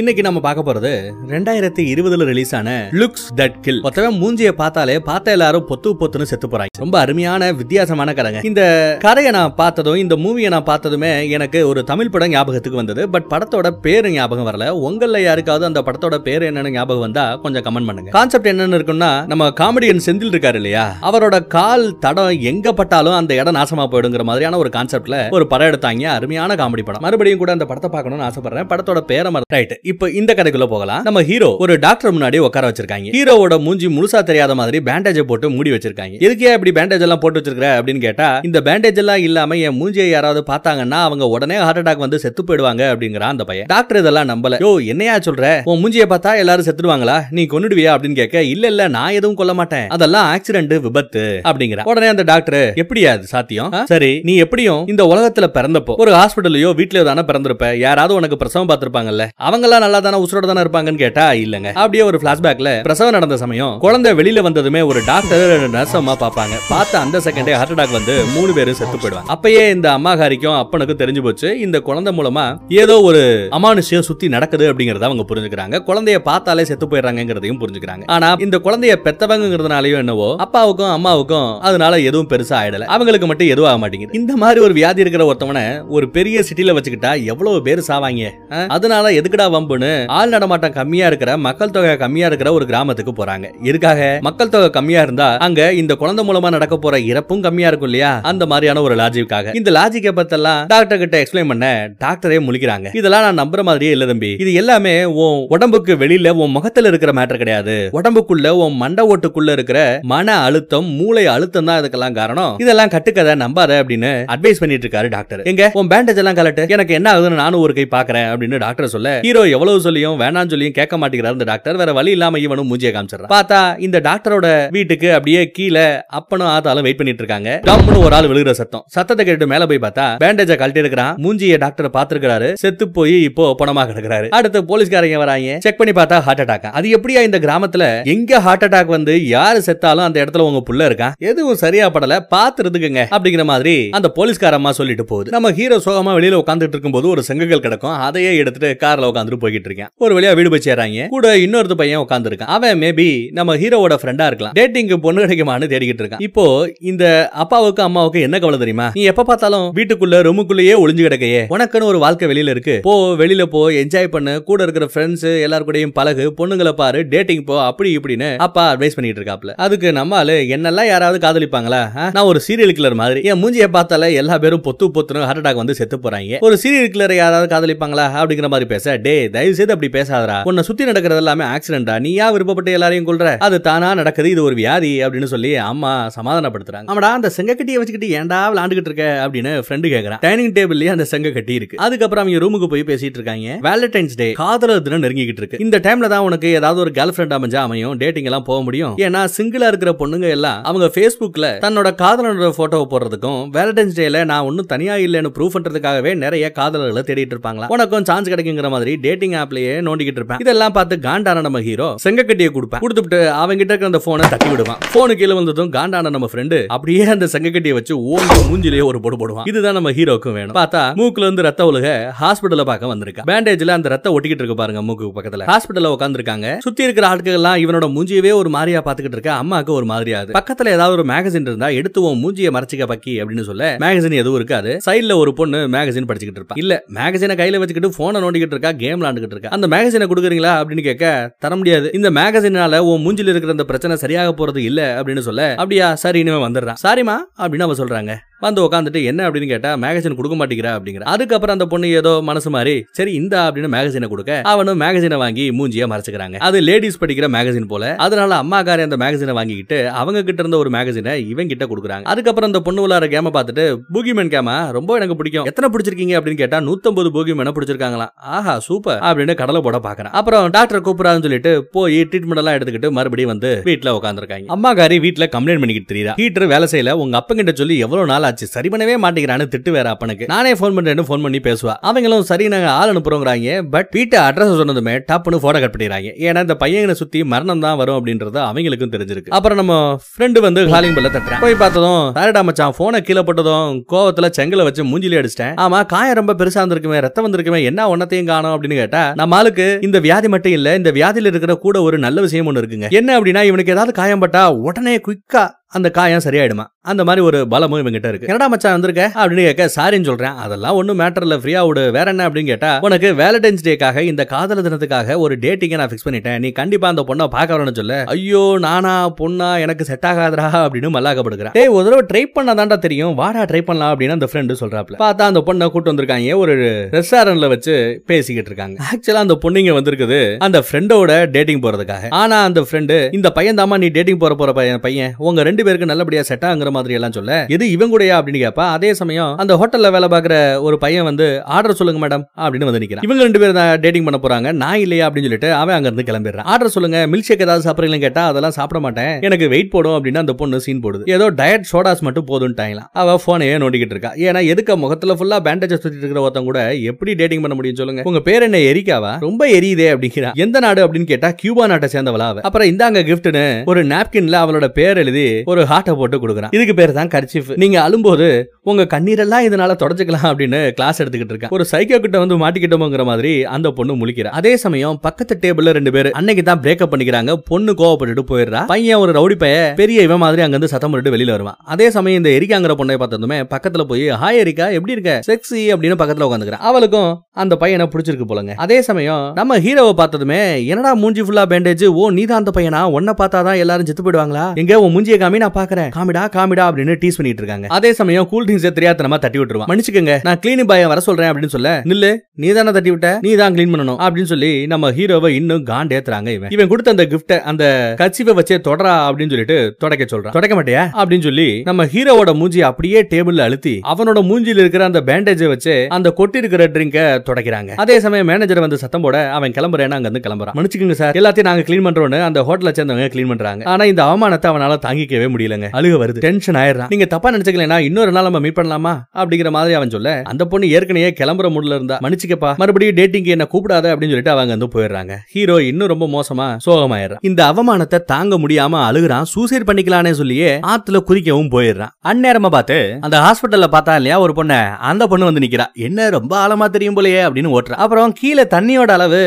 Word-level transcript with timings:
இன்னைக்கு 0.00 0.22
நம்ம 0.22 0.40
பார்க்க 0.40 0.62
போறது 0.64 0.90
ரெண்டாயிரத்தி 1.28 1.82
இருபதுல 1.90 2.24
ரிலீஸ் 2.24 2.54
ஆன 2.54 2.88
லுக்ஸ் 2.92 3.28
தட் 3.36 3.54
கில் 3.60 3.80
மொத்தம் 3.80 4.16
மூஞ்சிய 4.22 4.50
பார்த்தாலே 4.52 4.98
பார்த்த 5.00 5.30
எல்லாரும் 5.30 5.68
பொத்து 5.68 5.90
பொத்துன்னு 6.00 6.22
செத்து 6.22 6.48
போறாங்க. 6.48 6.66
ரொம்ப 6.78 6.98
அருமையான 6.98 7.52
வித்தியாசமான 7.52 8.12
கதைங்க. 8.12 8.44
இந்த 8.44 8.62
கதையை 9.00 9.32
நான் 9.32 9.54
பார்த்ததும் 9.54 9.94
இந்த 9.94 10.16
மூவியை 10.16 10.48
நான் 10.48 10.64
பார்த்ததுமே 10.64 11.28
எனக்கு 11.28 11.68
ஒரு 11.68 11.84
தமிழ் 11.84 12.10
படம் 12.10 12.28
ஞாபகத்துக்கு 12.28 12.76
வந்தது. 12.76 13.08
பட் 13.08 13.24
படத்தோட 13.30 13.70
பேரு 13.70 14.10
ஞாபகம் 14.10 14.46
வரல. 14.46 14.66
உங்கள 14.88 15.22
யாருக்காவது 15.22 15.64
அந்த 15.64 15.82
படத்தோட 15.86 16.18
பேர் 16.18 16.42
என்னன்னு 16.42 16.70
ஞாபகம் 16.70 17.00
வந்தா 17.00 17.36
கொஞ்சம் 17.36 17.62
கமெண்ட் 17.62 17.86
பண்ணுங்க. 17.86 18.10
கான்செப்ட் 18.10 18.48
என்னன்னு 18.48 18.80
இருக்குன்னா 18.80 19.26
நம்ம 19.26 19.48
காமெடியன் 19.48 20.04
செந்தில் 20.06 20.34
இருக்காரு 20.34 20.54
இல்லையா? 20.54 20.96
அவரோட 21.02 21.46
கால் 21.46 21.98
தடம் 21.98 22.40
எங்க 22.40 22.72
பட்டாலும் 22.72 23.14
அந்த 23.14 23.34
இடம் 23.34 23.54
நாசமா 23.54 23.88
போயிடுங்கிற 23.94 24.22
மாதிரியான 24.22 24.58
ஒரு 24.58 24.72
கான்செப்ட்ல 24.76 25.30
ஒரு 25.30 25.46
படம் 25.46 25.68
எடுத்தாங்க. 25.68 26.02
அருமையான 26.02 26.54
காமெடி 26.54 26.84
படம். 26.84 27.00
மறுபடியும் 27.00 27.38
கூட 27.38 27.52
அந்த 27.52 27.64
படத்தை 27.64 27.90
பார்க்கணும்னு 27.90 28.28
ஆசைப்படுறேன். 28.28 28.70
படத்தோட 28.74 29.00
பேரை 29.00 29.32
ரைட் 29.48 29.84
இப்போ 29.90 30.06
இந்த 30.20 30.30
கதைக்குள்ள 30.36 30.66
போகலாம். 30.72 31.02
நம்ம 31.06 31.18
ஹீரோ 31.28 31.48
ஒரு 31.64 31.74
டாக்டர் 31.84 32.12
முன்னாடி 32.14 32.38
உட்கார 32.46 32.64
வச்சிருக்காங்க. 32.68 33.10
ஹீரோவோட 33.16 33.54
மூஞ்சி 33.64 33.88
முழுசா 33.96 34.20
தெரியாத 34.30 34.52
மாதிரி 34.60 34.78
பேண்டேஜ் 34.88 35.20
போட்டு 35.28 35.46
மூடி 35.56 35.70
வச்சிருக்காங்க. 35.74 36.16
எதுக்கே 36.26 36.54
இப்படி 36.56 36.72
பேண்டேஜ் 36.78 37.04
எல்லாம் 37.06 37.20
போட்டு 37.24 37.40
வச்சிருக்கிற 37.40 37.68
அப்படின்னு 37.78 38.00
கேட்டா 38.06 38.28
இந்த 38.48 38.60
பேண்டேஜ் 38.68 38.98
எல்லாம் 39.02 39.20
இல்லாம 39.26 39.58
என் 39.66 39.76
மூஞ்சியை 39.80 40.06
யாராவது 40.14 40.40
பார்த்தாங்கன்னா 40.50 40.98
அவங்க 41.08 41.26
உடனே 41.34 41.58
ஹார்ட் 41.64 41.80
அட்டாக் 41.82 42.02
வந்து 42.04 42.18
செத்து 42.24 42.44
போயிடுவாங்க 42.48 42.82
அப்படிங்கிறான் 42.92 43.34
அந்த 43.34 43.44
பையன். 43.50 43.68
டாக்டர் 43.74 44.00
இதெல்லாம் 44.02 44.28
நம்பல. 44.32 44.58
யோ 44.64 44.70
என்னையா 44.94 45.14
சொல்ற? 45.28 45.52
உன் 45.72 45.80
மூஞ்சியை 45.82 46.06
பார்த்தா 46.14 46.32
எல்லாரும் 46.42 46.66
செத்துடுவாங்களா? 46.68 47.16
நீ 47.38 47.44
கொண்டுடுவியா 47.54 47.92
அப்படின்னு 47.96 48.18
கேட்க 48.20 48.42
இல்ல 48.54 48.66
இல்ல 48.74 48.88
நான் 48.96 49.16
எதுவும் 49.18 49.38
கொல்ல 49.42 49.54
மாட்டேன். 49.60 49.86
அதெல்லாம் 49.96 50.26
ஆக்சிடென்ட் 50.34 50.74
விபத்து 50.88 51.24
அப்படிங்கிற. 51.50 51.86
உடனே 51.92 52.10
அந்த 52.14 52.26
டாக்டர் 52.32 52.60
எப்படியா 52.84 53.12
அது 53.16 53.32
சாத்தியம்? 53.34 53.72
சரி 53.92 54.12
நீ 54.30 54.36
எப்படியும் 54.46 54.82
இந்த 54.94 55.04
உலகத்துல 55.12 55.48
பிறந்தப்போ 55.58 55.96
ஒரு 56.04 56.12
ஹாஸ்பிட்டலையோ 56.18 56.72
வீட்லயோ 56.82 57.04
தானே 57.10 57.24
பிறந்திருப்ப? 57.30 57.66
யாராவது 57.86 58.18
உனக்கு 58.20 58.40
பிரசவம் 58.42 58.70
பார்த்திருப்பாங்கல்ல? 58.72 59.24
அவங்க 59.48 59.74
எல்லாம் 59.76 59.84
நல்லா 59.86 60.00
தானே 60.00 60.18
உசுரோட 60.24 60.46
தானே 60.46 60.60
இருப்பாங்கன்னு 60.60 60.98
கேட்டா 60.98 61.30
இல்லங்க. 61.44 61.68
அப்படியே 61.72 62.02
ஒரு 62.02 62.18
பிளாஷ்பேக்ல 62.22 62.82
பிரசவம் 62.82 63.12
நடந்த 63.12 63.36
சமயம் 63.36 63.78
குழந்தை 63.78 64.12
வெளியில 64.12 64.42
வந்ததுமே 64.42 64.80
ஒரு 64.80 65.00
டாக்டர் 65.06 65.68
நர்ஸ் 65.70 65.96
அம்மா 65.96 66.12
பாப்பாங்க 66.12 66.54
பார்த்த 66.68 66.98
அந்த 66.98 67.18
செகண்டே 67.18 67.52
ஹார்ட் 67.52 67.72
அட்டாக் 67.72 67.92
வந்து 67.92 68.24
மூணு 68.34 68.52
பேரும் 68.52 68.74
செத்து 68.74 68.96
போயிடுவாங்க. 68.96 69.30
அப்பயே 69.34 69.70
இந்த 69.70 69.88
அம்மாகாரிக்கும் 69.98 70.58
அப்பனுக்கும் 70.62 71.00
தெரிஞ்சு 71.02 71.22
போச்சு. 71.22 71.58
இந்த 71.58 71.80
குழந்தை 71.80 72.16
மூலமா 72.18 72.44
ஏதோ 72.68 73.00
ஒரு 73.00 73.48
அமானுஷ்யம் 73.50 74.06
சுத்தி 74.08 74.28
நடக்குது 74.28 74.72
அப்படிங்கறத 74.72 75.06
அவங்க 75.10 75.24
புரிஞ்சுக்கிறாங்க. 75.30 75.82
குழந்தைய 75.86 76.18
பார்த்தாலே 76.18 76.64
செத்து 76.64 76.86
போயிடுறாங்கிறதையும் 76.86 77.60
புரிஞ்சுக்கிறாங்க. 77.62 78.04
ஆனா 78.06 78.36
இந்த 78.38 78.58
குழந்தைய 78.58 78.96
பெத்தவங்கிறதுனாலயோ 79.04 79.96
என்னவோ 79.96 80.34
அப்பாவுக்கும் 80.38 80.90
அம்மாவுக்கும் 80.90 81.60
அதனால 81.60 82.00
எதுவும் 82.00 82.28
பெருசா 82.28 82.56
ஆயிடல. 82.62 82.84
அவங்களுக்கு 82.84 83.26
மட்டும் 83.26 83.48
எதுவும் 83.48 83.70
ஆக 83.70 83.78
மாட்டேங்குது. 83.78 84.18
இந்த 84.18 84.36
மாதிரி 84.36 84.60
ஒரு 84.60 84.74
வியாதி 84.74 85.00
இருக்கிற 85.00 85.24
ஒருத்தவனை 85.32 85.86
ஒரு 85.88 86.10
பெரிய 86.10 86.42
சிட்டில 86.48 86.74
வச்சுக்கிட்டா 86.76 87.24
எவ்வளவு 87.24 87.62
பேர் 87.62 87.82
சாவாங்க? 87.88 88.30
ஆ? 88.52 88.58
அதனால 88.68 89.10
எதுக்குடா 89.10 89.46
வம்புன்னு 89.66 89.90
ஆள் 90.16 90.32
நடமாட்டம் 90.34 90.74
கம்மியா 90.78 91.06
இருக்கிற 91.10 91.30
மக்கள் 91.46 91.72
தொகை 91.76 91.92
கம்மியா 92.02 92.26
இருக்கிற 92.30 92.48
ஒரு 92.56 92.64
கிராமத்துக்கு 92.70 93.12
போறாங்க. 93.18 93.46
இதுக்காக 93.68 94.00
மக்கள் 94.26 94.52
தொகை 94.54 94.68
கம்மியா 94.76 95.00
இருந்தா 95.06 95.28
அங்க 95.46 95.60
இந்த 95.80 95.92
குழந்தை 96.00 96.22
மூலமா 96.28 96.48
நடக்க 96.56 96.74
போற 96.76 96.94
இறப்பும் 97.10 97.42
கம்மியா 97.46 97.68
இருக்கும் 97.70 97.88
இல்லையா? 97.90 98.10
அந்த 98.30 98.46
மாதிரியான 98.52 98.82
ஒரு 98.86 98.94
லாஜிக்காக 99.00 99.54
இந்த 99.60 99.70
லாஜிக்கை 99.78 100.12
பத்தெல்லாம் 100.18 100.60
டாக்டர் 100.72 101.00
கிட்ட 101.02 101.16
எக்ஸ்பிளைன் 101.22 101.50
பண்ண 101.52 101.66
டாக்டரே 102.04 102.38
முழிக்கிறாங்க. 102.48 102.90
இதெல்லாம் 103.00 103.24
நான் 103.26 103.40
நம்புற 103.42 103.62
மாதிரியே 103.68 103.92
இல்ல 103.96 104.06
தம்பி. 104.12 104.30
இது 104.44 104.52
எல்லாமே 104.62 104.94
உன் 105.24 105.38
உடம்புக்கு 105.56 105.94
வெளியில 106.04 106.34
உன் 106.42 106.54
முகத்துல 106.56 106.92
இருக்கிற 106.92 107.12
மேட்டர் 107.20 107.42
கிடையாது. 107.42 107.76
உடம்புக்குள்ள 108.00 108.48
உன் 108.64 108.76
மண்டை 108.82 109.04
ஓட்டுக்குள்ள 109.12 109.50
இருக்கிற 109.58 109.78
மன 110.12 110.36
அழுத்தம் 110.46 110.88
மூளை 111.00 111.26
அழுத்தம் 111.34 111.68
தான் 111.70 111.80
இதுக்கெல்லாம் 111.82 112.18
காரணம். 112.20 112.54
இதெல்லாம் 112.64 112.92
கட்டுக்கதை 112.96 113.34
நம்பாத 113.44 113.80
அப்படின்னு 113.82 114.12
அட்வைஸ் 114.36 114.62
பண்ணிட்டு 114.62 114.86
இருக்காரு 114.86 115.10
டாக்டர் 115.16 115.44
எங்க? 115.52 115.64
உன் 115.80 115.90
பேண்டேஜ் 115.94 116.22
எல்லாம் 116.22 116.38
கலட்டு 116.40 116.68
எனக்கு 116.76 116.96
என்ன 117.00 117.08
ஆகுதுன்னு 117.14 117.42
நானும் 117.44 117.64
ஒரு 117.66 117.72
கை 117.78 117.86
பாக்குறேன் 117.96 118.28
அப்படின்னு 118.32 118.62
டாக்டர் 118.64 118.92
சொல்ல 118.94 119.10
ஹீரோ 119.26 119.42
எவ்வளவு 119.56 119.84
சொல்லியும் 119.86 120.18
வேணாம் 120.22 120.50
சொல்லியும் 120.52 120.76
கேட்க 120.78 120.94
மாட்டேங்கிறாரு 121.00 121.38
இந்த 121.38 121.48
டாக்டர் 121.52 121.80
வேற 121.82 121.92
வழி 121.98 122.10
இல்லாம 122.16 122.38
இவனும் 122.46 122.68
மூஞ்சிய 122.70 122.92
காமிச்சிடறான். 122.96 123.32
பார்த்தா 123.36 123.60
இந்த 123.86 124.00
டாக்டரோட 124.08 124.46
வீட்டுக்கு 124.76 125.08
அப்படியே 125.16 125.42
கீழே 125.56 125.86
அப்பனும் 126.18 126.50
ஆத்தாலும் 126.54 126.86
வெயிட் 126.86 127.00
பண்ணிட்டு 127.00 127.22
இருக்காங்க. 127.24 127.50
டம்னு 127.68 127.98
ஒரு 128.06 128.14
ஆள் 128.18 128.30
விழுகிற 128.32 128.54
சத்தம். 128.60 128.84
சத்தத்தை 128.96 129.26
கேட்டு 129.26 129.46
மேல 129.52 129.66
போய் 129.70 129.84
பார்த்தா 129.86 130.06
பேண்டேஜ 130.24 130.52
கழட்டி 130.62 130.82
இருக்கிறான். 130.84 131.14
மூஞ்சிய 131.24 131.58
டாக்டர் 131.64 131.88
பாத்துருக்காரு 131.96 132.48
செத்து 132.62 132.84
போய் 132.98 133.16
இப்போ 133.28 133.44
பணமா 133.60 133.84
கிடக்குறாரு. 133.90 134.28
அடுத்து 134.38 134.62
போலீஸ்காரங்க 134.70 135.18
வராங்க. 135.24 135.58
செக் 135.66 135.78
பண்ணி 135.80 135.94
பார்த்தா 136.00 136.18
ஹார்ட் 136.26 136.42
அட்டாக் 136.44 136.66
அது 136.78 136.94
எப்படியா 136.98 137.22
இந்த 137.28 137.38
கிராமத்துல 137.44 137.84
எங்க 138.14 138.40
ஹார்ட் 138.46 138.64
அட்டாக் 138.68 138.94
வந்து 138.96 139.14
யாரு 139.34 139.60
செத்தாலும் 139.66 140.06
அந்த 140.08 140.18
இடத்துல 140.24 140.46
உங்க 140.48 140.62
புள்ள 140.68 140.84
இருக்கா? 140.90 141.08
எதுவும் 141.30 141.60
சரியா 141.64 141.86
படல 141.96 142.20
பாத்து 142.34 142.62
இருந்துக்குங்க 142.62 143.02
அப்படிங்கிற 143.16 143.44
மாதிரி 143.52 143.74
அந்த 143.98 144.08
போலீஸ்காரம்மா 144.18 144.70
சொல்லிட்டு 144.80 145.04
போகுது. 145.12 145.34
நம்ம 145.36 145.52
ஹீரோ 145.58 145.78
சோகமா 145.86 146.14
வெளியில 146.18 146.40
உட்காந்துட்டு 146.42 146.74
இருக்கும்போது 146.76 147.08
ஒரு 147.14 147.22
செங்கல் 147.28 147.64
கிடக்கும். 147.66 147.96
அதையே 148.06 148.32
எடுத்துட்டு 148.42 148.70
கார்ல 148.86 149.10
உட்காந்துட்டு 149.10 149.42
போய்கிட்டு 149.46 149.70
இருக்கேன் 149.70 149.90
ஒரு 150.04 150.12
வழியா 150.18 150.34
வீடு 150.40 150.52
போய் 150.54 150.64
சேர்றாங்க 150.68 151.08
கூட 151.16 151.36
இன்னொருத்த 151.44 151.76
பையன் 151.82 152.02
உட்கார்ந்து 152.04 152.30
இருக்கான் 152.30 152.52
அவன் 152.56 152.80
மேபி 152.84 153.08
நம்ம 153.38 153.56
ஹீரோவோட 153.56 153.96
ஃப்ரெண்டா 154.02 154.26
இருக்கலாம். 154.26 154.52
டேட்டிங் 154.52 155.00
பொண்ணு 155.06 155.24
கிடைக்குமான்னு 155.24 155.70
தேடிக்கிட்டு 155.72 156.04
இருக்கான் 156.04 156.24
இப்போ 156.28 156.72
இந்த 156.80 157.28
அப்பாவுக்கு 157.44 157.82
அம்மாவுக்கு 157.82 158.20
என்ன 158.20 158.38
கவலை 158.38 158.58
தெரியுமா? 158.58 158.90
நீ 158.94 159.02
எப்ப 159.02 159.22
பார்த்தாலும் 159.22 159.66
வீட்டுக்குள்ள 159.76 160.16
ரூமுக்குள்ளேயே 160.28 160.76
ஒளிஞ்சு 160.84 161.06
கிடக்கையே. 161.06 161.44
உனக்குன்னு 161.56 161.90
ஒரு 161.92 161.98
வாழ்க்கை 161.98 162.28
வெளியில 162.28 162.48
இருக்கு. 162.48 162.80
போ 162.82 163.14
வெளியில 163.14 163.42
போ 163.42 163.70
என்ஜாய் 163.70 164.06
பண்ணு. 164.06 164.42
கூட 164.42 164.62
இருக்கிற 164.62 164.88
ஃப்ரெண்ட்ஸ் 164.94 165.26
எல்லாருக்கூடையும் 165.46 165.74
கூடயும் 165.76 165.92
பழகு. 165.92 166.34
பொண்ணுங்களை 166.38 166.72
பாரு 166.72 167.08
டேட்டிங் 167.08 167.44
போ 167.44 167.64
அப்படி 167.64 167.96
இப்படின்னு 167.96 168.36
அப்பா 168.36 168.74
அட்வைஸ் 168.74 168.94
பண்ணிட்டு 168.94 169.20
இருக்காப்ல. 169.20 169.52
அதுக்கு 169.56 169.92
நம்ம 169.92 170.16
ஆளு 170.16 170.32
என்னெல்லாம் 170.32 170.86
யாராவது 170.86 171.18
காதலிப்பாங்களா? 171.26 172.12
நான் 172.12 172.24
ஒரு 172.24 172.40
சீரியல் 172.48 172.72
கிளர் 172.72 172.94
மாதிரி. 172.94 173.20
என் 173.22 173.42
மூஞ்சியை 173.42 173.68
பார்த்தால 173.76 174.12
எல்லா 174.12 174.38
பேரும் 174.38 174.62
பொத்து 174.66 174.90
பொத்துன்னு 174.94 175.24
ஹார்ட் 175.24 175.46
அட்டாக் 175.46 175.54
வந்து 175.54 175.74
செத்து 175.74 175.96
போறாங்க. 175.96 176.38
ஒரு 176.40 176.58
சீரியல் 176.62 176.92
கிளர் 176.94 177.14
யாராவது 177.14 177.48
காதலிப்பாங்களா? 177.54 178.06
அப்படிங்கிற 178.20 178.48
மாதிரி 178.48 178.68
பேச 178.74 178.96
டே 178.96 179.25
தயவு 179.30 179.54
செய்து 179.54 179.74
அப்படி 179.74 179.90
பேசாதரா 179.98 180.38
உன்னை 180.50 180.62
சுத்தி 180.68 180.84
நடக்கிறது 180.84 181.20
எல்லாமே 181.22 181.44
ஆக்சிடென்டா 181.44 181.94
நீ 182.06 182.10
யா 182.18 182.26
விருப்பப்பட்டு 182.34 182.72
எல்லாரையும் 182.76 183.08
கொள்ற 183.08 183.36
அது 183.46 183.60
தானா 183.60 183.88
நடக்குது. 183.94 184.30
இது 184.30 184.42
ஒரு 184.42 184.54
வியாதி 184.54 184.92
அப்படின்னு 185.04 185.30
சொல்லி 185.32 185.50
அம்மா 185.70 185.92
சமாதானப்படுத்துறாங்க. 186.16 186.88
ஆமாடா 186.92 187.10
அந்த 187.18 187.30
செங்கக்கட்டியை 187.36 187.78
வச்சுக்கிட்டு 187.80 188.10
ஏன்டா 188.18 188.40
விளாண்டுகிட்டு 188.52 188.90
இருக்க 188.90 189.06
அப்படின்னு 189.24 189.52
ஃப்ரெண்டு 189.66 189.86
கேக்குறான் 189.94 190.20
டைனிங் 190.26 190.52
டேபிள்லயே 190.58 190.90
அந்த 190.94 191.06
செங்க 191.10 191.32
கட்டி 191.32 191.54
இருக்கு. 191.54 191.78
அதுக்கப்புறம் 191.86 192.24
அவங்க 192.24 192.42
ரூமுக்கு 192.44 192.70
போய் 192.72 192.86
பேசிட்டு 192.90 193.18
இருக்காங்க. 193.20 193.58
வேலண்டைன்ஸ் 193.68 194.16
டே 194.22 194.28
காதலர் 194.42 194.82
தினம் 194.82 195.02
நெருங்கிக்கிட்டு 195.04 195.42
இருக்கு. 195.44 195.62
இந்த 195.66 195.78
டைம்ல 195.86 196.08
தான் 196.14 196.26
உனக்கு 196.28 196.48
ஏதாவது 196.60 196.80
ஒரு 196.80 196.92
கேர்ள் 196.98 197.14
ஃபிரெண்ட் 197.16 197.36
அமைஞ்சா 197.38 197.60
அமையும். 197.66 197.96
டேட்டிங் 198.02 198.28
எல்லாம் 198.30 198.46
போக 198.50 198.60
முடியும். 198.62 198.94
ஏன்னா 199.06 199.22
சிங்கிளா 199.36 199.70
இருக்கிற 199.72 199.94
பொண்ணுங்க 200.00 200.28
எல்லாம் 200.36 200.62
அவங்க 200.70 200.86
ஃபேஸ்புக்ல 200.94 201.46
தன்னோட 201.66 201.88
காதலனோட 202.02 202.50
போட்டோவை 202.60 202.86
போடுறதுக்கும் 202.92 203.42
வேலண்டைன்ஸ் 203.56 203.98
டேல 204.00 204.24
நான் 204.32 204.46
ஒன்னும் 204.50 204.70
தனியா 204.72 204.94
இல்லைன்னு 205.06 205.32
ப்ரூவ் 205.36 205.54
பண்றதுக்காகவே 205.54 206.14
நிறைய 206.24 206.44
காதலர்களை 206.58 207.02
தேடிட்டு 207.08 207.34
இருப்பாங்களா? 207.36 207.66
உனக்கும் 207.74 208.04
சான்ஸ் 208.04 208.30
கிடைக்குங்கிற 208.30 208.68
மாதிரி 208.74 208.92
டேட்டிங் 209.16 209.36
ஆப்லயே 209.42 209.74
நோண்டிக்கிட்டு 209.86 210.20
இருப்பேன். 210.20 210.40
இதெல்லாம் 210.44 210.72
பார்த்து 210.72 210.94
காண்டான 210.96 211.42
நம்ம 211.46 211.60
ஹீரோ 211.66 211.88
செங்கக்கட்டியை 212.04 212.48
கொடுப்பேன். 212.56 212.82
கொடுத்துட்டு 212.84 213.18
அவங்க 213.40 213.56
கிட்ட 213.60 213.72
இருக்க 213.72 213.90
அந்த 213.90 214.00
போனை 214.06 214.28
தட்டி 214.28 214.48
விடுவான். 214.48 214.80
போனு 214.94 215.12
கீழே 215.20 215.34
வந்ததும் 215.38 215.70
காண்டான 215.76 216.10
நம்ம 216.16 216.28
ஃப்ரெண்டு 216.32 216.58
அப்படியே 216.66 217.04
அந்த 217.14 217.26
செங்கக்கட்டியை 217.32 217.74
வச்சு 217.78 217.94
ஓங்கி 218.12 218.40
மூஞ்சிலேயே 218.48 218.84
ஒரு 218.90 219.00
போடு 219.04 219.16
போடுவான். 219.20 219.48
இதுதான் 219.52 219.76
நம்ம 219.78 219.92
ஹீரோக்கும் 219.98 220.36
வேணும். 220.38 220.56
பார்த்தா 220.58 220.82
மூக்குல 221.00 221.26
இருந்து 221.26 221.46
ரத்த 221.48 221.66
உலக 221.70 221.86
ஹாஸ்பிடல்ல 222.20 222.64
பார்க்க 222.70 222.92
வந்திருக்கா. 222.94 223.24
பேண்டேஜ்ல 223.30 223.76
அந்த 223.78 223.88
ரத்த 223.94 224.12
ஒட்டிக்கிட்டு 224.16 224.42
இருக்கு 224.42 224.58
பாருங்க 224.62 224.82
மூக்கு 224.82 225.10
பக்கத்துல. 225.18 225.46
ஹாஸ்பிடல்ல 225.52 225.92
உட்காந்துருக்காங்க 225.96 226.58
சுத்தி 226.58 226.82
இருக்கிற 226.82 227.06
ஆட்கள் 227.06 227.38
எல்லாம் 227.40 227.56
இவனோட 227.64 227.88
மூஞ்சியவே 227.96 228.34
ஒரு 228.40 228.48
மாதிரியா 228.48 228.82
பாத்துக்கிட்டு 228.88 229.18
இருக்க. 229.18 229.32
அம்மாக்கு 229.42 229.72
ஒரு 229.78 229.88
மாதிரியாது. 229.92 230.30
பக்கத்துல 230.40 230.74
ஏதாவது 230.76 230.96
ஒரு 230.98 231.06
மேகசின் 231.12 231.48
இருந்தா 231.50 231.68
எடுத்து 231.80 232.02
உன் 232.02 232.22
மூஞ்சியை 232.24 232.52
மறைச்சிக்க 232.58 232.86
பக்கி 232.92 233.14
அப்படின்னு 233.22 233.46
சொல்ல 233.50 233.76
மேகசின் 233.80 234.20
எதுவும் 234.22 234.38
இருக்காது. 234.40 234.72
சைட்ல 234.86 235.16
ஒரு 235.22 235.32
பொண்ணு 235.32 235.58
மேகசின் 235.76 236.08
படிச்சுக்கிட்டு 236.10 236.40
இருப்பா. 236.40 236.58
இல்ல 236.62 236.74
மேகசினை 236.94 237.34
கையில 237.40 237.60
வச்சுக்கிட்டு 237.62 237.90
போனை 237.96 238.20
நோண்டிக்கிட்டு 238.20 238.56
இருக்கா 238.56 238.72
கேம்ல 238.82 239.05
விளாண்டுகிட்டு 239.06 239.36
இருக்கேன். 239.36 239.50
அந்த 239.50 239.66
மேகசினை 239.66 240.02
கொடுக்குறீங்களா 240.02 240.52
அப்படின்னு 240.60 240.82
கேட்க 240.82 241.34
தர 241.38 241.56
முடியாது. 241.56 241.90
இந்த 241.92 242.10
மேகசினால 242.10 242.78
உன் 242.78 243.06
மூஞ்சில 243.06 243.28
இருக்கிற 243.28 243.50
அந்த 243.50 243.64
பிரச்சனை 243.64 243.96
சரியாக 243.96 244.46
போறது 244.46 244.56
இல்ல 244.56 245.02
அப்படின்னு 245.02 245.18
சொல்ல 245.18 245.50
அப்படியா? 245.50 245.94
சரி 245.94 246.18
இனிமே 246.18 246.44
வந்துடுறான். 246.46 246.74
சாரிமா 246.82 247.16
அப்படின்னு 247.38 247.62
அவ 247.62 247.74
சொல்றாங்க. 247.74 248.16
வந்து 248.44 248.60
உட்காந்துட்டு 248.64 249.00
என்ன 249.10 249.20
அப்படின்னு 249.26 249.48
கேட்டா 249.52 249.70
மேகசின் 249.84 250.16
கொடுக்க 250.16 250.36
மாட்டேங்கிறா 250.38 250.72
அப்படிங்கிற. 250.78 251.04
அதுக்கப்புறம் 251.12 251.54
அந்த 251.56 251.66
பொண்ணு 251.72 251.86
ஏதோ 252.00 252.12
மனசு 252.28 252.48
மாதிரி 252.56 252.74
சரி 252.98 253.12
இந்த 253.20 253.34
அப்படின்னு 253.46 253.70
மேகசினை 253.74 254.08
கொடுக்க 254.12 254.32
அவனும் 254.52 254.80
மேகசினை 254.82 255.18
வாங்கி 255.22 255.44
மூஞ்சிய 255.58 255.86
மறைச்சுக்கிறாங்க. 255.92 256.36
அது 256.48 256.58
லேடிஸ் 256.68 257.00
படிக்கிற 257.02 257.28
மேகசின் 257.36 257.68
போல. 257.72 257.84
அதனால 258.06 258.40
அம்மாக்காரி 258.42 258.84
அந்த 258.86 258.98
மேகசினை 259.02 259.36
வாங்கிக்கிட்டு 259.38 259.78
அவங்க 260.00 260.22
கிட்ட 260.28 260.42
இருந்த 260.44 260.58
ஒரு 260.62 260.72
மேகசினை 260.76 261.14
இவன் 261.32 261.50
கிட்ட 261.52 261.66
கொடுக்குறாங்க. 261.70 262.06
அதுக்கப்புறம் 262.12 262.50
அந்த 262.50 262.60
பொண்ணு 262.66 262.82
விளாட 262.84 263.08
கேம 263.14 263.32
பார்த்துட்டு 263.36 263.64
பூகிமேன் 263.94 264.32
கேம 264.34 264.56
ரொம்ப 264.78 264.98
எனக்கு 264.98 265.16
பிடிக்கும். 265.20 265.48
எத்தனை 265.52 265.70
பிடிச்சிருக்கீங்க? 265.74 266.16
அப்படின்னு 266.18 266.42
கேட்டா 266.42 266.60
நூத்தம்பது 266.68 267.10
பூகிமேன 267.16 267.54
பிடிச்சிருக்காங்களாம். 267.56 268.12
ஆஹா 268.36 268.56
சூப்பர் 268.68 269.00
அப்படின்னு 269.08 269.36
கடலை 269.42 269.62
போட 269.68 269.80
பாக்குறேன் 269.88 270.12
அப்புறம் 270.20 270.46
டாக்டர் 270.56 270.84
கூப்பிடான்னு 270.88 271.26
சொல்லிட்டு 271.26 271.54
போய் 271.76 271.98
ட்ரீட்மெண்ட் 272.10 272.42
எல்லாம் 272.42 272.58
எடுத்துக்கிட்டு 272.58 272.90
மறுபடியும் 272.98 273.32
வந்து 273.34 273.52
வீட்டுல 273.70 273.96
உட்காந்துருக்காங்க 273.98 274.52
அம்மாக்காரி 274.56 274.98
வீட்டுல 275.06 275.26
கம்ப்ளைண்ட் 275.36 275.62
பண்ணிக்கிட்டு 275.62 275.90
தெரியுதா 275.92 276.14
ஹீட்டர் 276.22 276.48
வேலை 276.54 276.68
செய்யல. 276.74 276.92
உங்க 277.02 277.20
அப்பங்கிட்ட 277.20 277.54
சொல்லி 277.62 277.76
எவ்வளவு 277.86 278.10
நாள் 278.12 278.24
நாள் 278.26 278.32
ஆச்சு 278.32 278.46
சரி 278.54 278.68
பண்ணவே 278.72 278.94
மாட்டேங்கிறான்னு 279.04 279.46
திட்டு 279.54 279.70
வேற 279.76 279.86
அப்பனுக்கு. 279.94 280.24
நானே 280.32 280.52
ஃபோன் 280.58 280.74
பண்றேன்னு 280.76 281.04
ஃபோன் 281.08 281.24
பண்ணி 281.24 281.38
பேசுவா. 281.48 281.74
அவங்களும் 281.88 282.24
சரி 282.30 282.44
நாங்க 282.54 282.68
ஆள் 282.78 282.92
அனுப்புறோங்கிறாங்க. 282.92 283.58
பட் 283.74 283.90
வீட்டு 283.96 284.16
அட்ரஸ் 284.26 284.58
சொன்னதுமே 284.60 284.94
டப்புன்னு 285.10 285.40
போட்டோ 285.44 285.60
கட் 285.64 285.74
பண்ணிடுறாங்க. 285.74 286.10
ஏன்னா 286.26 286.40
இந்த 286.46 286.56
பையனை 286.62 286.94
சுத்தி 287.00 287.20
மரணம் 287.32 287.64
தான் 287.66 287.78
வரும் 287.80 287.98
அப்படின்றது 287.98 288.40
அவங்களுக்கும் 288.48 288.94
தெரிஞ்சிருக்கு. 288.94 289.34
அப்புறம் 289.38 289.60
நம்ம 289.60 289.74
ஃப்ரெண்டு 290.08 290.44
வந்து 290.46 290.62
காலிங் 290.74 290.96
பெல்ல 290.98 291.10
தட்டுறேன். 291.16 291.42
போய் 291.44 291.60
பார்த்ததும் 291.62 292.02
சாரடா 292.18 292.42
மச்சான் 292.48 292.76
போனை 292.80 293.00
கீழே 293.08 293.24
போட்டதும் 293.28 293.80
கோவத்துல 293.92 294.30
செங்கலை 294.38 294.66
வச்சு 294.68 294.88
மூஞ்சிலே 294.92 295.20
அடிச்சிட்டேன். 295.22 295.54
ஆமா 295.64 295.80
காயம் 295.94 296.18
ரொம்ப 296.20 296.34
பெருசா 296.40 296.60
இருந்திருக்குமே 296.62 297.00
ரத்தம் 297.06 297.26
வந்திருக்குமே 297.28 297.60
என்ன 297.70 297.88
ஒன்னத்தையும் 297.94 298.30
காணும் 298.32 298.54
அப்படின்னு 298.54 298.80
கேட்டா 298.82 299.04
நம்ம 299.20 299.36
ஆளுக்கு 299.40 299.68
இந்த 299.88 299.98
வியாதி 300.08 300.28
மட்டும் 300.34 300.56
இல்ல 300.58 300.74
இந்த 300.80 300.90
வியாதியில 300.98 301.32
இருக்கிற 301.32 301.54
கூட 301.66 301.76
ஒரு 301.88 301.96
நல்ல 302.06 302.20
விஷயம் 302.26 302.48
ஒண்ணு 302.50 302.62
இருக்குங்க. 302.62 302.88
என்ன 303.00 303.18
அப்படின்னா 303.18 303.44
இவனுக்கு 303.50 303.74
ஏதாவது 303.76 303.94
காயம் 304.00 304.24
பட்டா 304.24 304.42
உடனே 304.68 304.96
குயிக்கா 305.06 305.44
அந்த 305.76 305.90
காயம் 305.90 306.24
சரியாயிடுமா? 306.24 306.64
அந்த 306.80 307.04
மாதிரி 307.04 307.24
ஒரு 307.24 307.48
பலமும் 307.48 307.80
இவங்கிட்ட 307.82 308.08
இருக்கு. 308.08 308.26
என்னடா 308.26 308.46
மச்சான் 308.46 308.72
வந்திருக்க? 308.72 309.10
அப்படின்னு 309.14 309.42
கேட்க 309.42 309.64
சாரின்னு 309.64 310.04
சொல்றேன். 310.04 310.36
அதெல்லாம் 310.44 310.74
ஒன்றும் 310.74 310.98
மேட்டர் 311.00 311.34
ஃப்ரீயா 311.42 311.66
விடு. 311.66 311.90
வேற 311.92 312.04
என்ன? 312.04 312.28
அப்படின்னு 312.28 312.44
கேட்டா 312.44 312.78
உனக்கு 312.80 313.12
வேலண்டைன்ஸ் 313.12 313.64
டேக்காக 313.64 314.00
இந்த 314.00 314.24
காதல 314.24 314.60
தினத்துக்காக 314.60 315.18
ஒரு 315.18 315.38
டேட்டிங்க 315.38 315.74
நான் 315.74 315.88
ஃபிக்ஸ் 315.88 316.08
பண்ணிட்டேன். 316.08 316.38
நீ 316.38 316.50
கண்டிப்பா 316.50 316.88
அந்த 316.88 317.04
பொண்ணை 317.08 317.26
பார்க்க 317.26 317.56
வரணும்னு 317.56 317.74
சொல்ல. 317.74 318.04
ஐயோ 318.06 318.56
நானா? 318.60 319.14
பொண்ணா? 319.20 319.58
எனக்கு 319.60 319.84
செட் 319.84 320.04
ஆகாதரா 320.06 320.46
அப்படின்னு 320.66 320.90
மல்லாக்கப்படுகிறேன். 320.96 321.50
டேய் 321.52 321.66
ஒரு 321.66 321.90
தடவை 321.90 322.04
ட்ரை 322.12 322.26
பண்ணாதான்டா 322.38 322.78
தெரியும். 322.78 323.14
வாடா 323.14 323.42
ட்ரை 323.42 323.62
பண்ணலாம். 323.62 324.00
அப்படின்னு 324.00 324.10
அந்த 324.10 324.28
ஃப்ரெண்டு 324.32 324.54
சொல்றாப்ல 324.60 324.94
பார்த்தா 324.98 325.28
அந்த 325.30 325.42
பொண்ணை 325.46 325.68
கூட்டு 325.68 325.92
வந்திருக்காங்க. 325.92 326.36
ஒரு 326.36 326.88
ரெஸ்டாரண்ட்ல 326.92 327.48
வச்சு 327.48 328.02
பேசிக்கிட்டு 328.06 328.50
இருக்காங்க. 328.50 328.84
ஆக்சுவலா 328.92 329.20
அந்த 329.24 329.38
பொண்ணுங்க 329.42 329.74
வந்திருக்குது. 329.78 330.36
அந்த 330.36 330.64
ஃப்ரெண்டோட 330.70 331.26
டேட்டிங் 331.30 331.60
போறதுக்காக. 331.60 332.06
ஆனா 332.10 332.44
அந்த 332.44 332.66
ஃப்ரெண்டு 332.70 333.14
இந்த 333.14 333.30
பையன் 333.30 333.54
தாமா 333.54 333.78
நீ 333.78 333.88
டேட்டிங் 333.88 334.18
போற 334.18 334.34
போற 334.34 334.52
பையன் 334.52 334.80
பையன். 334.80 335.14
உங்க 335.18 335.42
ரெண்டு 335.42 335.64
பேருக்கு 335.66 335.90
நல்லபடியா 335.92 336.22
செட் 336.30 336.46
ஆகுற 336.50 336.70
மாதிரி 336.76 336.96
எல்லாம் 336.98 337.14
சொல்ல 337.18 337.44
இது 337.56 337.64
இவங்க 337.70 337.92
கூடயா 337.94 338.16
அப்படின்னு 338.18 338.42
கேப்பா. 338.44 338.64
அதே 338.76 338.90
சமயம் 339.00 339.32
அந்த 339.42 339.52
ஹோட்டல்ல 339.60 339.90
வேலை 339.96 340.08
பார்க்குற 340.14 340.34
ஒரு 340.66 340.78
பையன் 340.84 341.06
வந்து 341.10 341.26
ஆர்டர் 341.56 341.78
சொல்லுங்க 341.80 342.00
மேடம் 342.02 342.24
அப்படின்னு 342.44 342.68
வந்து 342.68 342.82
நிக்கிறான். 342.84 343.04
இவங்க 343.06 343.22
ரெண்டு 343.22 343.40
பேரும் 343.42 343.80
டேட்டிங் 343.80 344.06
பண்ண 344.08 344.18
போறாங்க. 344.22 344.52
நான் 344.62 344.78
இல்லையா? 344.78 345.04
அப்படின்னு 345.08 345.28
சொல்லிட்டு 345.28 345.50
அவன் 345.62 345.76
அங்க 345.76 345.90
இருந்து 345.90 346.06
கிளம்பிடுறான். 346.10 346.48
ஆர்டர் 346.54 346.74
சொல்லுங்க 346.76 346.98
மில்க் 347.12 347.28
ஷேக் 347.28 347.44
ஏதாவது 347.46 347.64
சாப்பிடுறீங்க 347.68 347.98
கேட்டா 347.98 348.22
அதெல்லாம் 348.26 348.54
சாப்பிட 348.58 348.80
மாட்டேன். 348.80 349.12
எனக்கு 349.28 349.48
வெயிட் 349.48 349.70
போடும் 349.70 349.96
அப்படின்னு 349.96 350.22
அந்த 350.24 350.32
பொண்ணு 350.32 350.60
சீன் 350.66 350.82
போடுது. 350.84 351.04
ஏதோ 351.16 351.26
டயட் 351.40 351.66
சோடாஸ் 351.72 352.02
மட்டும் 352.08 352.26
போதும்ட்டாங்களாம் 352.32 352.90
அவ 353.02 353.16
போனையே 353.26 353.56
நோண்டிக்கிட்டு 353.64 353.94
இருக்கா. 353.96 354.12
ஏன்னா 354.26 354.42
எதுக்கு 354.46 354.76
முகத்துல 354.76 355.14
ஃபுல்லா 355.14 355.38
பேண்டேஜ் 355.46 355.76
சுத்திட்டு 355.76 356.02
இருக்கிற 356.02 356.20
ஒருத்தன் 356.20 356.48
கூட 356.50 356.60
எப்படி 356.90 357.14
டேட்டிங் 357.14 357.40
பண்ண 357.40 357.56
முடியும் 357.56 357.76
சொல்லுங்க. 357.76 358.02
உங்க 358.04 358.20
பேர் 358.20 358.46
என்ன 358.48 358.58
எரிக்காவா? 358.70 359.12
ரொம்ப 359.20 359.42
எரியுதே 359.58 359.88
அப்படிங்கிறா. 359.94 360.32
எந்த 360.34 360.58
நாடு? 360.58 360.80
அப்படின்னு 360.86 361.10
கேட்டா 361.12 361.30
கியூபா 361.30 361.66
நாட்டை 361.66 361.88
சேர்ந்தவளா 361.92 362.28
அப்புறம் 362.40 362.68
இந்தாங்க 362.68 363.00
கிஃப்ட்னு 363.08 363.44
ஒரு 363.64 363.84
நாப்கின்ல 363.84 364.36
அவளோட 364.44 364.66
பேர் 364.78 364.96
எழுதி 364.96 365.42
ஒரு 365.50 365.62
ஹார்ட்டை 365.70 365.94
போட்டு 366.00 366.16
கொடுக்குறான். 366.22 366.54
இதுக்கு 366.56 366.74
பேர் 366.80 366.92
தான் 366.98 367.10
கர்ச்சிஃப் 367.14 367.50
நீங்க 367.62 367.76
அழும்போது 367.82 368.28
உங்க 368.70 368.82
கண்ணீரெல்லாம் 368.94 369.44
இதனால 369.48 369.72
தொடச்சுக்கலாம் 369.82 370.26
அப்படின்னு 370.30 370.60
கிளாஸ் 370.78 371.00
எடுத்துக்கிட்டு 371.02 371.34
இருக்கேன். 371.34 371.52
ஒரு 371.56 371.64
சைக்கோ 371.72 371.98
கிட்ட 372.04 372.16
வந்து 372.22 372.36
மாட்டிக்கிட்டோங்கிற 372.42 373.04
மாதிரி 373.10 373.32
அந்த 373.56 373.70
பொண்ணு 373.78 373.94
முழிக்கிறா. 374.00 374.30
அதே 374.40 374.52
சமயம் 374.64 374.98
பக்கத்து 375.06 375.34
டேபிள்ல 375.42 375.74
ரெண்டு 375.78 375.92
பேர் 375.96 376.08
அன்னைக்கு 376.20 376.42
தான் 376.42 376.60
பிரேக்கப் 376.64 376.92
பண்ணிக்கிறாங்க. 376.92 377.34
பொண்ணு 377.50 377.72
கோவப்பட்டுட்டு 377.80 378.24
போயிடுறா. 378.30 378.62
பையன் 378.72 379.02
ஒரு 379.04 379.12
ரவுடி 379.18 379.36
பைய 379.42 379.56
பெரிய 379.82 380.02
இவன் 380.08 380.22
மாதிரி 380.24 380.42
அங்க 380.46 380.56
இருந்து 380.56 380.72
சத்தம் 380.74 380.94
போட்டு 380.96 381.14
வெளியில 381.16 381.34
வருவான். 381.36 381.58
அதே 381.74 381.88
சமயம் 381.96 382.20
இந்த 382.22 382.32
எரிக்காங்கிற 382.38 382.76
பொண்ணை 382.80 382.96
பார்த்ததுமே 383.02 383.38
பக்கத்துல 383.54 383.84
போய் 383.92 384.04
ஹாய் 384.22 384.40
எரிக்கா 384.42 384.68
எப்படி 384.78 384.94
இருக்க? 384.96 385.12
செக்ஸி 385.28 385.62
அப்படின்னு 385.74 385.98
பக்கத்துல 386.02 386.28
உட்காந்துக்கிறான் 386.28 386.64
அவளுக்கும் 386.70 387.10
அந்த 387.42 387.56
பையனை 387.62 387.88
பிடிச்சிருக்கு 387.94 388.28
போலங்க. 388.32 388.54
அதே 388.66 388.80
சமயம் 388.88 389.24
நம்ம 389.40 389.58
ஹீரோவை 389.66 389.94
பார்த்ததுமே 390.02 390.40
என்னடா 390.72 390.94
மூஞ்சி 391.04 391.22
ஃபுல்லா 391.22 391.46
பேண்டேஜ் 391.52 391.86
ஓ 392.00 392.10
நீதான் 392.18 392.40
அந்த 392.42 392.52
பையனா? 392.58 392.82
உன்னை 392.96 393.14
பார்த்தாதான் 393.22 393.60
எல்லாரும் 393.64 393.88
செத்து 393.88 394.04
போயிடுவாங்களா? 394.04 394.44
எங்க 394.62 394.80
உன் 394.80 394.94
மூஞ்சியை 394.96 395.18
காமி 395.22 395.35
நான் 395.38 395.54
பாக்குறேன். 395.54 395.90
காமிடா 395.96 396.22
காமிடா 396.36 396.64
அப்படின்னு 396.68 396.94
டீஸ் 397.02 397.18
பண்ணிட்டு 397.18 397.42
இருக்காங்க. 397.42 397.66
அதே 397.68 397.92
சமயம் 397.92 398.28
கூல் 398.28 398.44
ட்ரிங்க்ஸ் 398.44 398.66
தெரியாதனமா 398.78 399.18
தட்டி 399.18 399.38
விட்டுருவான். 399.38 399.70
மன்னிச்சுக்கங்க 399.72 400.18
நான் 400.22 400.38
கிளீனிங் 400.46 400.70
பாய 400.70 400.88
வர 400.88 401.00
சொல்றேன் 401.00 401.30
அப்படின்னு 401.32 401.54
சொல்ல 401.56 401.82
நில்லு 401.84 402.16
நீ 402.34 402.52
தானே 402.52 402.70
தட்டி 402.70 402.90
விட்ட? 402.90 403.18
நீ 403.22 403.34
தான் 403.34 403.54
கிளீன் 403.54 403.72
பண்ணணும். 403.74 404.00
அப்படின்னு 404.06 404.30
சொல்லி 404.32 404.66
நம்ம 404.66 404.90
ஹீரோவை 404.90 405.28
இன்னும் 405.28 405.64
காண்டேத்துறாங்க 405.66 406.28
இவன். 406.28 406.50
இவன் 406.50 406.68
கொடுத்த 406.68 406.90
அந்த 406.90 407.04
கிஃப்ட 407.04 407.40
அந்த 407.40 407.94
கச்சிவை 407.98 408.32
வச்சே 408.38 408.56
தொடரா 408.68 408.94
அப்படின்னு 409.06 409.32
சொல்லிட்டு 409.34 409.74
தொடக்க 409.78 410.16
சொல்றான். 410.16 410.30
தொடக்க 410.30 410.62
மாட்டியா? 410.62 410.82
அப்படின்னு 411.02 411.22
சொல்லி 411.22 411.62
நம்ம 411.62 411.84
ஹீரோவோட 411.84 412.34
மூஞ்சி 412.34 412.62
அப்படியே 412.62 413.02
டேபிள்ல 413.02 413.38
அழுத்தி 413.38 413.80
அவனோட 413.82 414.22
மூஞ்சியில் 414.30 414.62
இருக்கிற 414.64 414.84
அந்த 414.84 415.00
பேண்டேஜை 415.00 415.48
வச்சு 415.48 415.86
அந்த 415.88 416.10
கொட்டி 416.10 416.38
இருக்கிற 416.38 416.64
ட்ரிங்க 416.66 416.98
தொடக்கிறாங்க. 417.30 417.74
அதே 417.74 418.00
சமயம் 418.00 418.26
மேனேஜர் 418.26 418.60
வந்து 418.60 418.78
சத்தம் 418.78 419.00
போட 419.00 419.30
அவன் 419.30 419.50
கிளம்புறேன்னு 419.50 419.96
அங்க 419.98 420.08
இருந்து 420.08 420.24
கிளம்புறான். 420.26 420.54
மன்னிச்சுக்கங்க 420.58 420.96
சார். 421.00 421.14
எல்லாத்தையும் 421.14 421.48
நாங்க 421.48 421.62
கிளீன் 421.68 421.86
பண்றோம்னு 421.86 422.22
அந்த 422.22 422.40
ஹோட்டல 422.48 422.70
சேர்ந்தவங்க 422.78 423.08
க்ளீன் 423.14 423.26
பண்றாங்க. 423.26 423.64
ஆனா 423.64 423.84
இந்த 423.84 424.02
அவமானத்தை 424.04 424.48
அவனால 424.52 424.76
தாங்கிக்கவே 424.86 425.25
முடியலங்க. 425.34 425.68
அழுக 425.78 425.94
வருது. 426.02 426.22
டென்ஷன் 426.26 426.58
ஆயிடுறான் 426.62 426.90
நீங்க 426.94 427.08
தப்பா 427.14 427.30
நினைச்சுக்கலனா 427.30 427.78
இன்னொரு 427.88 428.12
நாள் 428.16 428.28
நம்ம 428.28 428.40
மீட் 428.46 428.58
பண்ணலாமா? 428.58 428.94
அப்படிங்கிற 429.20 429.50
மாதிரி 429.56 429.74
அவன் 429.78 429.92
சொல்ல 429.96 430.14
அந்த 430.32 430.44
பொண்ணு 430.52 430.70
ஏற்கனவே 430.70 431.10
கிளம்புற 431.20 431.48
மூட்ல 431.54 431.78
இருந்தா 431.78 431.98
மன்னிச்சுக்கப்பா. 432.04 432.52
மறுபடியும் 432.62 432.94
டேட்டிங் 432.94 433.28
என்ன 433.36 433.46
கூப்பிடாத 433.52 433.92
அப்படின்னு 433.92 434.14
சொல்லிட்டு 434.14 434.34
அவங்க 434.34 434.54
வந்து 434.56 434.70
போயிடுறாங்க. 434.74 435.14
ஹீரோ 435.32 435.56
இன்னும் 435.70 435.92
ரொம்ப 435.92 436.06
மோசமா 436.16 436.46
சோகமாயிடுறான். 436.66 437.22
இந்த 437.30 437.40
அவமானத்தை 437.50 438.00
தாங்க 438.12 438.38
முடியாம 438.44 438.82
அழுகுறான். 438.88 439.26
சூசைட் 439.34 439.68
பண்ணிக்கலானே 439.70 440.10
சொல்லியே 440.20 440.50
ஆத்துல 440.72 441.00
குறிக்கவும் 441.10 441.50
போயிடுறான். 441.54 441.92
அந்நேரமா 442.10 442.50
பார்த்து 442.56 442.78
அந்த 443.00 443.16
ஹாஸ்பிட்டல்ல 443.24 443.68
பார்த்தா 443.76 443.94
இல்லையா 444.00 444.18
ஒரு 444.24 444.34
பொண்ணு 444.34 444.60
அந்த 444.90 445.06
பொண்ணு 445.06 445.28
வந்து 445.28 445.42
நிக்கிறா. 445.44 445.66
என்ன 445.86 446.08
ரொம்ப 446.16 446.32
ஆழமா 446.44 446.66
தெரியும் 446.74 446.96
போலயே 446.96 447.22
அப்படின்னு 447.26 447.54
ஓட்டுறா 447.56 447.78
அப்புறம் 447.84 448.12
கீழே 448.20 448.44
தண்ணியோட 448.54 448.90
அளவு 448.96 449.22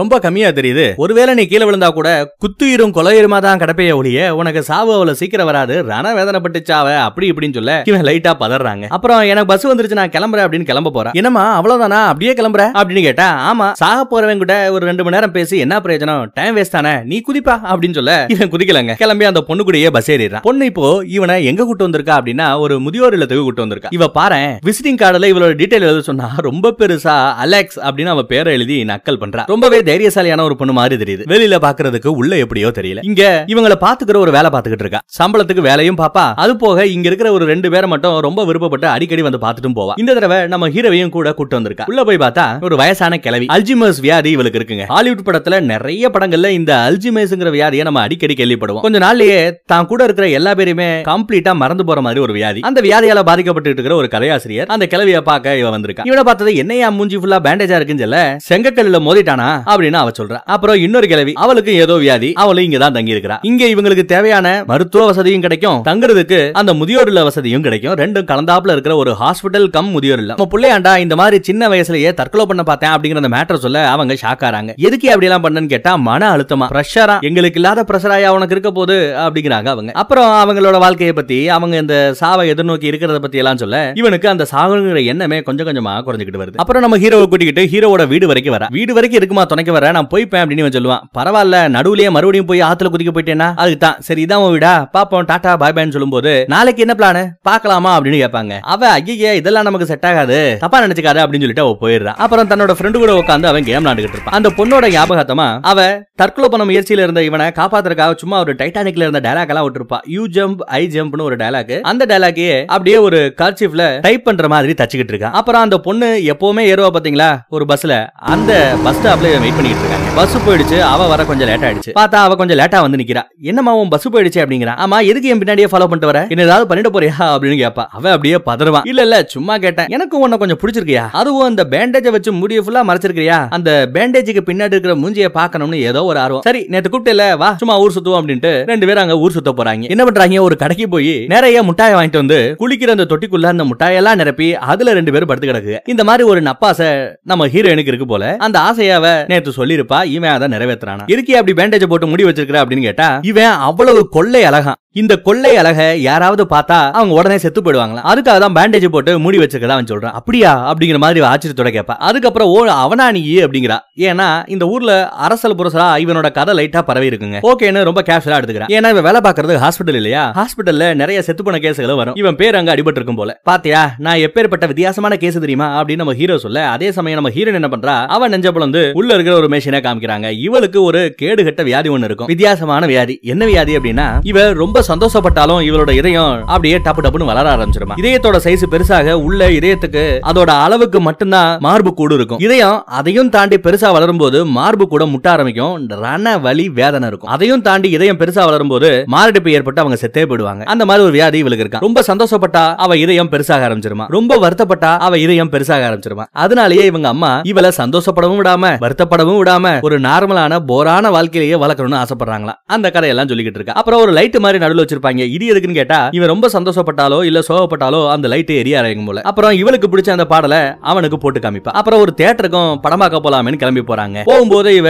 ரொம்ப 0.00 0.18
கம்மியா 0.24 0.48
தெரியுது. 0.58 0.86
ஒருவேளை 1.04 1.34
நீ 1.34 1.44
கீழே 1.46 1.64
விழுந்தா 1.68 1.88
கூட 1.98 2.08
குத்துயிரும் 2.44 2.94
கொலையுருமா 2.96 3.38
தான் 3.46 3.60
கிடப்பைய 3.62 3.96
ஒழிய 4.00 4.20
உனக்கு 4.40 4.60
சாவு 4.68 4.92
அவ்வளவு 4.96 5.18
சீக்கிரம் 5.20 5.39
வராது. 5.44 5.74
ரண 5.90 6.14
வேதனைப்பட்டு 6.18 6.60
சாவ 6.62 6.96
அப்படி 7.00 7.26
இப்படின்னு 7.32 7.54
சொல்ல 7.54 7.74
இவன் 7.84 8.04
லைட்டா 8.08 8.32
பதறாங்க. 8.40 8.86
அப்புறம் 8.88 9.20
எனக்கு 9.20 9.50
பஸ் 9.52 9.66
வந்துருச்சு 9.66 9.98
நான் 10.00 10.14
கிளம்புறேன் 10.16 10.44
அப்படின்னு 10.46 10.68
கிளம்ப 10.70 10.90
போறேன் 10.90 11.12
என்னமா 11.12 11.44
அவ்வளவுதானா? 11.58 12.00
அப்படியே 12.12 12.32
கிளம்புற? 12.32 12.64
அப்படின்னு 12.80 13.04
கேட்டா 13.08 13.28
ஆமா 13.50 13.68
சாக 13.72 14.00
போறவன் 14.10 14.42
கூட 14.44 14.54
ஒரு 14.72 14.86
ரெண்டு 14.86 15.04
மணி 15.04 15.16
நேரம் 15.16 15.32
பேசி 15.32 15.58
என்ன 15.58 15.78
பிரயோஜனம்? 15.78 16.24
டைம் 16.34 16.56
வேஸ்ட் 16.56 16.76
தானே? 16.78 16.94
நீ 17.04 17.18
குதிப்பா 17.28 17.56
அப்படின்னு 17.72 17.98
சொல்ல 18.00 18.24
இவன் 18.28 18.50
குதிக்கலங்க. 18.50 18.94
கிளம்பி 18.94 19.24
அந்த 19.24 19.42
பொண்ணு 19.42 19.64
கூடயே 19.64 19.90
பஸ் 19.90 20.10
ஏறிடுறான். 20.10 20.44
பொண்ணு 20.48 20.64
இப்போ 20.64 20.86
இவனை 21.16 21.44
எங்க 21.44 21.64
கூட்டு 21.64 21.88
வந்திருக்கா 21.88 22.14
அப்படின்னா 22.20 22.58
ஒரு 22.58 22.80
முதியோர் 22.80 23.12
இல்லத்துக்கு 23.12 23.44
கூட்டு 23.44 23.64
வந்திருக்கா. 23.66 23.90
இவ 23.90 24.08
பாரு 24.08 24.40
விசிட்டிங் 24.66 25.00
கார்டுல 25.02 25.30
இவளோட 25.32 25.52
டீடைல் 25.60 25.86
எழுத 25.88 26.00
சொன்னா 26.00 26.28
ரொம்ப 26.36 26.74
பெருசா 26.78 27.16
அலெக்ஸ் 27.44 27.78
அப்படின்னு 27.80 28.12
அவ 28.14 28.22
பேரை 28.22 28.52
எழுதி 28.52 28.84
நக்கல் 28.84 29.20
பண்றா. 29.22 29.42
ரொம்பவே 29.46 29.78
தைரியசாலியான 29.80 30.42
ஒரு 30.42 30.56
பொண்ணு 30.56 30.72
மாதிரி 30.72 30.96
தெரியுது. 31.02 31.24
வெளியில 31.32 31.56
பாக்குறதுக்கு 31.66 32.10
உள்ள 32.20 32.36
எப்படியோ 32.36 32.68
தெரியல. 32.68 33.00
இங்க 33.02 33.44
இவங்கள 33.46 33.76
பாத்துக்கிற 33.86 34.16
ஒரு 34.16 34.30
வேலை 34.30 34.50
பாத்துக்கிட்டு 34.50 34.84
இருக்கா. 34.86 35.00
சம்பளத்துக்கு 35.30 35.64
வேலையும் 35.68 35.98
பாப்பா. 36.00 36.22
அது 36.42 36.52
போக 36.62 36.84
இங்க 36.94 37.06
இருக்கிற 37.08 37.28
ஒரு 37.36 37.44
ரெண்டு 37.50 37.68
பேரை 37.72 37.86
மட்டும் 37.92 38.14
ரொம்ப 38.26 38.40
விருப்பப்பட்டு 38.48 38.86
அடிக்கடி 38.92 39.22
வந்து 39.26 39.40
பாத்துட்டும் 39.44 39.76
போவா. 39.78 39.94
இந்த 40.02 40.12
தடவை 40.16 40.38
நம்ம 40.52 40.68
ஹீரோவையும் 40.74 41.12
கூட 41.16 41.28
கூட்டு 41.38 41.54
வந்திருக்கா. 41.58 41.84
உள்ள 41.90 42.00
போய் 42.08 42.20
பார்த்தா 42.22 42.44
ஒரு 42.66 42.76
வயசான 42.80 43.18
கிழவி. 43.24 43.46
அல்ஜிமர்ஸ் 43.56 44.00
வியாதி 44.06 44.30
இவளுக்கு 44.36 44.58
இருக்குங்க. 44.60 44.86
ஹாலிவுட் 44.94 45.24
படத்துல 45.28 45.60
நிறைய 45.72 46.10
படங்கள்ல 46.14 46.50
இந்த 46.58 46.72
அல்ஜிமேஸ்ங்கிற 46.88 47.50
வியாதியை 47.56 47.84
நம்ம 47.88 48.00
அடிக்கடி 48.06 48.36
கேள்விப்படுவோம். 48.40 48.84
கொஞ்ச 48.86 49.00
நாள்லயே 49.06 49.38
தான் 49.72 49.88
கூட 49.92 50.00
இருக்கிற 50.08 50.28
எல்லா 50.38 50.54
பேருமே 50.60 50.88
கம்ப்ளீட்டா 51.10 51.54
மறந்து 51.62 51.86
போற 51.90 52.00
மாதிரி 52.06 52.22
ஒரு 52.26 52.34
வியாதி. 52.38 52.62
அந்த 52.70 52.82
வியாதியால 52.88 53.22
பாதிக்கப்பட்டு 53.30 53.72
இருக்கிற 53.74 53.96
ஒரு 54.00 54.10
கதையாசிரியர் 54.16 54.72
அந்த 54.76 54.88
கிழவிய 54.94 55.20
பார்க்க 55.30 55.56
இவ 55.62 55.70
வந்திருக்கா. 55.76 56.06
இவனை 56.10 56.24
பார்த்தது 56.30 56.56
என்னையா 56.64 56.90
மூஞ்சி 56.98 57.20
ஃபுல்லா 57.20 57.40
பேண்டேஜா 57.46 57.78
இருக்குன்னு 57.80 58.06
சொல்ல 58.06 58.20
செங்கக்கல்ல 58.48 59.02
மோதிட்டானா 59.08 59.48
அப்படின்னு 59.70 60.00
அவ 60.02 60.12
சொல்றா. 60.20 60.40
அப்புறம் 60.56 60.82
இன்னொரு 60.88 61.08
கிழவி 61.14 61.34
அவளுக்கு 61.46 61.74
ஏதோ 61.86 61.96
வியாதி 62.06 62.32
அவளும் 62.44 62.68
இங்க 62.70 62.80
தான் 62.86 62.98
தங்கி 62.98 63.16
இருக்கிறா 63.16 63.38
இங்க 63.52 63.62
இவங்களுக்கு 63.74 64.06
தேவையான 64.16 64.46
மருத்துவ 64.72 65.06
வசதியும் 65.20 65.44
கிடைக்கும். 65.46 65.78
தங்குறதுக்கு 65.88 66.38
அந்த 66.60 66.74
முதியோர் 66.80 67.08
இல்ல 67.12 67.22
வசதியும் 67.28 67.64
கிடைக்கும். 67.66 67.94
ரெண்டும் 68.02 68.26
கலந்தாப்புல 68.30 68.74
இருக்கிற 68.74 68.96
ஒரு 68.96 69.14
ஹாஸ்பிட்டல் 69.22 69.68
கம் 69.76 69.90
முதியோர் 69.96 70.18
இல்ல 70.18 70.34
நம்ம 70.36 70.50
புள்ளையாண்டா 70.52 70.92
இந்த 70.98 71.14
மாதிரி 71.20 71.42
சின்ன 71.42 71.68
வயசுலயே 71.68 72.12
தற்கொலை 72.20 72.46
பண்ண 72.46 72.62
பார்த்தேன் 72.62 72.90
அப்படிங்கிற 72.90 73.20
அந்த 73.22 73.30
மேட்டர் 73.36 73.62
சொல்ல 73.64 73.88
அவங்க 73.88 74.14
ஷாக் 74.22 74.44
ஆறாங்க. 74.48 74.72
எதுக்கு 74.76 75.08
அப்படி 75.08 75.26
எல்லாம் 75.28 75.44
பண்ணன்னு 75.44 75.72
கேட்டா 75.74 75.96
மன 76.08 76.36
அழுத்தமா. 76.36 76.66
பிரஷரா 76.74 77.20
எங்களுக்கு 77.20 77.60
இல்லாத 77.60 77.84
பிரஷராயா 77.90 78.28
உனக்கு 78.28 78.54
இருக்க 78.56 78.70
போது 78.70 78.96
அப்படிங்கிறாங்க 79.26 79.68
அவங்க. 79.74 79.92
அப்புறம் 79.92 80.30
அவங்களோட 80.42 80.78
வாழ்க்கையை 80.78 81.14
பத்தி 81.14 81.48
அவங்க 81.48 81.76
இந்த 81.76 81.96
சாவை 82.14 82.50
எதிர்நோக்கி 82.50 82.88
இருக்கிறத 82.92 83.18
பத்தி 83.18 83.38
எல்லாம் 83.38 83.56
சொல்ல 83.56 83.92
இவனுக்கு 83.94 84.28
அந்த 84.28 84.46
சாகுங்கிற 84.52 85.04
எண்ணமே 85.04 85.42
கொஞ்சம் 85.42 85.66
கொஞ்சமா 85.66 85.94
குறைஞ்சிக்கிட்டு 86.06 86.42
வருது. 86.42 86.56
அப்புறம் 86.56 86.82
நம்ம 86.82 86.98
ஹீரோவை 86.98 87.26
கூட்டிக்கிட்டு 87.26 87.64
ஹீரோவோட 87.72 88.08
வீடு 88.08 88.26
வரைக்கும் 88.26 88.52
வர. 88.52 88.66
வீடு 88.70 88.94
வரைக்கும் 88.94 89.20
இருக்குமா 89.20 89.44
துணைக்க 89.44 89.72
வர? 89.72 89.90
நான் 89.90 90.10
போய்ப்பேன் 90.14 90.42
அப்படின்னு 90.42 90.74
சொல்லுவான். 90.78 91.04
பரவாயில்ல 91.18 91.56
நடுவுலயே 91.76 92.10
மறுபடியும் 92.10 92.46
போய் 92.46 92.62
ஆத்துல 92.62 92.90
குதிக்க 92.94 93.12
போயிட்டேன்னா? 93.14 93.48
அதுக்கு 93.56 93.78
தான் 93.78 93.96
சரி 93.98 94.24
இதான் 94.24 94.50
வீடா? 94.50 94.90
பாப்போம். 94.96 95.09
டாடா 95.18 95.56
பாய் 95.56 95.72
பாய்னு 95.74 95.90
சொல்லும்போது 95.90 96.44
நாளைக்கு 96.48 96.86
என்ன 96.86 96.94
பிளான் 96.98 97.28
பார்க்கலாமா? 97.42 97.98
அப்படின்னு 97.98 98.20
கேட்பாங்க. 98.22 98.58
அவ 98.60 98.98
ஐயே 98.98 99.32
இதெல்லாம் 99.34 99.62
நமக்கு 99.62 99.86
செட் 99.86 100.06
ஆகாது. 100.06 100.56
தப்பா 100.60 100.82
நினைச்சுக்காத 100.82 101.20
அப்படின்னு 101.22 101.44
சொல்லிட்டு 101.44 101.62
அவ 101.62 101.76
போயிடுறான் 101.80 102.20
அப்புறம் 102.24 102.48
தன்னோட 102.48 102.74
ஃப்ரெண்டு 102.78 102.98
கூட 102.98 103.12
உட்காந்து 103.12 103.46
அவன் 103.46 103.64
கேம் 103.64 103.84
விளாண்டுகிட்டு 103.84 104.16
இருப்பான். 104.16 104.34
அந்த 104.34 104.48
பொண்ணோட 104.48 104.84
ஞாபகத்தமா 104.90 105.58
அவ 105.62 106.02
தற்கொலை 106.14 106.48
பண்ண 106.48 106.72
முயற்சியில 106.72 107.02
இருந்த 107.02 107.22
இவனை 107.22 107.46
காப்பாத்துறதுக்காக 107.46 108.14
சும்மா 108.16 108.38
ஒரு 108.38 108.54
டைட்டானிக்ல 108.54 109.06
இருந்த 109.06 109.20
டயலாக் 109.20 109.48
எல்லாம் 109.48 109.66
விட்டுருப்பா. 109.66 109.98
யூ 110.06 110.24
ஜம்ப் 110.24 110.60
ஐ 110.66 110.88
ஜம்ப்னு 110.92 111.22
ஒரு 111.22 111.36
டைலாக் 111.36 111.80
அந்த 111.80 112.06
டைலாக்கே 112.06 112.64
அப்படியே 112.64 112.96
ஒரு 112.96 113.34
கர்ச்சிப்ல 113.42 114.00
டைப் 114.00 114.24
பண்ற 114.24 114.48
மாதிரி 114.48 114.72
தச்சுக்கிட்டு 114.72 115.12
இருக்கான் 115.12 115.30
அப்புறம் 115.30 115.62
அந்த 115.62 115.78
பொண்ணு 115.78 116.06
எப்பவுமே 116.06 116.62
ஏறுவா 116.72 116.88
பாத்தீங்களா? 116.94 117.38
ஒரு 117.48 117.64
பஸ்ல 117.64 118.06
அந்த 118.14 118.76
பஸ் 118.84 118.98
ஸ்டாப்ல 118.98 119.38
வெயிட் 119.38 119.54
பண்ணிட்டு 119.54 119.78
இருக்காங்க. 119.78 120.08
பஸ் 120.14 120.36
போயிடுச்சு. 120.36 120.80
அவ 120.80 121.06
வர 121.06 121.24
கொஞ்சம் 121.24 121.48
லேட் 121.48 121.60
ஆயிடுச்சு. 121.60 121.90
பார்த்தா 121.98 122.14
அவ 122.14 122.34
கொஞ்சம் 122.34 122.58
லேட்டா 122.58 122.80
வந்து 122.80 122.96
நிக்கிறா. 122.96 123.22
என்னமா 123.42 123.74
உன் 123.74 123.88
பஸ் 123.88 124.08
போயிடுச்சு 124.08 124.42
அப்படிங்கிறா. 124.44 124.74
ஆமா 124.84 124.99
எதுக்கு 125.02 125.28
என் 125.28 125.38
பின்னாடியே 125.38 125.68
ஃபாலோ 125.70 125.86
பண்ணிட்டு 125.90 126.10
வர? 126.10 126.26
என்ன 126.28 126.42
ஏதாவது 126.42 126.66
பண்ணிட்டு 126.66 126.92
போறியா 126.94 127.14
அப்படின்னு 127.34 127.58
கேப்பா. 127.62 127.84
அவ 127.98 128.10
அப்படியே 128.10 128.38
பதறுவான். 128.46 128.86
இல்ல 128.88 129.02
இல்ல 129.02 129.22
சும்மா 129.26 129.56
கேட்டேன். 129.56 129.88
எனக்கு 129.88 130.18
உன்ன 130.18 130.36
கொஞ்சம் 130.36 130.58
பிடிச்சிருக்கியா? 130.62 131.04
அதுவும் 131.12 131.46
அந்த 131.50 131.64
பேண்டேஜை 131.70 132.10
வச்சு 132.10 132.32
முடிய 132.32 132.60
ஃபுல்லா 132.60 132.82
மறைச்சிருக்கியா 132.90 133.38
அந்த 133.48 133.88
பேண்டேஜுக்கு 133.94 134.42
பின்னாடி 134.50 134.74
இருக்கிற 134.76 134.94
மூஞ்சியை 134.94 135.30
பாக்கணும்னு 135.38 135.80
ஏதோ 135.90 136.04
ஒரு 136.04 136.18
ஆர்வம். 136.18 136.44
சரி 136.48 136.64
நேத்து 136.68 136.90
கூப்பிட்டல 136.92 137.36
வா 137.36 137.54
சும்மா 137.54 137.78
ஊர் 137.78 137.94
சுத்துவோம் 137.96 138.20
அப்படின்ட்டு 138.20 138.52
ரெண்டு 138.72 138.86
பேரும் 138.86 139.02
அங்க 139.02 139.18
ஊர் 139.18 139.36
சுத்த 139.38 139.54
போறாங்க. 139.58 139.88
என்ன 139.88 140.04
பண்றாங்க? 140.04 140.42
ஒரு 140.42 140.56
கடைக்கு 140.56 140.88
போய் 140.88 141.12
நிறைய 141.34 141.62
முட்டாயை 141.62 141.96
வாங்கிட்டு 141.98 142.22
வந்து 142.22 142.40
குளிக்கிற 142.62 142.96
அந்த 142.96 143.08
தொட்டிக்குள்ள 143.12 143.46
அந்த 143.54 143.64
முட்டாயெல்லாம் 143.64 144.20
நிரப்பி 144.22 144.54
அதுல 144.54 144.92
ரெண்டு 144.92 145.12
பேரும் 145.12 145.28
படுத்து 145.28 145.52
கிடக்கு. 145.52 145.76
இந்த 145.86 146.04
மாதிரி 146.04 146.28
ஒரு 146.28 146.42
நப்பாசை 146.42 146.90
நம்ம 147.22 147.46
ஹீரோயினுக்கு 147.46 147.92
இருக்கு 147.92 148.06
போல. 148.06 148.36
அந்த 148.38 148.58
ஆசையாவ 148.58 148.98
அவ 149.00 149.10
நேத்து 149.28 149.50
சொல்லிருப்பா 149.56 149.98
இவன் 150.14 150.30
அதை 150.30 150.46
நிறைவேற்றுறானா 150.54 151.04
இருக்கே 151.12 151.36
அப்படி 151.40 151.54
பேண்டேஜ் 151.58 151.86
போட்டு 151.86 152.06
முடி 152.06 152.24
வச்சிருக்கிற 152.24 152.58
அப்படின்னு 152.62 152.86
கேட்டா 152.88 153.06
இவன் 153.30 153.52
அவ்வளவு 153.68 154.08
கொள்ளை 154.08 154.44
அழகான். 154.48 154.78
இந்த 154.94 155.18
கொள்ளை 155.18 155.56
அழக 155.56 155.96
யாராவது 155.96 156.44
பார்த்தா 156.44 156.90
அவங்க 156.90 157.12
உடனே 157.12 157.38
செத்து 157.38 157.60
போயிடுவாங்களா 157.62 158.00
அதுக்காக 158.12 158.38
தான் 158.44 158.54
பேண்டேஜ் 158.54 158.88
போட்டு 158.88 159.18
மூடி 159.18 159.38
வச்சிருக்கதா 159.38 159.74
அவன் 159.74 159.84
சொல்றான். 159.84 160.16
அப்படியா? 160.20 160.72
அப்படிங்கிற 160.72 160.98
மாதிரி 160.98 161.20
ஆச்சரியத்தோட 161.26 161.70
கேட்பா. 161.76 161.94
அதுக்கப்புறம் 161.98 162.48
ஓ 162.48 162.64
அவனா 162.66 163.10
நீ 163.10 163.36
அப்படிங்கிறா. 163.36 163.78
ஏன்னா 163.98 164.48
இந்த 164.48 164.66
ஊர்ல 164.66 165.08
அரசல் 165.08 165.54
புரசலா 165.54 165.86
இவனோட 166.04 166.32
கதை 166.32 166.54
லைட்டா 166.58 166.82
பரவி 166.82 167.08
இருக்குங்க. 167.08 167.40
ஓகேன்னு 167.42 167.84
ரொம்ப 167.84 168.02
கேஷுவலா 168.06 168.38
எடுத்துக்கிறான். 168.40 168.72
ஏன்னா 168.76 168.88
இவன் 168.94 169.02
வேலை 169.02 169.20
பாக்குறது 169.20 169.60
ஹாஸ்பிட்டல் 169.64 169.94
இல்லையா? 169.94 170.32
ஹாஸ்பிட்டல்ல 170.40 170.94
நிறைய 170.94 171.22
செத்து 171.22 171.44
போன 171.44 171.58
கேஸுகள் 171.58 171.96
வரும். 171.96 172.14
இவன் 172.14 172.36
பேர் 172.36 172.54
அங்க 172.54 172.74
அடிபட்டு 172.74 173.00
இருக்கும் 173.00 173.14
போல. 173.14 173.40
பாத்தியா 173.44 173.94
நான் 173.98 174.16
எப்பேற்பட்ட 174.16 174.66
வித்தியாசமான 174.66 175.16
கேஸ் 175.16 175.38
தெரியுமா? 175.38 175.82
அப்படின்னு 175.82 175.96
நம்ம 175.96 176.14
ஹீரோ 176.14 176.38
சொல்ல 176.38 176.68
அதே 176.68 176.92
சமயம் 176.92 177.22
நம்ம 177.22 177.34
ஹீரோ 177.36 177.52
என்ன 177.52 177.68
பண்றா? 177.76 178.06
அவன் 178.06 178.30
நெஞ்ச 178.30 178.50
வந்து 178.50 178.90
உள்ள 178.94 179.14
இருக்கிற 179.14 179.36
ஒரு 179.36 179.48
மெஷினை 179.48 179.82
காமிக்கிறாங்க. 179.88 180.30
இவளுக்கு 180.30 180.82
ஒரு 180.82 181.14
கேடுகட்ட 181.22 181.62
வியாதி 181.62 181.88
ஒண்ணு 181.88 182.04
இருக்கும். 182.04 182.26
வித்தியாசமான 182.26 182.86
வியாதி. 182.86 183.20
என்ன 183.22 183.44
வியாதி 183.44 183.76
அப்படின்னா 183.76 184.18
இவ 184.22 184.52
ரொம்ப 184.52 184.78
சந்தோஷப்பட்டாலும் 184.88 185.60
இவளோட 185.68 185.90
இதயம் 186.00 186.46
அப்படியே 186.46 186.78
டப்பு 186.86 187.02
டப்புன்னு 187.04 187.28
வளர 187.30 187.46
ஆரம்பிச்சிருமா. 187.56 187.96
இதயத்தோட 188.02 188.38
சைஸ் 188.46 188.64
பெருசாக 188.72 189.12
உள்ள 189.26 189.48
இதயத்துக்கு 189.58 190.04
அதோட 190.30 190.50
அளவுக்கு 190.64 191.00
மட்டும்தான் 191.00 191.58
மார்பு 191.60 191.92
கூடு 191.94 192.14
இருக்கும். 192.14 192.40
இதயம் 192.46 192.78
அதையும் 192.98 193.30
தாண்டி 193.36 193.56
பெருசா 193.56 193.92
வளரும் 193.92 194.20
போது 194.22 194.38
மார்பு 194.58 194.86
கூட 194.88 195.06
முட்ட 195.06 195.30
ஆரம்பிக்கும். 195.30 195.88
ரண 196.04 196.38
வலி 196.38 196.68
வேதனை 196.68 197.08
இருக்கும். 197.08 197.30
அதையும் 197.30 197.62
தாண்டி 197.62 197.90
இதயம் 197.90 198.18
பெருசா 198.18 198.44
வளரும் 198.48 198.68
போது 198.68 198.90
மாரடைப்பு 199.06 199.52
ஏற்பட்டு 199.52 199.82
அவங்க 199.82 199.98
செத்தே 200.02 200.24
போயிடுவாங்க. 200.30 200.62
அந்த 200.74 200.84
மாதிரி 200.84 201.04
ஒரு 201.04 201.12
வியாதி 201.12 201.38
இவளுக்கு 201.38 201.64
இருக்கா. 201.66 201.82
ரொம்ப 201.86 202.04
சந்தோஷப்பட்டா 202.06 202.64
அவ 202.74 202.96
இதயம் 202.96 203.30
பெருசாக 203.30 203.66
ஆரம்பிச்சிருமா. 203.68 204.06
ரொம்ப 204.16 204.38
வருத்தப்பட்டா 204.44 204.92
அவ 205.06 205.18
இதயம் 205.18 205.50
பெருசாக 205.50 205.86
ஆரம்பிச்சிருமா. 205.88 206.24
அதனாலேயே 206.44 206.84
இவங்க 206.84 207.08
அம்மா 207.08 207.32
இவளை 207.52 207.70
சந்தோஷப்படவும் 207.76 208.40
விடாம 208.42 208.72
வருத்தப்படவும் 208.84 209.40
விடாம 209.42 209.74
ஒரு 209.82 209.98
நார்மலான 210.00 210.58
போரான 210.72 211.10
வாழ்க்கையிலேயே 211.10 211.58
வளர்க்கணும்னு 211.64 212.00
ஆசைப்படுறாங்களா 212.02 212.54
அந்த 212.66 212.90
கதையெல்லாம் 212.90 213.28
சொல்லிக்கிட்டு 213.28 213.60
இருக்கா. 213.60 213.72
அப்புறம் 213.72 214.00
ஒரு 214.00 214.12
லைட் 214.18 214.38
மாதிரி 214.38 214.58
நடுவில் 214.70 214.84
வச்சிருப்பாங்க. 214.84 215.30
இது 215.36 215.52
எதுக்குன்னு 215.52 215.80
கேட்டா 215.82 216.00
இவன் 216.18 216.32
ரொம்ப 216.34 216.48
சந்தோஷப்பட்டாலோ 216.58 217.20
இல்ல 217.30 217.42
சோகப்பட்டாலோ 217.48 218.02
அந்த 218.16 218.28
லைட் 218.34 218.52
எரிய 218.62 218.78
ஆரம்பிக்கும் 218.82 219.08
போல 219.10 219.22
அப்புறம் 219.30 219.54
இவளுக்கு 219.62 219.88
பிடிச்ச 219.92 220.10
அந்த 220.16 220.28
பாடலை 220.34 220.62
அவனுக்கு 220.92 221.18
போட்டு 221.24 221.40
காமிப்பா. 221.40 221.72
அப்புறம் 221.80 222.02
ஒரு 222.04 222.14
தியேட்டருக்கும் 222.20 222.72
படமாக்க 222.84 223.18
போலாமேன்னு 223.26 223.60
கிளம்பி 223.62 223.82
போறாங்க. 223.90 224.18
போகும்போது 224.30 224.70
இவ 224.80 224.88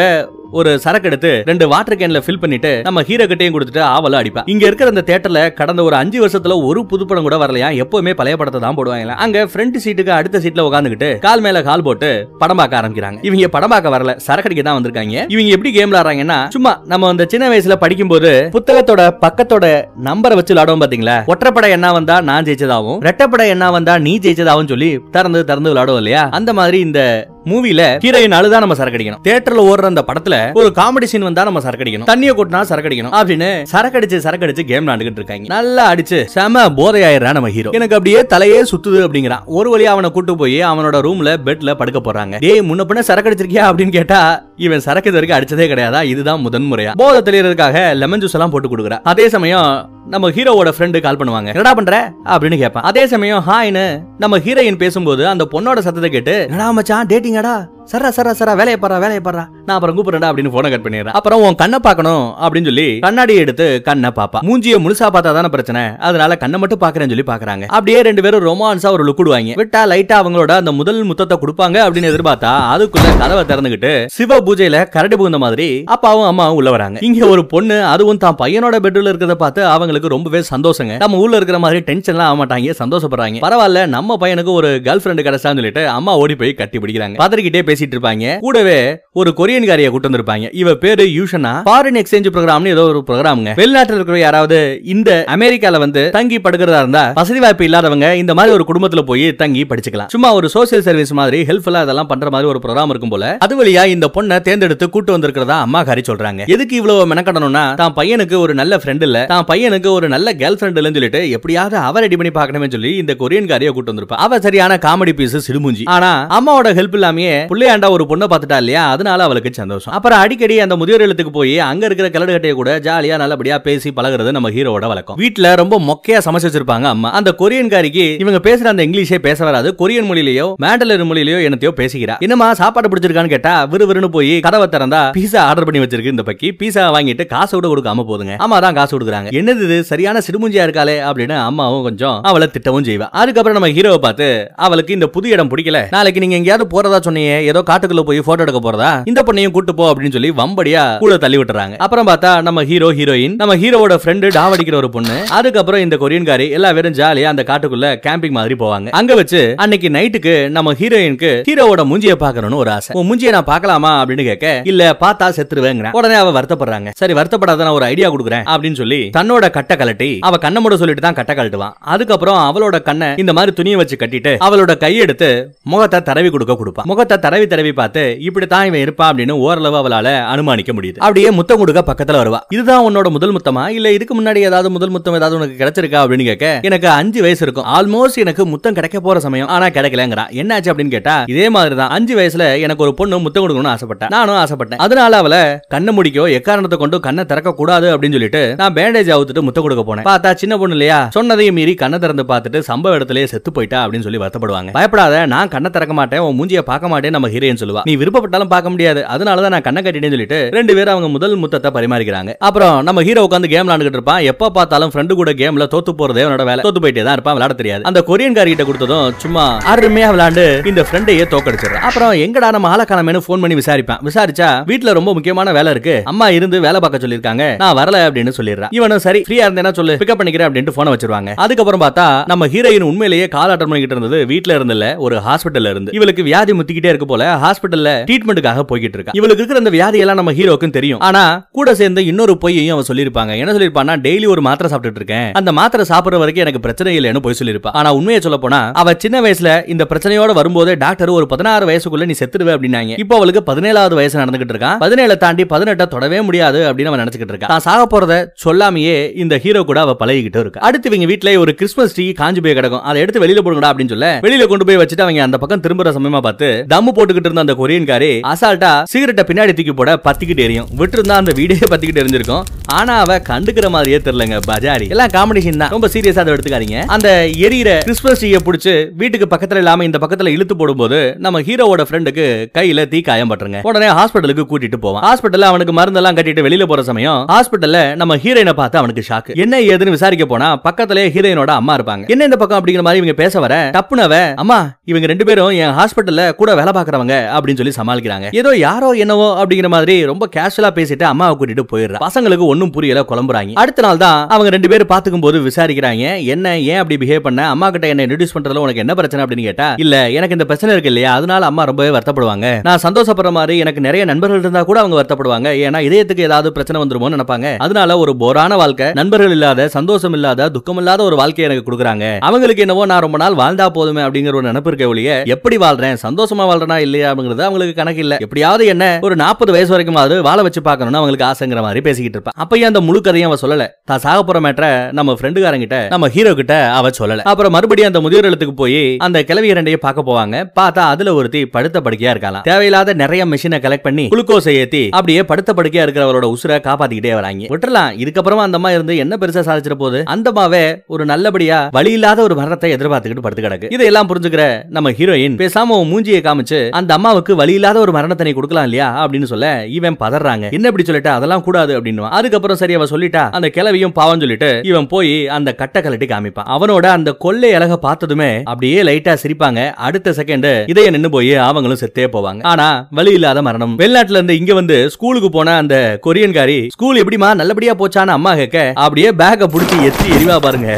ஒரு 0.53 0.71
சரக்கு 0.85 1.09
எடுத்து 1.09 1.31
ரெண்டு 1.49 1.65
வாட்டர் 1.73 1.99
கேன்ல 1.99 2.21
ஃபில் 2.23 2.41
பண்ணிட்டு 2.43 2.71
நம்ம 2.87 3.03
ஹீரோ 3.09 3.25
கிட்டையும் 3.31 3.55
கொடுத்துட்டு 3.55 3.83
ஆவல 3.91 4.21
அடிப்பா 4.21 4.43
இங்க 4.53 4.65
இருக்கிற 4.67 4.89
அந்த 4.93 5.03
தியேட்டர்ல 5.09 5.41
கடந்த 5.59 5.81
ஒரு 5.83 5.97
அஞ்சு 5.99 6.19
வருஷத்துல 6.23 6.55
ஒரு 6.69 6.81
புது 6.91 7.05
படம் 7.07 7.27
கூட 7.27 7.37
வரலையா? 7.43 7.69
எப்பவுமே 7.83 8.13
பழைய 8.15 8.37
படத்தை 8.37 8.61
தான் 8.61 8.77
போடுவாங்க 8.79 9.17
அங்க 9.25 9.45
ஃப்ரண்ட் 9.51 9.79
சீட்டுக்கு 9.85 10.13
அடுத்த 10.17 10.41
சீட்ல 10.45 10.65
உட்காந்துக்கிட்டு 10.69 11.11
கால் 11.27 11.45
மேல 11.47 11.63
கால் 11.63 11.85
போட்டு 11.89 12.09
படம் 12.43 12.61
பார்க்க 12.61 12.81
ஆரம்பிக்கிறாங்க. 12.81 13.19
இவங்க 13.29 13.49
படம் 13.57 13.73
பார்க்க 13.75 13.95
வரல 13.95 14.15
சரக்கு 14.27 14.49
அடிக்க 14.49 14.63
தான் 14.63 14.79
வந்திருக்காங்க. 14.79 15.17
இவங்க 15.35 15.51
எப்படி 15.57 15.73
கேம் 15.77 15.91
விளாடுறாங்கன்னா 15.93 16.39
சும்மா 16.57 16.73
நம்ம 16.93 17.11
அந்த 17.13 17.27
சின்ன 17.33 17.51
வயசுல 17.53 17.77
படிக்கும்போது 17.85 18.33
புத்தகத்தோட 18.57 19.03
பக்கத்தோட 19.25 19.65
நம்பரை 20.09 20.37
வச்சு 20.39 20.55
விளாடுவோம் 20.55 20.85
பாத்தீங்களா? 20.85 21.17
ஒற்றைப்படை 21.33 21.71
என்ன 21.77 21.93
வந்தா 21.99 22.19
நான் 22.31 22.47
ஜெயிச்சதாகவும் 22.49 23.01
ரெட்டப்படை 23.09 23.47
என்ன 23.55 23.71
வந்தா 23.71 23.97
நீ 24.07 24.15
ஜெயிச்சதாகவும் 24.27 24.73
சொல்லி 24.73 24.91
திறந்து 25.17 25.43
திறந்து 25.45 25.73
விளாடுவோம் 25.73 26.03
இல்லையா? 26.05 26.25
அந்த 26.39 26.51
மாதிரி 26.61 26.81
இந்த 26.89 27.01
மூவில 27.49 27.83
ஹீரோயின் 28.05 28.35
அழுதா 28.39 28.59
நம்ம 28.63 28.75
சரக்கடிக்கணும். 28.75 29.21
தியேட்டர்ல 29.27 29.63
ஓடுற 29.71 29.85
அந்த 29.91 30.03
படத்துல 30.09 30.35
ஒரு 30.53 30.73
காமெடி 30.79 31.05
சீன் 31.05 31.27
வந்தா 31.29 31.45
நம்ம 31.45 31.61
சரக்கடிக்கணும். 31.61 32.09
தண்ணியை 32.11 32.33
கொட்டினா 32.39 32.61
சரக்கடிக்கணும். 32.71 33.15
அப்படின்னு 33.19 33.49
சரக்கடிச்சு 33.73 34.19
சரக்கடிச்சு 34.27 34.65
கேம் 34.71 34.87
விளாண்டுகிட்டு 34.87 35.21
இருக்காங்க 35.21 35.55
நல்லா 35.55 35.85
அடிச்சு 35.93 36.25
செம 36.25 36.65
போதையாயிரா 36.81 37.33
நம்ம 37.33 37.49
ஹீரோ 37.49 37.71
எனக்கு 37.79 37.97
அப்படியே 37.99 38.23
தலையே 38.35 38.61
சுத்துது 38.73 39.01
அப்படிங்கிறான் 39.07 39.45
ஒரு 39.59 39.71
வழியா 39.73 39.93
அவனை 39.95 40.11
கூட்டு 40.11 40.35
போய் 40.37 40.59
அவனோட 40.71 41.01
ரூம்ல 41.07 41.33
பெட்ல 41.47 41.75
படுக்க 41.75 42.01
போறாங்க. 42.01 42.39
டேய் 42.39 42.67
முன்ன 42.71 42.87
பின்ன 42.91 43.05
சரக்கு 43.11 43.31
அடிச்சிருக்கியா 43.31 43.65
அப்படின்னு 43.71 43.97
கேட்டா 43.99 44.21
இவன் 44.57 44.85
சரக்கு 44.87 45.11
இது 45.11 45.19
வரைக்கும் 45.19 45.39
அடிச்சதே 45.39 45.69
கிடையாதா? 45.73 46.03
இதுதான் 46.03 46.41
முதன் 46.41 46.69
முறையா 46.73 46.93
போதை 46.97 47.21
தெளியறதுக்காக 47.29 47.95
லெமன் 47.95 48.21
ஜூஸ் 48.21 48.37
எல்லாம் 48.39 48.51
போட்டு 48.51 48.69
கொடுக்குறா. 48.69 48.99
அதே 49.03 49.29
சமயம் 49.29 49.71
நம்ம 50.13 50.29
ஹீரோவோட 50.31 50.71
ஃப்ரெண்டு 50.77 51.01
கால் 51.01 51.17
பண்ணுவாங்க. 51.17 51.49
என்னடா 51.55 51.75
பண்ற? 51.75 51.97
அப்படின்னு 52.25 52.57
கேட்பான். 52.63 52.83
அதே 52.83 53.07
சமயம் 53.07 53.43
ஹாய்னு 53.49 53.85
நம்ம 54.19 54.39
ஹீரோயின் 54.39 54.79
பேசும்போது 54.83 55.23
அந்த 55.29 55.45
பொண்ணோட 55.53 55.79
சத்தத்தை 55.79 56.11
கேட்டு 56.11 56.35
என்னடா 56.49 56.71
மச்சான் 56.71 57.11
டேட்டிங்கடா 57.33 57.57
சரா 57.89 58.09
சரா 58.17 58.33
சரா 58.39 58.53
வேலையை 58.59 58.79
பாறா 58.83 58.97
வேலையை 59.03 59.21
பாறா 59.27 59.43
நான் 59.67 59.77
அப்புறம் 59.77 59.95
கூப்பிடுறேன் 59.97 60.27
அப்படின்னு 60.29 60.51
போனை 60.55 60.69
கட் 60.73 60.83
பண்ணிடுறேன். 60.85 61.15
அப்புறம் 61.19 61.43
உன் 61.45 61.57
கண்ணை 61.61 61.79
பார்க்கணும் 61.87 62.25
அப்படின்னு 62.45 62.69
சொல்லி 62.71 62.87
கண்ணாடி 63.05 63.35
எடுத்து 63.43 63.67
கண்ணை 63.89 64.11
பாப்பா 64.19 64.39
மூஞ்சிய 64.49 64.77
முழுசா 64.85 65.07
பார்த்தா 65.15 65.31
தானே 65.37 65.51
பிரச்சனை. 65.55 65.83
அதனால 66.09 66.37
கண்ணை 66.43 66.59
மட்டும் 66.63 66.81
பாக்குறேன்னு 66.83 67.13
சொல்லி 67.15 67.25
பாக்குறாங்க 67.31 67.65
அப்படியே 67.77 68.01
ரெண்டு 68.09 68.25
பேரும் 68.25 68.45
ரொமான்ஸா 68.49 68.91
ஒரு 68.97 69.05
லுக்குடுவாங்க 69.09 69.55
விட்டா 69.61 69.83
லைட்டா 69.93 70.17
அவங்களோட 70.23 70.55
அந்த 70.63 70.75
முதல் 70.81 71.01
முத்தத்தை 71.11 71.39
கொடுப்பாங்க 71.45 71.79
அப்படின்னு 71.87 72.11
எதிர்பார்த்தா 72.13 72.53
அதுக்குள்ள 72.75 73.15
கதவை 73.23 73.43
திறந்துகிட்டு 73.51 73.93
சிவ 74.17 74.39
பூஜையில 74.49 74.83
கரடி 74.97 75.19
புகுந்த 75.21 75.41
மாதிரி 75.45 75.69
அப்பாவும் 75.97 76.29
அம்மாவும் 76.31 76.61
உள்ள 76.61 76.71
வராங்க. 76.77 77.01
இங்க 77.11 77.25
ஒரு 77.35 77.45
பொண்ணு 77.55 77.79
அதுவும் 77.95 78.23
தான் 78.27 78.39
பையனோட 78.43 78.79
பெட்ல 78.87 79.13
இருக்கிறத 79.13 79.39
பார்த்து 79.45 79.65
அவங்களுக்கு 79.75 80.15
ரொம்பவே 80.17 80.43
சந்தோஷங்க. 80.53 80.97
நம்ம 81.05 81.23
ஊர்ல 81.25 81.41
இருக்கிற 81.43 81.61
மாதிரி 81.67 81.81
டென்ஷன்லாம் 81.91 82.31
ஆக 82.31 82.39
மாட்டாங்க 82.43 82.79
சந்தோஷப்படுறாங்க. 82.83 83.45
பரவாயில்ல 83.49 83.83
நம்ம 83.97 84.19
பையனுக்கு 84.25 84.55
ஒரு 84.61 84.73
கேர்ள் 84.89 85.05
ஃபிரெண்ட் 85.05 85.27
கிடைச்சான்னு 85.29 85.63
சொல்லிட்டு 85.63 85.85
அம்மா 85.99 86.15
ஓடி 86.23 86.37
போய் 86.43 86.59
கட்டி 86.63 86.79
பிடிக்கிறாங்க. 86.85 87.19
பாத்திரிக்கிட்டே 87.25 87.67
பேசிட்டு 87.71 87.97
இருப்பாங்க 87.97 88.37
கூடவே 88.47 88.79
ஒரு 89.21 89.31
கொரியன் 89.41 89.69
காரிய 89.71 89.89
கூட்டு 89.93 90.09
வந்திருப்பாங்க. 90.09 90.47
இவ 90.61 90.75
பேரு 90.85 91.05
யூஷனா. 91.19 91.53
ஃபாரின் 91.69 91.99
எக்ஸ்சேஞ்ச் 92.01 92.29
ப்ரோக்ராம்னு 92.35 92.73
ஏதோ 92.75 92.85
ஒரு 92.91 93.01
ப்ரோக்ராம்ங்க 93.09 93.53
வெளிநாட்டில் 93.61 93.99
இருக்கிற 93.99 94.19
யாராவது 94.25 94.59
இந்த 94.95 95.11
அமெரிக்கால 95.35 95.79
வந்து 95.85 96.03
தங்கி 96.17 96.39
படுக்கிறதா 96.45 96.81
இருந்தா 96.85 97.05
வசதி 97.19 97.41
வாய்ப்பு 97.45 97.67
இல்லாதவங்க 97.69 98.09
இந்த 98.23 98.33
மாதிரி 98.39 98.55
ஒரு 98.57 98.65
குடும்பத்துல 98.71 99.03
போய் 99.11 99.27
தங்கி 99.43 99.63
படிச்சுக்கலாம். 99.71 100.11
சும்மா 100.15 100.29
ஒரு 100.39 100.49
சோசியல் 100.55 100.85
சர்வீஸ் 100.89 101.13
மாதிரி 101.21 101.41
ஹெல்ப்ஃபுல்லா 101.51 101.83
அதெல்லாம் 101.87 102.11
பண்ற 102.13 102.31
மாதிரி 102.35 102.49
ஒரு 102.53 102.61
ப்ரோக்ராம் 102.65 102.93
இருக்கும் 102.95 103.15
போல 103.15 103.31
அது 103.47 103.57
வழியா 103.61 103.85
இந்த 103.95 104.07
பொண்ணை 104.17 104.39
தேர்ந்தெடுத்து 104.49 104.89
கூட்டு 104.95 105.15
வந்திருக்கிறதா 105.17 105.57
அம்மா 105.67 105.83
காரி 105.89 106.05
சொல்றாங்க. 106.11 106.43
எதுக்கு 106.55 106.77
இவ்வளவு 106.81 107.09
மெனக்கடணும்னா 107.13 107.65
தான் 107.83 107.97
பையனுக்கு 107.99 108.37
ஒரு 108.45 108.55
நல்ல 108.61 108.81
ஃப்ரெண்ட் 108.83 109.05
இல்ல 109.09 109.19
தான் 109.33 109.47
பையனுக்கு 109.51 109.91
ஒரு 109.99 110.09
நல்ல 110.15 110.35
கேர்ள் 110.43 110.59
ஃப்ரெண்ட் 110.61 110.79
இல்லைன்னு 110.81 110.99
சொல்லிட்டு 110.99 111.23
எப்படியாவது 111.39 111.79
அவ 111.89 112.01
ரெடி 112.07 112.19
பண்ணி 112.21 112.33
பார்க்கணுமே 112.39 112.69
சொல்லி 112.75 112.93
இந்த 113.03 113.13
கொரியன் 113.23 113.51
காரிய 113.53 113.73
கூட்டு 113.73 113.93
வந்திருப்பா. 113.93 114.19
அவ 114.27 114.41
சரியான 114.47 114.79
காமெடி 114.87 115.15
பீஸ் 115.21 115.37
சிடுமூஞ்சி. 115.49 115.85
ஆனா 115.97 116.11
அம்மாவோட 116.39 116.71
ஹெல்ப் 116.79 116.97
இல்லாமயே 116.99 117.35
புள்ளையாண்டா 117.61 117.89
ஒரு 117.95 118.05
பொண்ணை 118.11 118.27
பார்த்துட்டா 118.33 118.59
இல்லையா? 118.63 118.83
அதனால 118.93 119.25
அவளுக்கு 119.27 119.51
சந்தோஷம். 119.61 119.93
அப்புறம் 119.97 120.21
அடிக்கடி 120.25 120.55
அந்த 120.65 120.75
முதியோர் 120.81 121.03
இல்லத்துக்கு 121.07 121.33
போய் 121.35 121.57
அங்க 121.67 121.83
இருக்கிற 121.89 122.07
கலடுகட்டைய 122.15 122.53
கூட 122.61 122.71
ஜாலியா 122.87 123.17
நல்லபடியா 123.23 123.57
பேசி 123.67 123.89
பழகிறது 123.99 124.31
நம்ம 124.37 124.51
ஹீரோட 124.55 124.87
வழக்கம். 124.93 125.17
வீட்டுல 125.23 125.49
ரொம்ப 125.61 125.79
மொக்கையா 125.89 126.19
சமைச்சு 126.27 126.49
வச்சிருப்பாங்க 126.49 126.87
அம்மா. 126.93 127.09
அந்த 127.19 127.31
கொரியன் 127.41 127.71
காரிக்கு 127.75 128.05
இவங்க 128.23 128.39
பேசுற 128.47 128.69
அந்த 128.73 128.85
இங்கிலீஷே 128.87 129.19
பேச 129.27 129.39
வராது. 129.49 129.71
கொரியன் 129.83 130.09
மொழியிலயோ 130.11 130.47
மேண்டலர் 130.65 131.05
மொழியிலயோ 131.11 131.41
என்னத்தையோ 131.49 131.73
பேசிக்கிறா. 131.81 132.17
என்னமா 132.27 132.47
சாப்பாடு 132.61 132.91
பிடிச்சிருக்கான்னு 132.93 133.33
கேட்டா 133.35 133.53
விறுவிறுன்னு 133.75 134.11
போய் 134.17 134.33
கதவை 134.47 134.69
திறந்தா 134.77 135.03
பீஸா 135.19 135.43
ஆர்டர் 135.51 135.69
பண்ணி 135.71 135.83
வச்சிருக்கு 135.85 136.15
இந்த 136.15 136.27
பக்கி. 136.31 136.51
பீஸா 136.63 136.87
வாங்கிட்டு 136.97 137.27
காசு 137.35 137.55
கூட 137.59 137.69
கொடுக்காம 137.73 138.07
போதுங்க. 138.13 138.35
அம்மா 138.47 138.59
தான் 138.67 138.79
காசு 138.81 138.93
கொடுக்குறாங்க. 138.97 139.31
என்னது 139.43 139.65
இது? 139.69 139.79
சரியான 139.93 140.23
சிறுமுஞ்சியா 140.29 140.67
இருக்காளே 140.69 140.97
அப்படின்னு 141.11 141.39
அம்மாவும் 141.51 141.85
கொஞ்சம் 141.91 142.19
அவளை 142.33 142.49
திட்டவும் 142.57 142.89
செய்வா. 142.91 143.11
அதுக்கப்புறம் 143.23 143.59
நம்ம 143.61 143.73
ஹீரோவை 143.79 144.01
பார்த்து 144.09 144.31
அவளுக்கு 144.69 144.99
இந்த 145.01 145.11
புது 145.19 145.29
இடம் 145.37 145.53
பிடிக்கல. 145.55 145.79
நாளைக்கு 145.99 146.25
நீங்க 146.27 146.39
எங்கேயாவது 146.41 146.67
போறதா 146.75 146.99
சொன்னீங்க 147.07 147.37
ஏதோ 147.53 147.61
காட்டுக்குள்ள 147.71 148.05
போய் 148.09 148.21
போட்டோ 148.29 148.45
எடுக்க 148.47 148.61
போறதா? 148.65 148.91
இந்த 149.11 149.21
பொண்ணையும் 149.29 149.55
கூட்டு 149.57 149.75
போ 149.81 149.85
அப்படின்னு 149.93 150.15
சொல்லி 150.17 150.31
வம்படியா 150.41 150.85
கூட 151.05 151.17
தள்ளி 151.25 151.39
விட்டுறாங்க. 151.41 151.77
அப்புறம் 151.85 152.09
பார்த்தா 152.11 152.31
நம்ம 152.49 152.65
ஹீரோ 152.71 152.89
ஹீரோயின் 152.99 153.35
நம்ம 153.43 153.57
ஹீரோவோட 153.63 153.97
ஃப்ரெண்டு 154.03 154.33
டாவடிக்கிற 154.39 154.77
ஒரு 154.83 154.91
பொண்ணு. 154.97 155.17
அதுக்கப்புறம் 155.39 155.85
இந்த 155.87 155.97
கொரியன்காரி 156.03 156.47
எல்லா 156.59 156.71
பேரும் 156.79 156.97
ஜாலியா 157.01 157.31
அந்த 157.33 157.45
காட்டுக்குள்ள 157.51 157.89
கேம்பிங் 158.07 158.37
மாதிரி 158.39 158.57
போவாங்க. 158.63 158.89
அங்க 159.01 159.15
வச்சு 159.21 159.43
அன்னைக்கு 159.65 159.91
நைட்டுக்கு 159.97 160.35
நம்ம 160.57 160.75
ஹீரோயினுக்கு 160.81 161.33
ஹீரோவோட 161.49 161.85
மூஞ்சிய 161.93 162.15
பாக்கணும்னு 162.25 162.61
ஒரு 162.65 162.73
ஆசை. 162.77 162.95
உன் 163.01 163.09
மூஞ்சிய 163.11 163.33
நான் 163.37 163.49
பாக்கலாமா 163.53 163.93
அப்படின்னு 164.01 164.27
கேட்க 164.31 164.47
இல்ல 164.73 164.83
பார்த்தா 165.05 165.29
செத்துருவேங்கிற 165.39 165.95
உடனே 166.01 166.19
அவ 166.23 166.33
வருத்தப்படுறாங்க. 166.39 166.91
சரி 167.01 167.17
வருத்தப்படாத 167.21 167.65
நான் 167.67 167.79
ஒரு 167.79 167.87
ஐடியா 167.93 168.11
கொடுக்குறேன். 168.15 168.45
அப்படின்னு 168.55 168.81
சொல்லி 168.83 169.01
தன்னோட 169.19 169.51
கட்டை 169.57 169.77
கலட்டி 169.83 170.11
அவ 170.29 170.39
கண்ணை 170.45 170.61
மூட 170.65 170.77
சொல்லிட்டு 170.83 171.05
தான் 171.07 171.19
கட்டை 171.19 171.35
கழட்டுவான். 171.39 171.75
அதுக்கப்புறம் 171.95 172.39
அவளோட 172.49 172.77
கண்ணை 172.89 173.09
இந்த 173.23 173.33
மாதிரி 173.39 173.55
துணியை 173.59 173.79
வச்சு 173.81 173.97
கட்டிட்டு 174.03 174.33
அவளோட 174.47 174.73
கையெடுத்து 174.85 175.31
முகத்தை 175.73 176.01
தரவி 176.09 176.31
கொடுக்க 176.35 176.55
கொடுப்பான். 176.61 176.89
முகத்தை 176.91 177.17
தரவி 177.27 177.40
தடவி 177.41 177.71
தடவி 177.71 177.73
பார்த்து 177.73 178.17
இப்படித்தான் 178.21 178.67
இவன் 178.67 178.81
இருப்பா 178.81 179.05
அப்படின்னு 179.09 179.31
ஓரளவு 179.31 179.77
அவளால 179.81 180.09
அனுமானிக்க 180.25 180.73
முடியுது. 180.73 180.97
அப்படியே 180.97 181.31
முத்தம் 181.31 181.59
கொடுக்க 181.59 181.81
பக்கத்துல 181.87 182.19
வருவா. 182.21 182.39
இதுதான் 182.49 182.83
உன்னோட 182.87 183.11
முதல் 183.11 183.33
முத்தமா? 183.33 183.69
இல்ல 183.69 183.93
இதுக்கு 183.93 184.23
முன்னாடி 184.23 184.37
ஏதாவது 184.37 184.71
முதல் 184.71 184.89
முத்தம் 184.89 185.15
ஏதாவது 185.15 185.37
உனக்கு 185.37 185.57
கிடைச்சிருக்கா? 185.61 186.01
அப்படின்னு 186.03 186.25
கேட்க 186.25 186.61
எனக்கு 186.63 186.89
அஞ்சு 186.89 187.23
வயசு 187.23 187.43
இருக்கும். 187.47 187.69
ஆல்மோஸ்ட் 187.77 188.15
எனக்கு 188.15 188.47
முத்தம் 188.47 188.75
கிடைக்க 188.75 189.01
போற 189.01 189.21
சமயம். 189.21 189.49
ஆனா 189.49 189.67
கிடைக்கலங்கிறா. 189.67 190.25
என்னாச்சு? 190.41 190.71
அப்படின்னு 190.73 190.89
கேட்டா 190.89 191.25
இதே 191.27 191.49
மாதிரி 191.49 191.75
தான் 191.75 191.89
அஞ்சு 191.89 192.17
வயசுல 192.19 192.61
எனக்கு 192.61 192.83
ஒரு 192.83 192.95
பொண்ணு 192.95 193.19
முத்தம் 193.19 193.49
கொடுக்கணும்னு 193.49 193.73
ஆசைப்பட்டேன் 193.75 194.09
நானும் 194.09 194.35
ஆசைப்பட்டேன். 194.35 194.77
அதனால 194.77 195.17
அவளை 195.17 195.59
கண்ணை 195.69 195.95
முடிக்கோ 195.95 196.31
எக்காரணத்தை 196.31 196.79
கொண்டு 196.79 197.01
கண்ணை 197.01 197.25
திறக்க 197.25 197.53
கூடாது 197.53 197.99
அப்படின்னு 197.99 198.19
சொல்லிட்டு 198.19 198.55
நான் 198.57 198.75
பேண்டேஜ் 198.75 199.13
அவுத்துட்டு 199.17 199.47
முத்தம் 199.49 199.67
கொடுக்க 199.69 199.85
போனேன். 199.89 200.09
பார்த்தா 200.11 200.35
சின்ன 200.35 200.57
பொண்ணு 200.57 200.77
இல்லையா? 200.79 201.09
சொன்னதையும் 201.19 201.53
மீறி 201.53 201.75
கண்ணை 201.75 201.99
திறந்து 201.99 202.23
பார்த்துட்டு 202.23 202.59
சம்பவ 202.69 202.97
இடத்துலயே 202.99 203.25
செத்து 203.25 203.53
போயிட்டா 203.53 203.87
அப்படின்னு 203.87 204.07
சொல்லி 204.09 204.19
வருத்தப்படுவாங்க. 204.19 204.71
பயப்படாத 204.73 205.27
நான் 205.27 205.49
கண்ணை 205.49 205.71
திறக்க 205.71 205.95
மாட்டேன். 205.95 206.21
உன் 206.21 206.39
மூஞ்சியை 206.39 206.61
பார்க்க 206.61 206.89
மாட்டேன் 206.89 207.11
நம்ம 207.11 207.29
ஹீரோயின் 207.35 207.61
சொல்லுவா. 207.63 207.85
நீ 207.85 207.97
விருப்பப்பட்டாலும் 207.97 208.53
பார்க்க 208.55 208.75
முடியாது. 208.75 209.01
அதனாலதான் 209.15 209.55
நான் 209.55 209.67
கண்ணை 209.69 209.83
கட்டிட்டேன்னு 209.83 210.15
சொல்லிட்டு 210.17 210.41
ரெண்டு 210.59 210.75
பேரும் 210.75 210.95
அவங்க 210.95 211.09
முதல் 211.17 211.37
முத்தத்தை 211.43 211.71
பரிமாறிக்கிறாங்க. 211.77 212.35
அப்புறம் 212.49 212.77
நம்ம 212.83 213.03
ஹீரோ 213.03 213.27
உட்காந்து 213.31 213.53
கேம் 213.55 213.69
விளாண்டுட்டு 213.69 213.99
இருப்பான். 213.99 214.23
எப்ப 214.33 214.51
பார்த்தாலும் 214.51 214.93
ஃப்ரெண்டு 214.95 215.13
கூட 215.21 215.33
கேம்ல 215.43 215.67
தோத்து 215.75 215.95
போறதே 216.01 216.25
அவனோட 216.27 216.45
வேலை. 216.51 216.65
தோத்து 216.67 216.83
போயிட்டே 216.85 217.05
தான் 217.09 217.17
இருப்பான் 217.19 217.37
விளையாட 217.37 217.57
தெரியாது. 217.63 217.85
அந்த 217.91 218.03
கொரியன் 218.09 218.39
கிட்ட 218.39 218.65
கொடுத்ததும் 218.69 219.17
சும்மா 219.25 219.45
அருமையா 219.73 220.09
விளையாண்டு 220.15 220.45
இந்த 220.71 220.85
ஃப்ரெண்டையே 220.89 221.25
தோக்கடிச்சிடுறான். 221.35 221.87
அப்புறம் 221.89 222.13
எங்கடா 222.25 222.49
நம்ம 222.57 222.69
ஆளக்கானமேனு 222.75 223.23
ஃபோன் 223.27 223.43
பண்ணி 223.45 223.57
விசாரிப்பான். 223.61 224.01
விசாரிச்சா 224.09 224.49
வீட்ல 224.71 224.93
ரொம்ப 224.99 225.15
முக்கியமான 225.17 225.53
வேலை 225.59 225.73
இருக்கு. 225.75 225.95
அம்மா 226.13 226.29
இருந்து 226.39 226.61
வேலை 226.67 226.81
பார்க்க 226.85 227.05
சொல்லிருக்காங்க 227.05 227.45
நான் 227.63 227.77
வரல 227.81 227.99
அப்படின்னு 228.07 228.33
சொல்லிடுறான். 228.39 228.73
இவனும் 228.79 229.03
சரி 229.07 229.21
ஃப்ரீயா 229.29 229.47
இருந்தேன்னா 229.49 229.73
சொல்லு? 229.79 229.97
பிக்கப் 230.01 230.21
பண்ணிக்கிறேன் 230.21 230.49
அப்படின்ட்டு 230.49 230.77
போன 230.79 230.95
வச்சிருவாங்க. 230.95 231.33
அதுக்கப்புறம் 231.45 231.83
பார்த்தா 231.85 232.07
நம்ம 232.33 232.47
ஹீரோயின் 232.55 232.89
உண்மையிலேயே 232.91 233.29
கால் 233.37 233.53
அட்டன் 233.55 233.71
பண்ணிக்கிட்டு 233.73 233.97
இருந்தது 233.97 234.19
வீட்டுல 234.33 234.57
இருந்தல 234.59 234.97
ஒரு 235.07 235.17
ஹாஸ்பிட்டல்ல 235.27 235.73
இருந்து. 235.75 235.93
இவளுக்கு 235.99 236.23
வியாதி 236.23 236.53
முத்திக்கிட்டே 236.53 236.93
இருக்கு 236.93 237.07
போல 237.07 237.20
போல 237.21 237.29
ஹாஸ்பிட்டல்ல 237.45 237.91
ட்ரீட்மெண்ட்டுக்காக 238.09 238.63
போய்கிட்டு 238.71 238.97
இருக்கா 238.99 239.15
இவளுக்கு 239.19 239.41
இருக்கிற 239.43 239.61
அந்த 239.63 239.73
வியாதி 239.77 239.99
எல்லாம் 240.05 240.19
நம்ம 240.21 240.33
ஹீரோக்கும் 240.39 240.75
தெரியும். 240.79 241.01
ஆனா 241.09 241.23
கூட 241.59 241.69
சேர்ந்து 241.81 242.01
இன்னொரு 242.11 242.35
பொய்யையும் 242.43 242.75
அவன் 242.77 242.89
சொல்லியிருப்பாங்க. 242.91 243.33
என்ன 243.43 243.53
சொல்லியிருப்பான்னா 243.57 243.95
டெய்லி 244.07 244.27
ஒரு 244.35 244.43
மாத்திரை 244.49 244.69
சாப்பிட்டுட்டு 244.73 245.01
இருக்கேன். 245.03 245.29
அந்த 245.41 245.51
மாத்திரை 245.59 245.85
சாப்பிடுற 245.93 246.19
வரைக்கும் 246.23 246.45
எனக்கு 246.45 246.63
பிரச்சனை 246.67 246.95
இல்லைன்னு 247.01 247.23
போய் 247.27 247.39
சொல்லிருப்பா 247.41 247.73
ஆனா 247.81 247.91
உண்மையை 247.99 248.21
சொல்ல 248.27 248.39
போனா 248.45 248.61
அவ 248.83 248.95
சின்ன 249.05 249.17
வயசுல 249.27 249.51
இந்த 249.75 249.87
பிரச்சனையோட 249.91 250.31
வரும்போது 250.41 250.71
டாக்டர் 250.85 251.15
ஒரு 251.19 251.27
பதினாறு 251.33 251.65
வயசுக்குள்ள 251.71 252.07
நீ 252.11 252.17
செத்துடுவே 252.23 252.55
அப்படின்னாங்க. 252.57 252.95
இப்போ 253.05 253.17
அவளுக்கு 253.21 253.43
பதினேழாவது 253.51 253.95
வயசு 254.01 254.21
நடந்துகிட்டு 254.23 254.55
இருக்கா. 254.55 254.73
பதினேழு 254.85 255.17
தாண்டி 255.25 255.45
பதினெட்டை 255.55 255.87
தொடவே 255.95 256.21
முடியாது 256.29 256.61
அப்படின்னு 256.69 256.93
அவன் 256.93 257.03
நினைச்சுக்கிட்டு 257.05 257.35
இருக்கா. 257.35 257.51
தான் 257.55 257.65
சாக 257.69 257.83
போறத 257.93 258.15
சொல்லாமையே 258.45 258.97
இந்த 259.25 259.35
ஹீரோ 259.45 259.63
கூட 259.71 259.81
அவ 259.87 259.95
பழகிக்கிட்டு 260.03 260.43
இருக்கு. 260.45 260.65
அடுத்து 260.69 260.89
இவங்க 260.93 261.09
வீட்டுல 261.13 261.37
ஒரு 261.45 261.55
கிறிஸ்மஸ் 261.61 261.95
ட்ரீ 261.97 262.07
காஞ்சி 262.23 262.41
போய் 262.47 262.59
கிடக்கும். 262.61 262.85
அதை 262.91 262.99
எடுத்து 263.05 263.25
வெளியில 263.25 263.43
போடுங்கடா 263.45 263.71
அப்படின்னு 263.73 263.95
சொல்ல 263.95 264.09
வெளியில 264.27 264.47
கொண்டு 264.53 264.67
போய் 264.69 264.81
வச்சுட்டு 264.83 265.07
அவங்க 265.07 265.23
அந்த 265.29 265.39
பக்கம் 265.43 265.65
திரும்புற 265.67 265.89
சமயமா 265.99 266.21
பார்த்து 266.29 266.49
தம்மு 266.75 266.93
போட்டு 266.97 267.10
போட்டுக்கிட்டு 267.11 267.33
இருந்த 267.33 267.45
அந்த 267.47 267.57
கொரியன்காரே 267.61 268.13
அசால்ட்டா 268.33 268.73
சிகரெட்டை 268.93 269.25
பின்னாடி 269.29 269.53
தூக்கி 269.59 269.75
போட 269.81 269.91
பத்திக்கிட்டு 270.07 270.45
எரியும். 270.47 270.69
விட்டுருந்தா 270.81 271.17
அந்த 271.23 271.33
வீடியோ 271.41 271.69
பத்திக்கிட்டு 271.73 272.03
எரிஞ்சிருக்கும். 272.03 272.45
ஆனா 272.79 272.95
அவ 273.05 273.13
கண்டுக்கிற 273.29 273.67
மாதிரியே 273.75 273.99
தெரியலங்க 274.07 274.37
பஜாரி. 274.51 274.87
எல்லாம் 274.95 275.13
காம்படிஷன் 275.17 275.61
தான். 275.63 275.73
ரொம்ப 275.75 275.89
சீரியஸா 275.95 276.23
அதை 276.23 276.33
எடுத்துக்காதீங்க. 276.35 276.79
அந்த 276.95 277.09
எரியற 277.47 277.71
கிறிஸ்மஸ் 277.87 278.21
ட்ரீயை 278.23 278.41
பிடிச்சு 278.49 278.75
வீட்டுக்கு 279.01 279.27
பக்கத்துல 279.33 279.61
இல்லாம 279.63 279.85
இந்த 279.89 279.99
பக்கத்துல 280.03 280.33
இழுத்து 280.37 280.57
போடும்போது 280.61 280.99
நம்ம 281.27 281.41
ஹீரோவோட 281.49 281.85
ஃப்ரெண்டுக்கு 281.89 282.27
கையில 282.59 282.87
தீ 282.93 283.01
காயம் 283.09 283.31
பட்டுருங்க 283.33 283.61
உடனே 283.71 283.89
ஹாஸ்பிட்டலுக்கு 283.99 284.45
கூட்டிட்டு 284.53 284.81
போவான். 284.85 285.05
ஹாஸ்பிட்டல்ல 285.07 285.51
அவனுக்கு 285.53 285.75
மருந்தெல்லாம் 285.81 286.19
கட்டிட்டு 286.19 286.45
வெளியில 286.47 286.67
போற 286.73 286.83
சமயம் 286.91 287.21
ஹாஸ்பிட்டல்ல 287.35 287.81
நம்ம 288.03 288.17
ஹீரோயினை 288.25 288.55
பார்த்து 288.61 288.81
அவனுக்கு 288.83 289.07
ஷாக்கு 289.11 289.39
என்ன 289.45 289.61
ஏதுன்னு 289.73 289.97
விசாரிக்க 289.97 290.27
போனா 290.35 290.51
பக்கத்திலே 290.67 291.07
ஹீரோயினோட 291.17 291.53
அம்மா 291.61 291.75
இருப்பாங்க. 291.79 292.07
என்ன 292.15 292.29
இந்த 292.31 292.39
பக்கம் 292.43 292.59
அப்படிங்கிற 292.61 292.85
மாதிரி 292.87 293.03
இவங்க 293.03 293.17
பேச 293.23 293.41
வர? 293.47 293.55
டப்புனவ 293.77 294.15
அம்மா 294.45 294.59
இவங்க 294.91 295.07
ரெண்டு 295.13 295.25
பேரும் 295.29 295.53
என் 295.63 295.77
ஹாஸ்பிட்டல்ல 295.79 296.23
கூட 296.41 296.51
வேலை 296.61 296.73
பண்றவங்க 297.01 297.17
அப்படின்னு 297.37 297.61
சொல்லி 297.61 297.75
சமாளிக்கிறாங்க. 297.81 298.29
ஏதோ 298.41 298.51
யாரோ 298.67 298.89
என்னவோ 299.05 299.29
அப்படிங்கிற 299.41 299.69
மாதிரி 299.75 299.95
ரொம்ப 300.11 300.25
கேஷுவலா 300.37 300.71
பேசிட்டு 300.79 301.05
அம்மாவை 301.13 301.35
கூட்டிட்டு 301.41 301.65
போயிடுறா. 301.73 302.01
பசங்களுக்கு 302.07 302.47
ஒன்னும் 302.53 302.73
புரியல 302.77 303.03
குழம்புறாங்க. 303.11 303.57
அடுத்த 303.63 303.83
நாள் 303.87 304.03
தான் 304.05 304.19
அவங்க 304.35 304.51
ரெண்டு 304.57 304.71
பேரும் 304.73 304.91
பாத்துக்கும் 304.93 305.25
போது 305.27 305.37
விசாரிக்கிறாங்க 305.49 306.05
என்ன 306.35 306.47
ஏன் 306.73 306.81
அப்படி 306.83 306.99
பிஹேவ் 307.03 307.27
பண்ண? 307.27 307.41
அம்மா 307.55 307.67
கிட்ட 307.75 307.87
என்ன 307.93 308.05
இன்ட்ரடியூஸ் 308.07 308.35
பண்றதுல 308.37 308.65
உனக்கு 308.65 308.83
என்ன 308.85 308.95
பிரச்சனை? 309.01 309.25
அப்படின்னு 309.25 309.47
கேட்டா 309.51 309.69
இல்ல 309.85 309.97
எனக்கு 310.19 310.37
இந்த 310.39 310.47
பிரச்சனை 310.51 310.75
இருக்கு 310.75 310.93
இல்லையா? 310.93 311.13
அதனால 311.21 311.49
அம்மா 311.51 311.63
ரொம்பவே 311.71 311.91
வருத்தப்படுவாங்க. 311.97 312.47
நான் 312.69 312.83
சந்தோஷப்படுற 312.87 313.33
மாதிரி 313.39 313.57
எனக்கு 313.65 313.87
நிறைய 313.89 314.03
நண்பர்கள் 314.13 314.45
இருந்தா 314.45 314.63
கூட 314.71 314.79
அவங்க 314.83 314.97
வருத்தப்படுவாங்க. 315.01 315.49
ஏன்னா 315.67 315.81
இதயத்துக்கு 315.89 316.27
ஏதாவது 316.29 316.49
பிரச்சனை 316.57 316.79
வந்துருமோன்னு 316.83 317.17
நினைப்பாங்க. 317.19 317.49
அதனால 317.67 317.99
ஒரு 318.05 318.13
போரான 318.25 318.57
வாழ்க்கை 318.63 318.89
நண்பர்கள் 319.01 319.35
இல்லாத 319.37 319.69
சந்தோஷம் 319.77 320.17
இல்லாத 320.19 320.49
துக்கம் 320.57 320.81
இல்லாத 320.83 321.01
ஒரு 321.09 321.17
வாழ்க்கையை 321.21 321.47
எனக்கு 321.49 321.67
கொடுக்குறாங்க. 321.69 322.07
அவங்களுக்கு 322.29 322.65
என்னவோ 322.67 322.87
நான் 322.93 323.05
ரொம்ப 323.07 323.19
நாள் 323.23 323.39
வாழ்ந்தா 323.43 323.67
போதுமே 323.79 324.03
அப்படிங்கிற 324.07 324.39
ஒரு 324.41 324.49
நினைப்பு 324.51 324.71
இருக்க 324.71 324.93
ஒழிய 324.93 325.11
எப்படி 325.35 325.57
வாழ்றேன்? 325.65 325.99
சந்தோஷமா 326.07 326.45
வாழ்றேனா 326.51 326.79
இல்லையா 326.87 327.09
அவங்களுக்கு 327.15 327.75
கணக்கு 327.81 328.03
இல்ல. 328.05 328.15
எப்படியாவது 328.27 328.65
என்ன 328.75 328.85
ஒரு 329.07 329.15
நாற்பது 329.23 329.51
வயசு 329.57 329.73
வரைக்கும் 329.75 330.01
அது 330.03 330.17
வாழ 330.29 330.39
வச்சு 330.47 330.61
பார்க்கணும்னு 330.69 331.01
அவங்களுக்கு 331.01 331.29
ஆசைங்கிற 331.31 331.61
மாதிரி 331.67 331.81
பேசிக்கிட்டு 331.89 332.19
இருப்பா 332.19 332.35
அப்பயும் 332.43 332.71
அந்த 332.71 332.81
முழு 332.89 333.01
கதையும் 333.07 333.29
அவ 333.31 333.39
சொல்லல. 333.43 333.67
தான் 333.91 334.03
சாக 334.05 334.21
போற 334.29 334.41
மேட்ர 334.47 334.67
நம்ம 334.99 335.17
ஃப்ரெண்டுகாரங்கிட்ட 335.19 335.79
நம்ம 335.95 336.09
ஹீரோ 336.17 336.33
கிட்ட 336.41 336.55
அவ 336.79 336.91
சொல்லல. 337.01 337.25
அப்புறம் 337.33 337.55
மறுபடியும் 337.57 337.91
அந்த 337.91 338.01
முதியோர் 338.07 338.29
இல்லத்துக்கு 338.31 338.57
போய் 338.63 338.81
அந்த 339.07 339.19
கிளவி 339.31 339.49
இரண்டையும் 339.53 339.85
பார்க்க 339.87 340.09
போவாங்க. 340.09 340.37
பார்த்தா 340.61 340.85
அதுல 340.93 341.15
ஒருத்தி 341.19 341.43
படுத்த 341.57 341.81
படுக்கையா 341.87 342.13
இருக்கலாம் 342.15 342.47
தேவையில்லாத 342.51 342.95
நிறைய 343.03 343.23
மிஷினை 343.33 343.61
கலெக்ட் 343.65 343.87
பண்ணி 343.89 344.07
குளுக்கோஸை 344.15 344.55
ஏத்தி 344.63 344.83
அப்படியே 344.99 345.23
படுத்த 345.31 345.51
படுக்கையா 345.59 345.85
இருக்கிறவரோட 345.87 346.27
உசுரை 346.35 346.59
காப்பாத்திக்கிட்டே 346.69 347.15
வராங்க. 347.19 347.47
விட்டுறலாம். 347.55 347.93
இதுக்கப்புறமா 348.03 348.45
அந்த 348.47 348.59
அம்மா 348.61 348.71
இருந்து 348.77 348.95
என்ன 349.05 349.17
பெருசா 349.23 349.43
சாதிச்சிட 349.49 349.77
போகுது? 349.83 350.01
அந்த 350.15 350.29
அம்மாவே 350.33 350.63
ஒரு 350.95 351.05
நல்லபடியா 351.13 351.59
வழி 351.77 351.93
இல்லாத 351.99 352.23
ஒரு 352.29 352.35
மரணத்தை 352.41 352.71
எதிர்பார்த்துக்கிட்டு 352.77 353.25
படுத்து 353.27 353.45
கிடக்கு. 353.47 353.71
இதையெல்லாம் 353.77 354.09
புரிஞ்சுக்கிற 354.11 354.45
நம்ம 354.77 354.91
ஹீரோயின் 354.99 355.37
பேசாம 355.43 355.79
மூஞ்சியை 355.93 356.21
காமிச்சு 356.27 356.61
அந்த 356.79 356.91
அம்மாவுக்கு 356.99 357.33
வழி 357.41 357.55
இல்லாத 357.59 357.79
ஒரு 357.85 357.93
மரணத்தனை 357.97 358.33
கொடுக்கலாம் 358.39 358.67
இல்லையா 358.69 358.89
அப்படின்னு 359.03 359.29
சொல்ல 359.33 359.47
இவன் 359.79 359.99
பதறாங்க. 360.05 360.45
என்ன 360.57 360.69
இப்படி 360.71 360.87
சொல்லிட்டு? 360.89 361.11
அதெல்லாம் 361.17 361.45
கூடாது 361.49 361.73
அப்படின்னு 361.77 362.13
அதுக்கப்புறம் 362.19 362.61
சரி 362.63 362.75
அவ 362.79 362.87
சொல்லிட்டா. 362.93 363.25
அந்த 363.39 363.49
கிளவியும் 363.57 363.95
பாவம் 363.99 364.23
சொல்லிட்டு 364.25 364.51
இவன் 364.71 364.89
போய் 364.93 365.13
அந்த 365.37 365.51
கட்டை 365.61 365.81
கலட்டி 365.87 366.07
காமிப்பான். 366.13 366.49
அவனோட 366.57 366.87
அந்த 366.97 367.11
கொள்ளை 367.25 367.53
அழக 367.59 367.79
பார்த்ததுமே 367.87 368.31
அப்படியே 368.51 368.79
லைட்டா 368.89 369.15
சிரிப்பாங்க. 369.23 369.61
அடுத்த 369.89 370.15
செகண்ட் 370.19 370.49
இதய 370.73 370.91
நின்னு 370.97 371.11
போய் 371.17 371.33
அவங்களும் 371.49 371.81
செத்தே 371.83 372.07
போவாங்க. 372.15 372.43
ஆனா 372.53 372.69
வழி 372.99 373.13
இல்லாத 373.19 373.43
மரணம். 373.49 373.75
வெளிநாட்டுல 373.83 374.19
இருந்து 374.21 374.39
இங்க 374.41 374.55
வந்து 374.61 374.77
ஸ்கூலுக்கு 374.95 375.31
போன 375.37 375.57
அந்த 375.63 375.77
கொரியன்காரி 376.07 376.59
ஸ்கூல் 376.77 377.01
எப்படிமா 377.03 377.31
நல்லபடியா 377.41 377.75
போச்சான்னு 377.83 378.17
அம்மா 378.19 378.35
கேட்க 378.41 378.59
அப்படியே 378.85 379.11
பேக்க 379.23 379.49
புடிச்சு 379.55 379.77
எத்தி 379.89 380.07
எரிவா 380.17 380.37
பாருங்க. 380.47 380.71